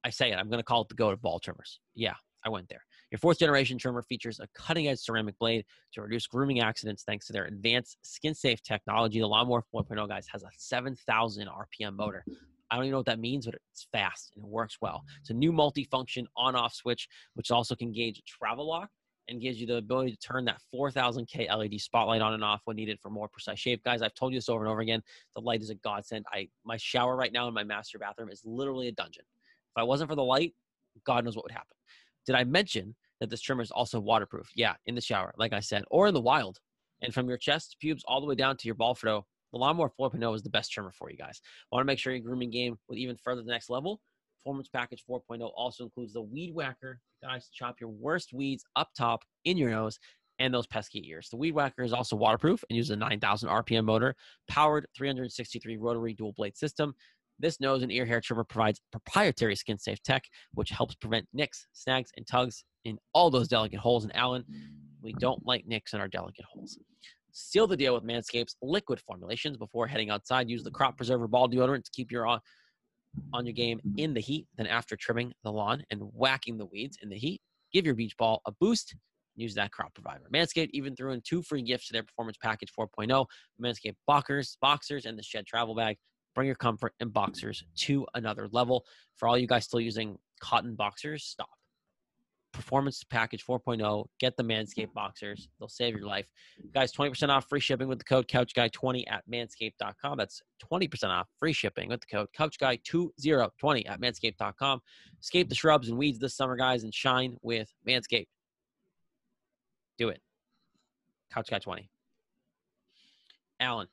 I 0.05 0.11
say 0.11 0.33
it. 0.33 0.37
I'm 0.37 0.49
going 0.49 0.61
to 0.61 0.65
call 0.65 0.83
it 0.83 0.89
the 0.89 0.95
go 0.95 1.11
to 1.11 1.17
ball 1.17 1.39
trimmers. 1.39 1.81
Yeah, 1.95 2.15
I 2.45 2.49
went 2.49 2.69
there. 2.69 2.83
Your 3.11 3.19
fourth 3.19 3.39
generation 3.39 3.79
trimmer 3.79 4.03
features 4.03 4.39
a 4.39 4.47
cutting 4.55 4.89
edge 4.89 4.99
ceramic 4.99 5.39
blade 5.39 5.65
to 5.95 6.03
reduce 6.03 6.27
grooming 6.27 6.61
accidents 6.61 7.05
thanks 7.05 7.27
to 7.27 7.33
their 7.33 7.47
advanced 7.47 7.97
skin 8.03 8.35
safe 8.35 8.63
technology. 8.63 9.19
The 9.19 9.27
Lawnmower 9.27 9.65
4.0, 9.75 10.09
guys, 10.09 10.27
has 10.31 10.43
a 10.43 10.51
7,000 10.57 11.49
RPM 11.49 11.97
motor. 11.97 12.25
I 12.71 12.77
don't 12.77 12.85
even 12.85 12.93
know 12.93 12.99
what 12.99 13.07
that 13.07 13.19
means, 13.19 13.47
but 13.47 13.55
it's 13.73 13.87
fast 13.93 14.33
and 14.37 14.45
it 14.45 14.51
works 14.51 14.77
well. 14.83 15.05
It's 15.21 15.31
a 15.31 15.35
new 15.35 15.53
multi-function 15.53 16.27
on-off 16.37 16.75
switch, 16.75 17.09
which 17.33 17.51
also 17.51 17.75
can 17.75 17.93
gauge 17.93 18.19
a 18.19 18.23
travel 18.23 18.69
lock 18.69 18.91
and 19.29 19.41
gives 19.41 19.59
you 19.59 19.67
the 19.67 19.77
ability 19.77 20.11
to 20.11 20.19
turn 20.19 20.45
that 20.45 20.61
4000K 20.75 21.55
LED 21.55 21.81
spotlight 21.81 22.21
on 22.21 22.35
and 22.35 22.45
off 22.45 22.61
when 22.65 22.77
needed 22.77 22.99
for 23.01 23.09
more 23.09 23.29
precise 23.29 23.59
shape. 23.59 23.83
Guys, 23.85 24.03
I've 24.03 24.15
told 24.15 24.33
you 24.33 24.39
this 24.39 24.51
over 24.51 24.65
and 24.65 24.71
over 24.71 24.81
again. 24.81 25.03
The 25.35 25.41
light 25.41 25.63
is 25.63 25.71
a 25.71 25.75
godsend. 25.77 26.27
I 26.33 26.49
my 26.65 26.77
shower 26.77 27.17
right 27.17 27.33
now 27.33 27.49
in 27.49 27.55
my 27.55 27.65
master 27.65 27.99
bathroom 27.99 28.31
is 28.31 28.43
literally 28.45 28.89
a 28.89 28.93
dungeon. 28.93 29.25
If 29.25 29.81
I 29.81 29.83
wasn't 29.83 30.11
for 30.11 30.17
the 30.17 30.25
light, 30.25 30.55
God 31.05 31.25
knows 31.25 31.37
what 31.37 31.45
would 31.45 31.53
happen. 31.53 31.77
Did 32.29 32.37
I 32.37 32.45
mention 32.45 32.95
that 33.21 33.31
this 33.31 33.41
trimmer 33.41 33.63
is 33.63 33.71
also 33.71 33.99
waterproof? 33.99 34.51
Yeah, 34.55 34.75
in 34.85 34.95
the 34.95 35.01
shower, 35.01 35.33
like 35.39 35.55
I 35.55 35.61
said, 35.61 35.85
or 35.91 36.09
in 36.09 36.13
the 36.13 36.21
wild. 36.21 36.59
And 37.01 37.15
from 37.15 37.27
your 37.27 37.39
chest, 37.39 37.77
pubes, 37.81 38.05
all 38.07 38.21
the 38.21 38.27
way 38.27 38.35
down 38.35 38.59
to 38.59 38.69
your 38.69 38.75
ball 38.75 38.95
throw, 38.95 39.25
the 39.51 39.59
Lawnmower 39.59 39.91
4.0 39.99 40.37
is 40.37 40.43
the 40.43 40.51
best 40.51 40.71
trimmer 40.71 40.93
for 40.93 41.11
you 41.11 41.17
guys. 41.17 41.41
Want 41.73 41.81
to 41.81 41.87
make 41.87 41.99
sure 41.99 42.13
your 42.13 42.21
grooming 42.21 42.51
game 42.51 42.77
will 42.87 42.99
even 42.99 43.17
further 43.17 43.43
the 43.43 43.51
next 43.51 43.71
level? 43.71 44.03
Performance 44.37 44.69
Package 44.69 45.03
4.0 45.09 45.51
also 45.57 45.85
includes 45.85 46.13
the 46.13 46.21
Weed 46.21 46.55
Whacker, 46.55 47.01
guys, 47.23 47.47
to 47.47 47.51
chop 47.55 47.81
your 47.81 47.89
worst 47.89 48.35
weeds 48.35 48.63
up 48.77 48.91
top 48.95 49.23
in 49.47 49.57
your 49.57 49.71
nose 49.71 49.99
and 50.39 50.53
those 50.53 50.67
pesky 50.67 51.03
ears. 51.09 51.31
The 51.31 51.39
Weed 51.39 51.55
Whacker 51.55 51.83
is 51.83 51.95
also 51.95 52.15
waterproof 52.15 52.63
and 52.69 52.77
uses 52.77 52.91
a 52.91 52.97
9,000 52.97 53.49
RPM 53.49 53.85
motor, 53.85 54.15
powered 54.49 54.87
363 54.95 55.79
rotary 55.79 56.13
dual 56.13 56.35
blade 56.37 56.59
system. 56.59 56.95
This 57.39 57.61
nose 57.61 57.83
and 57.83 57.93
ear 57.93 58.05
hair 58.05 58.21
trimmer 58.21 58.45
provides 58.45 58.81
proprietary 58.91 59.55
skin 59.55 59.79
safe 59.79 60.03
tech, 60.03 60.25
which 60.55 60.71
helps 60.71 60.95
prevent 60.97 61.27
nicks, 61.33 61.67
snags, 61.73 62.11
and 62.17 62.27
tugs 62.27 62.65
in 62.85 62.99
all 63.15 63.31
those 63.31 63.49
delicate 63.49 63.79
holes. 63.79 64.05
And 64.05 64.15
Alan, 64.17 64.45
we 65.01 65.13
don't 65.15 65.45
like 65.47 65.67
nicks 65.67 65.93
in 65.95 66.01
our 66.01 66.09
delicate 66.09 66.45
holes. 66.53 66.79
Seal 67.33 67.67
the 67.67 67.77
deal 67.77 67.95
with 67.95 68.03
Manscaped's 68.03 68.57
liquid 68.63 69.01
formulations 69.01 69.57
before 69.57 69.87
heading 69.87 70.11
outside. 70.11 70.51
Use 70.51 70.65
the 70.65 70.71
crop 70.71 70.97
preserver 70.97 71.29
ball 71.29 71.49
deodorant 71.49 71.85
to 71.85 71.91
keep 71.93 72.11
your 72.11 72.27
on, 72.27 72.41
on 73.33 73.47
your 73.47 73.53
game 73.53 73.81
in 73.97 74.15
the 74.15 74.21
heat. 74.21 74.47
Then 74.57 74.67
after 74.67 74.97
trimming 74.97 75.33
the 75.45 75.53
lawn 75.53 75.85
and 75.91 76.01
whacking 76.01 76.59
the 76.59 76.67
weeds 76.67 76.99
in 77.03 77.09
the 77.09 77.19
heat, 77.19 77.41
give 77.73 77.87
your 77.87 77.95
beach 77.95 78.17
ball 78.17 78.41
a 78.47 78.53
boost. 78.53 78.97
Use 79.37 79.55
that 79.55 79.71
crop 79.71 79.95
provider. 79.95 80.25
Manscaped 80.35 80.71
even 80.73 80.97
threw 80.97 81.13
in 81.13 81.21
two 81.21 81.43
free 81.43 81.63
gifts 81.63 81.87
to 81.87 81.93
their 81.93 82.03
Performance 82.03 82.37
Package 82.43 82.73
4.0, 82.77 83.27
Manscaped 83.63 83.95
Boxers, 84.05 84.59
Boxers, 84.61 85.07
and 85.07 85.17
the 85.17 85.23
Shed 85.23 85.47
Travel 85.47 85.77
Bag. 85.77 85.97
Bring 86.39 86.47
your 86.47 86.55
comfort 86.55 86.95
and 87.01 87.13
boxers 87.13 87.65
to 87.79 88.07
another 88.15 88.47
level. 88.53 88.85
For 89.17 89.27
all 89.27 89.37
you 89.37 89.49
guys 89.49 89.65
still 89.65 89.81
using 89.81 90.17
cotton 90.41 90.77
boxers, 90.77 91.25
stop. 91.25 91.51
Performance 92.53 93.03
Package 93.03 93.45
4.0. 93.45 94.07
Get 94.21 94.37
the 94.37 94.45
Manscaped 94.45 94.93
boxers. 94.95 95.49
They'll 95.59 95.69
save 95.69 95.97
your 95.97 96.07
life. 96.07 96.27
Guys, 96.73 96.93
20% 96.93 97.29
off 97.31 97.49
free 97.49 97.59
shipping 97.59 97.89
with 97.89 97.99
the 97.99 98.05
code 98.05 98.29
CouchGuy20 98.29 99.11
at 99.11 99.29
manscaped.com. 99.29 100.17
That's 100.17 100.41
20% 100.73 101.09
off 101.09 101.27
free 101.41 101.53
shipping 101.53 101.89
with 101.89 102.03
the 102.03 102.07
code 102.07 102.29
CouchGuy2020 102.39 103.91
at 103.91 104.01
manscaped.com. 104.01 104.79
Escape 105.21 105.49
the 105.49 105.57
shrubs 105.57 105.89
and 105.89 105.99
weeds 105.99 106.21
this 106.21 106.37
summer, 106.37 106.55
guys, 106.55 106.85
and 106.85 106.95
shine 106.95 107.37
with 107.43 107.69
Manscaped. 107.85 108.29
Do 109.99 110.11
it. 110.11 110.21
CouchGuy20. 111.35 111.89
Alan, 113.59 113.89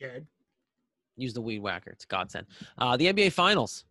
Jared. 0.00 0.26
use 1.16 1.34
the 1.34 1.40
weed 1.40 1.60
whacker. 1.60 1.90
It's 1.90 2.04
a 2.04 2.06
godsend. 2.06 2.46
Uh, 2.76 2.96
the 2.96 3.06
NBA 3.06 3.32
Finals. 3.32 3.84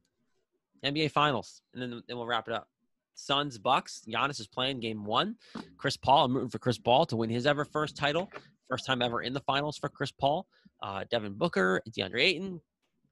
NBA 0.85 1.11
Finals, 1.11 1.61
and 1.73 1.81
then, 1.81 2.03
then 2.07 2.17
we'll 2.17 2.27
wrap 2.27 2.47
it 2.47 2.53
up. 2.53 2.67
Suns 3.15 3.57
Bucks. 3.57 4.03
Giannis 4.07 4.39
is 4.39 4.47
playing 4.47 4.79
Game 4.79 5.03
One. 5.03 5.35
Chris 5.77 5.97
Paul. 5.97 6.25
I'm 6.25 6.35
rooting 6.35 6.49
for 6.49 6.59
Chris 6.59 6.77
Paul 6.77 7.05
to 7.07 7.15
win 7.15 7.29
his 7.29 7.47
ever 7.47 7.65
first 7.65 7.97
title, 7.97 8.29
first 8.69 8.85
time 8.85 9.01
ever 9.01 9.21
in 9.23 9.33
the 9.33 9.39
finals 9.41 9.77
for 9.77 9.89
Chris 9.89 10.11
Paul. 10.11 10.45
Uh, 10.83 11.03
Devin 11.09 11.33
Booker, 11.33 11.81
DeAndre 11.89 12.21
Ayton, 12.21 12.61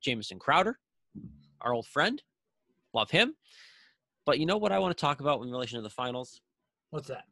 Jamison 0.01 0.37
Crowder, 0.37 0.77
our 1.61 1.73
old 1.73 1.87
friend. 1.87 2.21
Love 2.93 3.09
him. 3.09 3.35
But 4.25 4.39
you 4.39 4.45
know 4.45 4.57
what 4.57 4.71
I 4.71 4.79
want 4.79 4.95
to 4.95 5.01
talk 5.01 5.19
about 5.19 5.41
in 5.41 5.51
relation 5.51 5.77
to 5.77 5.81
the 5.81 5.89
finals? 5.89 6.41
What's 6.91 7.07
that? 7.07 7.25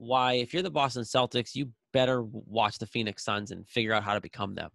Why, 0.00 0.32
if 0.32 0.54
you're 0.54 0.62
the 0.62 0.70
Boston 0.70 1.02
Celtics, 1.02 1.54
you 1.54 1.68
better 1.92 2.22
watch 2.22 2.78
the 2.78 2.86
Phoenix 2.86 3.22
Suns 3.22 3.50
and 3.50 3.68
figure 3.68 3.92
out 3.92 4.02
how 4.02 4.14
to 4.14 4.20
become 4.22 4.54
them. 4.54 4.70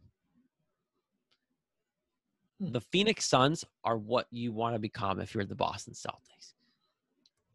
Hmm. 2.61 2.71
The 2.71 2.81
Phoenix 2.81 3.25
Suns 3.25 3.65
are 3.83 3.97
what 3.97 4.27
you 4.29 4.53
want 4.53 4.75
to 4.75 4.79
become 4.79 5.19
if 5.19 5.33
you're 5.33 5.43
the 5.43 5.55
Boston 5.55 5.95
Celtics. 5.95 6.53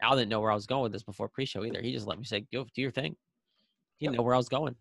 Al 0.02 0.16
didn't 0.16 0.30
know 0.30 0.40
where 0.40 0.50
I 0.50 0.56
was 0.56 0.66
going 0.66 0.82
with 0.82 0.90
this 0.90 1.04
before 1.04 1.28
pre-show 1.28 1.64
either. 1.64 1.80
He 1.80 1.92
just 1.92 2.08
let 2.08 2.18
me 2.18 2.24
say, 2.24 2.44
"Go 2.52 2.66
do 2.74 2.82
your 2.82 2.90
thing." 2.90 3.14
He 3.98 4.06
didn't 4.06 4.16
know 4.16 4.24
where 4.24 4.34
I 4.34 4.38
was 4.38 4.48
going. 4.48 4.74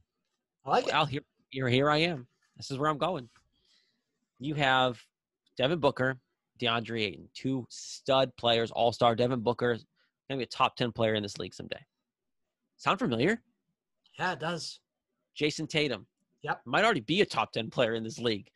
I 0.65 0.69
like 0.71 0.88
it. 0.88 0.93
Al, 0.93 1.06
here, 1.06 1.21
here, 1.49 1.69
here 1.69 1.91
I 1.91 1.97
am. 1.97 2.28
This 2.58 2.71
is 2.71 2.80
where 2.80 2.89
I'm 2.89 2.97
going. 2.97 3.30
You 4.39 4.56
have 4.56 4.99
Devin 5.58 5.80
Booker, 5.80 6.19
DeAndre 6.60 7.04
Ayton, 7.04 7.30
two 7.36 7.67
stud 7.69 8.36
players, 8.36 8.71
all-star. 8.71 9.15
Devin 9.15 9.41
Booker 9.41 9.73
going 9.73 9.84
to 10.30 10.38
be 10.38 10.43
a 10.43 10.47
top 10.47 10.75
ten 10.75 10.91
player 10.91 11.13
in 11.13 11.21
this 11.21 11.38
league 11.38 11.54
someday. 11.54 11.86
Sound 12.79 12.97
familiar? 12.97 13.41
Yeah, 14.17 14.31
it 14.31 14.39
does. 14.39 14.79
Jayson 15.37 15.67
Tatum. 15.67 16.07
Yep. 16.43 16.61
Might 16.65 16.85
already 16.85 17.01
be 17.01 17.19
a 17.19 17.25
top 17.25 17.51
10 17.51 17.69
player 17.69 17.93
in 17.93 18.03
this 18.03 18.19
league 18.19 18.49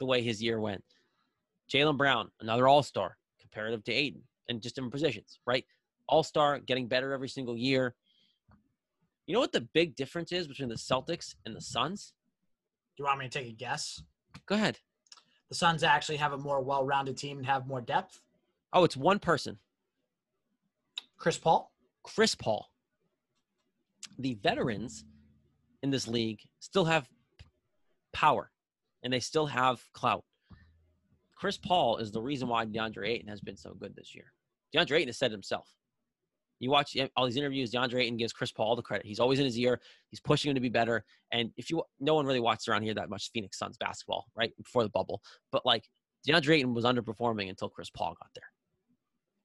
the 0.00 0.06
way 0.06 0.22
his 0.22 0.42
year 0.42 0.58
went. 0.58 0.82
Jaylen 1.72 1.98
Brown, 1.98 2.30
another 2.40 2.66
all 2.66 2.82
star, 2.82 3.18
comparative 3.38 3.84
to 3.84 3.92
Ayton, 3.92 4.22
and 4.48 4.62
just 4.62 4.74
different 4.74 4.94
positions, 4.94 5.40
right? 5.46 5.64
All 6.08 6.22
star, 6.22 6.58
getting 6.58 6.88
better 6.88 7.12
every 7.12 7.28
single 7.28 7.56
year. 7.56 7.94
You 9.26 9.34
know 9.34 9.40
what 9.40 9.52
the 9.52 9.68
big 9.74 9.94
difference 9.94 10.32
is 10.32 10.48
between 10.48 10.70
the 10.70 10.76
Celtics 10.76 11.34
and 11.44 11.54
the 11.54 11.60
Suns? 11.60 12.14
Do 12.96 13.02
you 13.02 13.06
want 13.06 13.18
me 13.18 13.28
to 13.28 13.38
take 13.38 13.48
a 13.48 13.52
guess? 13.52 14.02
Go 14.46 14.54
ahead. 14.54 14.78
The 15.50 15.54
Suns 15.54 15.82
actually 15.82 16.16
have 16.16 16.32
a 16.32 16.38
more 16.38 16.62
well-rounded 16.62 17.18
team 17.18 17.36
and 17.36 17.46
have 17.46 17.66
more 17.66 17.82
depth. 17.82 18.22
Oh, 18.72 18.84
it's 18.84 18.96
one 18.96 19.18
person 19.18 19.58
Chris 21.18 21.36
Paul. 21.36 21.72
Chris 22.02 22.34
Paul. 22.34 22.70
The 24.18 24.34
veterans 24.34 25.04
in 25.82 25.90
this 25.90 26.08
league 26.08 26.40
still 26.60 26.84
have 26.84 27.08
power 28.12 28.50
and 29.02 29.12
they 29.12 29.20
still 29.20 29.46
have 29.46 29.80
clout. 29.92 30.24
Chris 31.36 31.58
Paul 31.58 31.98
is 31.98 32.10
the 32.10 32.22
reason 32.22 32.48
why 32.48 32.64
DeAndre 32.64 33.08
Ayton 33.08 33.28
has 33.28 33.40
been 33.40 33.56
so 33.56 33.74
good 33.74 33.94
this 33.94 34.14
year. 34.14 34.32
DeAndre 34.74 34.96
Ayton 34.96 35.08
has 35.08 35.18
said 35.18 35.30
it 35.30 35.34
himself. 35.34 35.68
You 36.58 36.70
watch 36.70 36.96
all 37.14 37.26
these 37.26 37.36
interviews, 37.36 37.70
DeAndre 37.70 38.04
Ayton 38.04 38.16
gives 38.16 38.32
Chris 38.32 38.50
Paul 38.50 38.76
the 38.76 38.82
credit. 38.82 39.06
He's 39.06 39.20
always 39.20 39.38
in 39.38 39.44
his 39.44 39.58
ear. 39.58 39.78
He's 40.10 40.20
pushing 40.20 40.50
him 40.50 40.54
to 40.54 40.60
be 40.60 40.70
better. 40.70 41.04
And 41.30 41.50
if 41.58 41.68
you, 41.68 41.82
no 42.00 42.14
one 42.14 42.24
really 42.24 42.40
watched 42.40 42.68
around 42.68 42.82
here 42.82 42.94
that 42.94 43.10
much 43.10 43.30
Phoenix 43.32 43.58
Suns 43.58 43.76
basketball, 43.76 44.26
right? 44.34 44.52
Before 44.56 44.82
the 44.82 44.88
bubble. 44.88 45.20
But 45.52 45.66
like 45.66 45.84
DeAndre 46.26 46.56
Ayton 46.56 46.72
was 46.72 46.86
underperforming 46.86 47.50
until 47.50 47.68
Chris 47.68 47.90
Paul 47.90 48.16
got 48.18 48.30
there. 48.34 48.48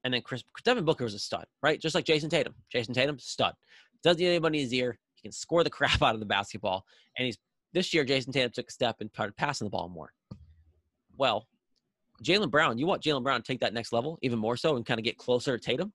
And 0.04 0.14
then 0.14 0.22
Chris, 0.22 0.44
Devin 0.64 0.86
Booker 0.86 1.04
was 1.04 1.14
a 1.14 1.20
stud, 1.20 1.46
right? 1.62 1.80
Just 1.80 1.94
like 1.94 2.06
Jayson 2.06 2.30
Tatum. 2.30 2.56
Jayson 2.74 2.94
Tatum, 2.94 3.20
stud. 3.20 3.54
Doesn't 4.04 4.22
need 4.22 4.30
anybody 4.30 4.60
in 4.60 4.64
his 4.64 4.74
ear. 4.74 4.98
He 5.16 5.22
can 5.22 5.32
score 5.32 5.64
the 5.64 5.70
crap 5.78 6.02
out 6.02 6.14
of 6.14 6.20
the 6.20 6.26
basketball. 6.26 6.86
And 7.18 7.26
he's 7.26 7.38
this 7.74 7.94
year, 7.94 8.04
Jayson 8.04 8.34
Tatum 8.34 8.52
took 8.52 8.68
a 8.68 8.72
step 8.72 8.98
and 9.00 9.10
started 9.12 9.36
passing 9.38 9.66
the 9.66 9.70
ball 9.70 9.90
more. 9.90 10.12
Well, 11.18 11.48
Jaylen 12.24 12.52
Brown, 12.52 12.78
you 12.78 12.86
want 12.86 13.02
Jaylen 13.02 13.24
Brown 13.24 13.42
to 13.42 13.48
take 13.48 13.62
that 13.62 13.74
next 13.74 13.94
level 13.94 14.20
even 14.22 14.40
more 14.40 14.58
so 14.58 14.76
and 14.76 14.86
kind 14.86 15.00
of 15.00 15.04
get 15.04 15.18
closer 15.18 15.58
to 15.58 15.64
Tatum? 15.64 15.94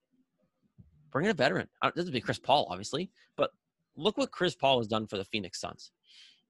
Bring 1.12 1.26
in 1.26 1.30
a 1.30 1.34
veteran. 1.34 1.68
This 1.94 2.04
would 2.04 2.12
be 2.12 2.20
Chris 2.20 2.38
Paul, 2.38 2.66
obviously, 2.70 3.10
but 3.36 3.50
look 3.96 4.18
what 4.18 4.30
Chris 4.30 4.54
Paul 4.54 4.78
has 4.78 4.86
done 4.86 5.06
for 5.06 5.16
the 5.16 5.24
Phoenix 5.24 5.60
Suns. 5.60 5.92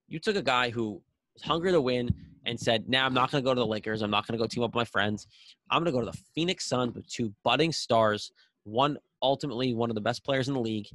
You 0.09 0.19
took 0.19 0.37
a 0.37 0.43
guy 0.43 0.71
who 0.71 1.03
was 1.35 1.43
hungry 1.43 1.73
to 1.73 1.81
win 1.81 2.15
and 2.47 2.59
said, 2.59 2.89
"Now 2.89 3.01
nah, 3.01 3.07
I'm 3.07 3.15
not 3.15 3.31
going 3.31 3.43
to 3.43 3.49
go 3.49 3.55
to 3.55 3.61
the 3.61 3.67
Lakers. 3.67 4.03
I'm 4.03 4.11
not 4.11 4.27
going 4.27 4.39
to 4.39 4.43
go 4.43 4.47
team 4.47 4.63
up 4.63 4.71
with 4.71 4.81
my 4.81 4.85
friends. 4.85 5.27
I'm 5.71 5.83
going 5.83 5.93
to 5.93 5.99
go 5.99 6.05
to 6.05 6.11
the 6.11 6.25
Phoenix 6.35 6.67
Suns 6.67 6.95
with 6.95 7.09
two 7.09 7.33
budding 7.45 7.73
stars, 7.73 8.33
one 8.65 8.99
ultimately 9.23 9.75
one 9.75 9.91
of 9.91 9.95
the 9.95 10.01
best 10.01 10.25
players 10.25 10.49
in 10.49 10.55
the 10.55 10.61
league, 10.61 10.89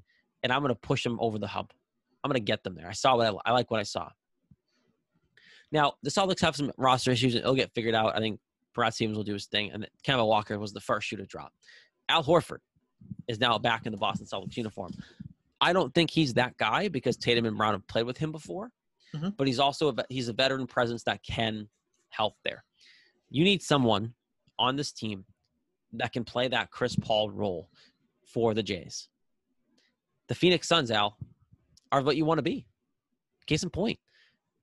and 0.44 0.52
I'm 0.52 0.62
going 0.62 0.74
to 0.74 0.80
push 0.80 1.04
them 1.04 1.18
over 1.22 1.38
the 1.40 1.48
hump. 1.48 1.74
I'm 2.24 2.30
going 2.30 2.40
to 2.40 2.46
get 2.46 2.64
them 2.64 2.76
there. 2.76 2.88
I 2.88 2.94
saw 2.94 3.16
what 3.18 3.28
I, 3.46 3.50
I 3.50 3.54
like 3.54 3.72
what 3.72 3.80
I 3.80 3.84
saw. 3.84 4.10
Now 5.72 5.94
the 6.04 6.10
Celtics 6.10 6.42
have 6.42 6.56
some 6.56 6.72
roster 6.78 7.12
issues, 7.12 7.34
and 7.36 7.42
it'll 7.44 7.56
get 7.56 7.74
figured 7.74 7.96
out. 7.96 8.16
I 8.16 8.20
think 8.20 8.40
Brad 8.74 8.94
Stevens 8.94 9.18
will 9.18 9.24
do 9.24 9.34
his 9.34 9.46
thing, 9.48 9.72
and 9.72 9.88
Kemba 10.06 10.26
Walker 10.28 10.58
was 10.60 10.74
the 10.74 10.80
first 10.82 11.08
shoe 11.08 11.18
to 11.18 11.26
drop. 11.26 11.54
Al 12.10 12.24
Horford 12.24 12.60
is 13.28 13.40
now 13.40 13.58
back 13.58 13.86
in 13.86 13.92
the 13.92 13.98
Boston 13.98 14.28
Celtics 14.28 14.58
uniform. 14.58 14.92
I 15.60 15.74
don't 15.74 15.94
think 15.94 16.10
he's 16.10 16.34
that 16.36 16.58
guy 16.58 16.88
because 16.88 17.18
Tatum 17.18 17.46
and 17.46 17.58
Brown 17.58 17.74
have 17.74 17.88
played 17.88 18.06
with 18.06 18.18
him 18.18 18.32
before, 18.32 18.72
Mhm. 19.14 19.36
but 19.38 19.48
he's 19.48 19.60
also 19.60 19.90
a, 19.90 20.06
he's 20.10 20.28
a 20.28 20.34
veteran 20.34 20.68
presence 20.68 21.04
that 21.04 21.24
can 21.24 21.70
help 22.10 22.36
there. 22.44 22.64
You 23.30 23.44
need 23.44 23.62
someone 23.62 24.14
on 24.60 24.76
this 24.76 24.92
team 24.92 25.26
that 25.94 26.14
can 26.14 26.24
play 26.26 26.48
that 26.48 26.72
Chris 26.72 26.96
Paul 26.96 27.30
role 27.30 27.70
for 28.26 28.54
the 28.54 28.64
Jays. 28.64 29.08
The 30.32 30.36
Phoenix 30.36 30.66
Suns, 30.66 30.92
Al, 30.92 31.18
are 31.92 32.02
what 32.02 32.16
you 32.16 32.24
want 32.24 32.38
to 32.38 32.42
be. 32.42 32.66
Case 33.48 33.64
in 33.64 33.70
point, 33.70 34.00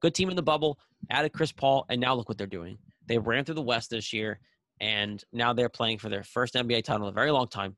good 0.01 0.15
team 0.15 0.31
in 0.31 0.37
the 0.37 0.43
bubble, 0.43 0.79
added 1.11 1.35
Chris 1.35 1.53
Paul, 1.53 1.85
and 1.91 2.01
now 2.01 2.15
look 2.15 2.27
what 2.27 2.39
they're 2.39 2.47
doing. 2.47 2.79
They 3.05 3.19
ran 3.19 3.45
through 3.45 3.57
the 3.57 3.61
West 3.61 3.91
this 3.91 4.11
year, 4.11 4.41
and 4.81 5.23
now 5.31 5.53
they're 5.53 5.69
playing 5.69 5.99
for 5.99 6.09
their 6.09 6.23
first 6.25 6.55
NBA 6.55 6.85
title 6.85 7.07
in 7.07 7.13
a 7.13 7.15
very 7.15 7.31
long 7.31 7.49
time. 7.49 7.77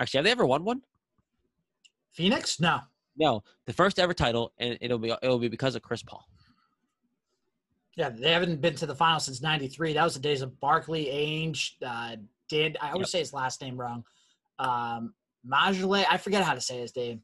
Actually, 0.00 0.18
have 0.18 0.24
they 0.24 0.32
ever 0.32 0.44
won 0.44 0.64
one? 0.64 0.82
Phoenix? 2.10 2.58
No. 2.58 2.80
No, 3.16 3.44
the 3.64 3.72
first 3.74 4.00
ever 4.00 4.12
title, 4.12 4.52
and 4.58 4.76
it'll 4.80 4.98
be 4.98 5.14
it'll 5.22 5.38
be 5.38 5.46
because 5.46 5.76
of 5.76 5.82
Chris 5.82 6.02
Paul. 6.02 6.26
Yeah, 7.94 8.08
they 8.08 8.32
haven't 8.32 8.60
been 8.60 8.74
to 8.74 8.86
the 8.86 8.96
final 8.96 9.20
since 9.20 9.40
'93. 9.40 9.92
That 9.92 10.02
was 10.02 10.14
the 10.14 10.20
days 10.20 10.42
of 10.42 10.58
Barkley, 10.58 11.04
Ainge, 11.06 11.74
uh, 11.86 12.16
Dan. 12.48 12.74
I 12.80 12.90
always 12.90 13.02
Yep. 13.02 13.08
say 13.10 13.18
his 13.20 13.32
last 13.32 13.60
name 13.62 13.76
wrong. 13.80 14.04
Um, 14.58 15.14
Majole, 15.46 16.04
I 16.08 16.16
forget 16.16 16.42
how 16.42 16.54
to 16.54 16.60
say 16.60 16.80
his 16.80 16.94
name, 16.94 17.22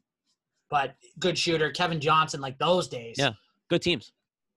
but 0.69 0.95
good 1.19 1.37
shooter. 1.37 1.69
Kevin 1.71 1.99
Johnson, 1.99 2.41
like 2.41 2.57
those 2.57 2.87
days. 2.87 3.15
Yeah. 3.17 3.31
Good 3.69 3.81
teams. 3.81 4.11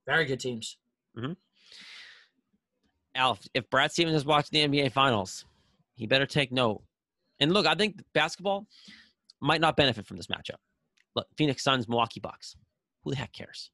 very 0.07 0.25
good 0.25 0.41
teams. 0.41 0.77
Mm-hmm. 1.17 1.33
Al, 3.15 3.33
if- 3.33 3.49
if 3.55 3.71
Brad 3.71 3.93
Stevens 3.93 4.17
is 4.17 4.25
watching 4.25 4.71
the 4.71 4.79
NBA 4.83 4.93
Finals, 4.93 5.45
he 5.95 6.07
better 6.07 6.27
take 6.27 6.53
note. 6.53 6.83
And 7.41 7.53
look, 7.53 7.67
I 7.67 7.75
think 7.75 8.01
basketball 8.13 8.67
might 9.41 9.61
not 9.61 9.77
benefit 9.77 10.07
from 10.07 10.17
this 10.17 10.27
matchup. 10.29 10.57
Look, 11.17 11.27
Phoenix 11.37 11.63
Suns, 11.65 11.89
Milwaukee 11.89 12.21
Bucks. 12.21 12.57
Who 13.03 13.11
the 13.11 13.17
heck 13.17 13.33
cares? 13.33 13.71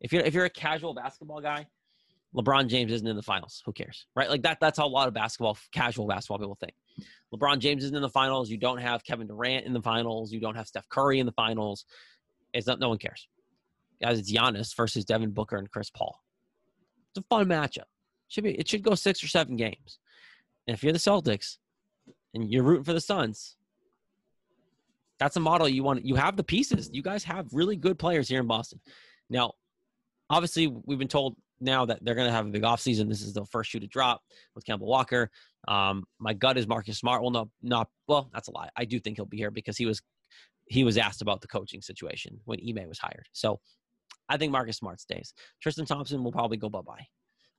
If 0.00 0.12
you're 0.12 0.22
if 0.22 0.32
you're 0.34 0.44
a 0.46 0.50
casual 0.50 0.94
basketball 0.94 1.40
guy, 1.40 1.66
LeBron 2.38 2.68
James 2.68 2.92
isn't 2.92 3.06
in 3.06 3.16
the 3.16 3.22
finals. 3.22 3.62
Who 3.64 3.72
cares, 3.72 4.06
right? 4.14 4.30
Like 4.30 4.42
that. 4.42 4.58
That's 4.60 4.78
how 4.78 4.86
a 4.86 4.88
lot 4.88 5.08
of 5.08 5.14
basketball, 5.14 5.58
casual 5.72 6.06
basketball 6.06 6.38
people 6.38 6.58
think. 6.60 6.74
LeBron 7.34 7.58
James 7.58 7.84
isn't 7.84 7.96
in 7.96 8.02
the 8.02 8.08
finals. 8.08 8.50
You 8.50 8.58
don't 8.58 8.78
have 8.78 9.04
Kevin 9.04 9.26
Durant 9.26 9.66
in 9.66 9.72
the 9.72 9.82
finals. 9.82 10.32
You 10.32 10.40
don't 10.40 10.54
have 10.54 10.66
Steph 10.66 10.88
Curry 10.88 11.18
in 11.18 11.26
the 11.26 11.32
finals. 11.32 11.84
It's 12.52 12.66
not. 12.66 12.78
No 12.78 12.90
one 12.90 12.98
cares. 12.98 13.28
Guys, 14.00 14.18
it's 14.18 14.32
Giannis 14.32 14.74
versus 14.76 15.04
Devin 15.04 15.30
Booker 15.30 15.56
and 15.56 15.70
Chris 15.70 15.90
Paul. 15.90 16.20
It's 17.10 17.18
a 17.18 17.28
fun 17.28 17.46
matchup 17.46 17.84
should 18.28 18.44
be 18.44 18.52
it 18.52 18.68
should 18.68 18.82
go 18.82 18.94
six 18.94 19.24
or 19.24 19.28
seven 19.28 19.56
games. 19.56 19.98
And 20.66 20.74
if 20.74 20.84
you're 20.84 20.92
the 20.92 20.98
Celtics 20.98 21.56
and 22.34 22.50
you're 22.50 22.62
rooting 22.62 22.84
for 22.84 22.92
the 22.92 23.00
Suns, 23.00 23.56
that's 25.18 25.36
a 25.36 25.40
model 25.40 25.68
you 25.68 25.82
want. 25.82 26.04
You 26.04 26.14
have 26.14 26.36
the 26.36 26.44
pieces. 26.44 26.90
You 26.92 27.02
guys 27.02 27.24
have 27.24 27.48
really 27.52 27.76
good 27.76 27.98
players 27.98 28.28
here 28.28 28.40
in 28.40 28.46
Boston. 28.46 28.80
Now, 29.28 29.54
obviously, 30.30 30.68
we've 30.68 30.98
been 30.98 31.08
told 31.08 31.36
now 31.60 31.84
that 31.86 31.98
they're 32.02 32.14
going 32.14 32.26
to 32.26 32.32
have 32.32 32.46
a 32.46 32.50
big 32.50 32.62
offseason. 32.62 33.08
This 33.08 33.22
is 33.22 33.32
the 33.32 33.44
first 33.46 33.70
shoe 33.70 33.80
to 33.80 33.86
drop 33.86 34.22
with 34.54 34.64
Kemba 34.64 34.80
Walker. 34.80 35.30
Um, 35.66 36.04
my 36.18 36.32
gut 36.32 36.56
is 36.56 36.66
Marcus 36.66 36.98
Smart 36.98 37.22
will 37.22 37.30
not 37.30 37.48
not 37.62 37.88
well. 38.06 38.30
That's 38.32 38.48
a 38.48 38.52
lie. 38.52 38.70
I 38.76 38.84
do 38.84 39.00
think 39.00 39.16
he'll 39.16 39.26
be 39.26 39.36
here 39.36 39.50
because 39.50 39.76
he 39.76 39.86
was 39.86 40.00
he 40.66 40.84
was 40.84 40.98
asked 40.98 41.22
about 41.22 41.40
the 41.40 41.48
coaching 41.48 41.80
situation 41.80 42.40
when 42.44 42.60
Ime 42.60 42.88
was 42.88 42.98
hired. 42.98 43.26
So 43.32 43.60
I 44.28 44.36
think 44.36 44.52
Marcus 44.52 44.76
Smart 44.76 45.00
stays. 45.00 45.34
Tristan 45.62 45.86
Thompson 45.86 46.22
will 46.22 46.32
probably 46.32 46.56
go 46.56 46.68
bye 46.68 46.80
bye. 46.82 47.06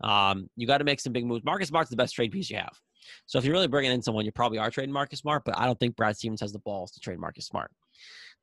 Um, 0.02 0.50
you 0.56 0.66
got 0.66 0.78
to 0.78 0.86
make 0.86 1.00
some 1.00 1.12
big 1.12 1.26
moves. 1.26 1.43
Marcus 1.43 1.68
Smart's 1.68 1.89
the 1.89 1.97
best 1.97 2.16
trade 2.16 2.32
piece 2.32 2.50
you 2.50 2.58
have. 2.58 2.78
So 3.26 3.38
if 3.38 3.45
you're 3.45 3.54
really 3.54 3.68
bringing 3.68 3.91
in 3.91 4.02
someone, 4.02 4.26
you 4.26 4.32
probably 4.32 4.58
are 4.60 4.72
trading 4.72 4.93
Marcus 4.93 5.20
Smart, 5.20 5.43
but 5.45 5.58
I 5.58 5.66
don't 5.66 5.80
think 5.80 5.95
Brad 5.95 6.18
Stevens 6.18 6.41
has 6.41 6.54
the 6.54 6.60
balls 6.60 6.91
to 6.91 7.00
trade 7.00 7.20
Marcus 7.20 7.47
Smart. 7.47 7.72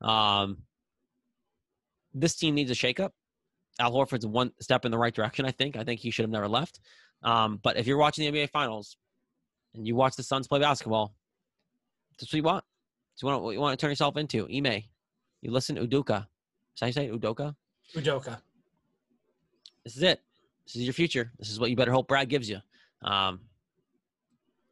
Um, 0.03 0.59
this 2.13 2.37
team 2.37 2.55
needs 2.55 2.71
a 2.71 2.75
shakeup. 2.75 3.11
Al 3.79 3.93
Horford's 3.93 4.27
one 4.27 4.53
step 4.61 4.85
in 4.85 4.91
the 4.91 4.99
right 4.99 5.15
direction, 5.15 5.45
I 5.45 5.51
think. 5.51 5.77
I 5.77 5.85
think 5.85 6.01
he 6.01 6.11
should 6.11 6.25
have 6.25 6.31
never 6.31 6.49
left. 6.49 6.81
Um, 7.23 7.59
but 7.63 7.77
if 7.77 7.87
you're 7.87 7.99
watching 7.99 8.31
the 8.31 8.39
NBA 8.39 8.51
Finals 8.51 8.97
and 9.75 9.87
you 9.87 9.95
watch 9.95 10.17
the 10.17 10.23
Suns 10.23 10.47
play 10.47 10.61
basketball, 10.61 11.15
that's 12.19 12.33
what 12.33 12.37
you 12.37 12.43
want. 12.43 12.65
It's 13.15 13.23
what 13.23 13.53
you 13.53 13.61
want 13.61 13.79
to 13.79 13.83
turn 13.83 13.91
yourself 13.91 14.17
into. 14.17 14.47
Ime, 14.55 14.83
you 15.43 15.51
listen 15.51 15.77
to 15.77 15.87
Udoka. 15.87 16.21
Is 16.21 16.81
that 16.81 16.83
how 16.83 16.87
you 16.87 16.93
say? 16.93 17.09
Udoka? 17.09 17.55
Udoka. 17.95 18.41
this 19.85 19.97
is 19.97 20.03
it. 20.03 20.21
This 20.67 20.77
is 20.77 20.83
your 20.83 20.93
future. 20.93 21.33
This 21.39 21.51
is 21.51 21.61
what 21.61 21.71
you 21.71 21.77
better 21.77 21.93
hope 21.93 22.09
Brad 22.09 22.29
gives 22.29 22.49
you. 22.49 22.59
Um, 23.03 23.41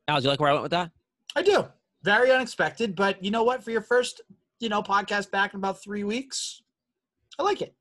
Al, 0.09 0.19
do 0.19 0.25
you 0.25 0.31
like 0.31 0.41
where 0.41 0.51
I 0.51 0.53
went 0.53 0.63
with 0.63 0.73
that? 0.73 0.91
I 1.37 1.43
do. 1.43 1.67
Very 2.03 2.31
unexpected, 2.31 2.95
but 2.95 3.23
you 3.23 3.31
know 3.31 3.45
what? 3.45 3.63
For 3.63 3.71
your 3.71 3.81
first, 3.81 4.21
you 4.61 4.69
know, 4.69 4.83
podcast 4.83 5.31
back 5.31 5.55
in 5.55 5.61
about 5.61 5.83
three 5.83 6.05
weeks, 6.05 6.63
I 7.39 7.43
like 7.43 7.63
it. 7.63 7.75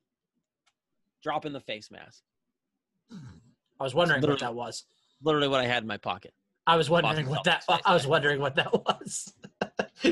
Drop 1.24 1.46
in 1.46 1.54
the 1.54 1.60
face 1.60 1.90
mask. 1.90 2.22
I 3.80 3.84
was 3.84 3.96
wondering 3.96 4.22
what 4.22 4.40
that 4.40 4.54
was. 4.54 4.84
Literally 5.24 5.48
what 5.48 5.62
I 5.62 5.66
had 5.66 5.84
in 5.84 5.88
my 5.88 5.98
pocket. 5.98 6.34
I 6.68 6.76
was 6.76 6.90
wondering 6.90 7.28
what 7.28 7.44
that. 7.46 7.64
I 7.86 7.94
was 7.94 8.08
wondering 8.08 8.40
what 8.40 8.56
that 8.56 8.72
was. 8.74 9.34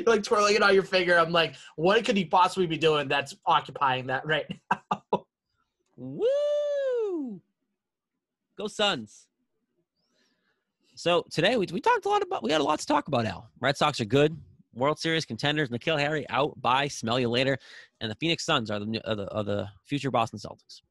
Like 0.06 0.24
twirling 0.24 0.56
it 0.56 0.64
on 0.64 0.74
your 0.74 0.84
finger. 0.84 1.20
I'm 1.20 1.34
like, 1.34 1.56
what 1.76 2.06
could 2.06 2.16
he 2.16 2.24
possibly 2.24 2.66
be 2.66 2.78
doing 2.78 3.10
that's 3.10 3.36
occupying 3.46 4.08
that 4.08 4.26
right 4.26 4.46
now? 4.72 5.26
Woo! 5.98 7.42
Go 8.58 8.68
Suns. 8.68 9.28
So 10.96 11.26
today 11.30 11.58
we, 11.58 11.68
we 11.74 11.82
talked 11.82 12.06
a 12.06 12.10
lot 12.10 12.22
about 12.22 12.42
we 12.42 12.52
had 12.52 12.62
a 12.62 12.64
lot 12.64 12.80
to 12.80 12.86
talk 12.86 13.10
about. 13.10 13.26
Al 13.26 13.50
Red 13.60 13.76
Sox 13.76 14.00
are 14.00 14.06
good. 14.06 14.38
World 14.74 14.98
Series 14.98 15.26
contenders. 15.26 15.70
N'Keal 15.70 16.00
Harry 16.00 16.26
out 16.30 16.54
by. 16.62 16.88
Smell 16.88 17.20
you 17.20 17.28
later. 17.28 17.58
And 18.00 18.10
the 18.10 18.16
Phoenix 18.16 18.46
Suns 18.46 18.72
are 18.72 18.80
the 18.80 19.02
are 19.06 19.16
the, 19.16 19.34
are 19.34 19.44
the 19.44 19.68
future 19.84 20.10
Boston 20.10 20.40
Celtics. 20.40 20.82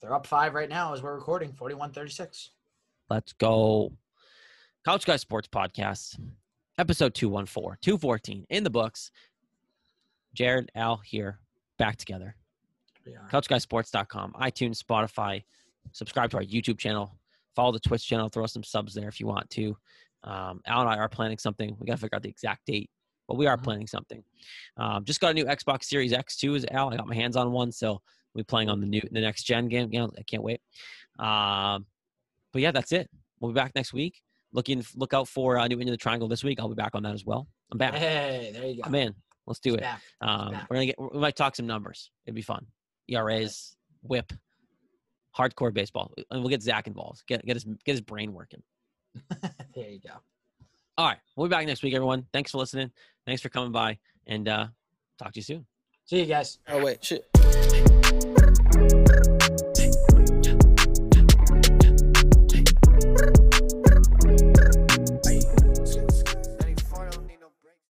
They're 0.00 0.14
up 0.14 0.26
five 0.26 0.54
right 0.54 0.68
now 0.68 0.94
as 0.94 1.02
we're 1.02 1.14
recording, 1.14 1.52
41-36. 1.52 2.50
Let's 3.08 3.32
go. 3.34 3.92
Couch 4.84 5.04
Guy 5.04 5.16
Sports 5.16 5.48
Podcast, 5.48 6.18
episode 6.78 7.14
214, 7.14 7.76
214 7.82 8.46
in 8.48 8.64
the 8.64 8.70
books. 8.70 9.10
Jared, 10.32 10.70
Al 10.74 10.96
here, 10.98 11.38
back 11.78 11.96
together. 11.96 12.34
CouchGuySports.com, 13.32 14.34
iTunes, 14.40 14.80
Spotify. 14.82 15.42
Subscribe 15.92 16.30
to 16.30 16.36
our 16.36 16.42
YouTube 16.44 16.78
channel. 16.78 17.18
Follow 17.56 17.72
the 17.72 17.80
Twitch 17.80 18.06
channel. 18.06 18.28
Throw 18.28 18.46
some 18.46 18.62
subs 18.62 18.94
there 18.94 19.08
if 19.08 19.18
you 19.18 19.26
want 19.26 19.50
to. 19.50 19.76
Um, 20.22 20.60
Al 20.66 20.82
and 20.82 20.88
I 20.90 20.96
are 20.98 21.08
planning 21.08 21.38
something. 21.38 21.76
We 21.80 21.86
got 21.86 21.94
to 21.94 21.98
figure 22.00 22.14
out 22.16 22.22
the 22.22 22.28
exact 22.28 22.66
date, 22.66 22.88
but 23.26 23.36
we 23.36 23.46
are 23.46 23.56
Mhm. 23.56 23.64
planning 23.64 23.86
something. 23.88 24.22
Um, 24.76 25.04
just 25.04 25.20
got 25.20 25.30
a 25.32 25.34
new 25.34 25.46
Xbox 25.46 25.84
Series 25.84 26.12
X 26.12 26.36
too. 26.36 26.54
Is 26.54 26.64
Al? 26.70 26.92
I 26.92 26.96
got 26.96 27.08
my 27.08 27.14
hands 27.16 27.36
on 27.36 27.50
one, 27.50 27.72
so 27.72 28.00
we're 28.34 28.44
playing 28.44 28.68
on 28.68 28.80
the 28.80 28.86
new 28.86 29.00
the 29.10 29.20
next 29.20 29.44
gen 29.44 29.68
game. 29.68 29.88
You 29.92 30.00
know, 30.00 30.10
I 30.18 30.22
can't 30.22 30.42
wait. 30.42 30.60
Um, 31.18 31.86
but 32.52 32.62
yeah, 32.62 32.70
that's 32.70 32.92
it. 32.92 33.08
We'll 33.40 33.52
be 33.52 33.54
back 33.54 33.72
next 33.74 33.92
week. 33.92 34.20
Looking 34.52 34.84
look 34.96 35.14
out 35.14 35.28
for 35.28 35.58
uh, 35.58 35.66
new 35.66 35.78
into 35.78 35.92
the 35.92 35.96
triangle 35.96 36.28
this 36.28 36.42
week. 36.42 36.58
I'll 36.60 36.68
be 36.68 36.74
back 36.74 36.94
on 36.94 37.02
that 37.04 37.14
as 37.14 37.24
well. 37.24 37.46
I'm 37.70 37.78
back. 37.78 37.94
Hey, 37.94 38.50
there 38.52 38.66
you 38.66 38.76
go. 38.76 38.82
I'm 38.84 38.94
in. 38.94 39.14
Let's 39.46 39.60
do 39.60 39.70
He's 39.70 39.80
it. 39.80 39.86
Um, 40.20 40.52
we're 40.68 40.76
gonna 40.76 40.86
get. 40.86 41.00
We 41.00 41.18
might 41.18 41.36
talk 41.36 41.56
some 41.56 41.66
numbers. 41.66 42.10
It'd 42.26 42.34
be 42.34 42.42
fun. 42.42 42.66
ERAs, 43.08 43.76
WHIP, 44.02 44.32
hardcore 45.36 45.72
baseball, 45.72 46.12
and 46.30 46.40
we'll 46.40 46.50
get 46.50 46.62
Zach 46.62 46.86
involved. 46.86 47.22
Get 47.26 47.44
get 47.44 47.56
his 47.56 47.64
get 47.84 47.92
his 47.92 48.00
brain 48.00 48.32
working. 48.32 48.62
there 49.74 49.88
you 49.88 50.00
go. 50.00 50.14
All 50.98 51.06
right, 51.06 51.18
we'll 51.36 51.48
be 51.48 51.50
back 51.50 51.66
next 51.66 51.82
week, 51.82 51.94
everyone. 51.94 52.26
Thanks 52.32 52.50
for 52.50 52.58
listening. 52.58 52.90
Thanks 53.26 53.40
for 53.40 53.48
coming 53.48 53.72
by, 53.72 53.98
and 54.26 54.48
uh, 54.48 54.66
talk 55.18 55.32
to 55.32 55.38
you 55.38 55.44
soon. 55.44 55.66
See 56.10 56.22
you 56.22 56.26
guys. 56.26 56.58
Oh 56.66 56.82
wait, 56.82 57.04
shit. 57.04 57.24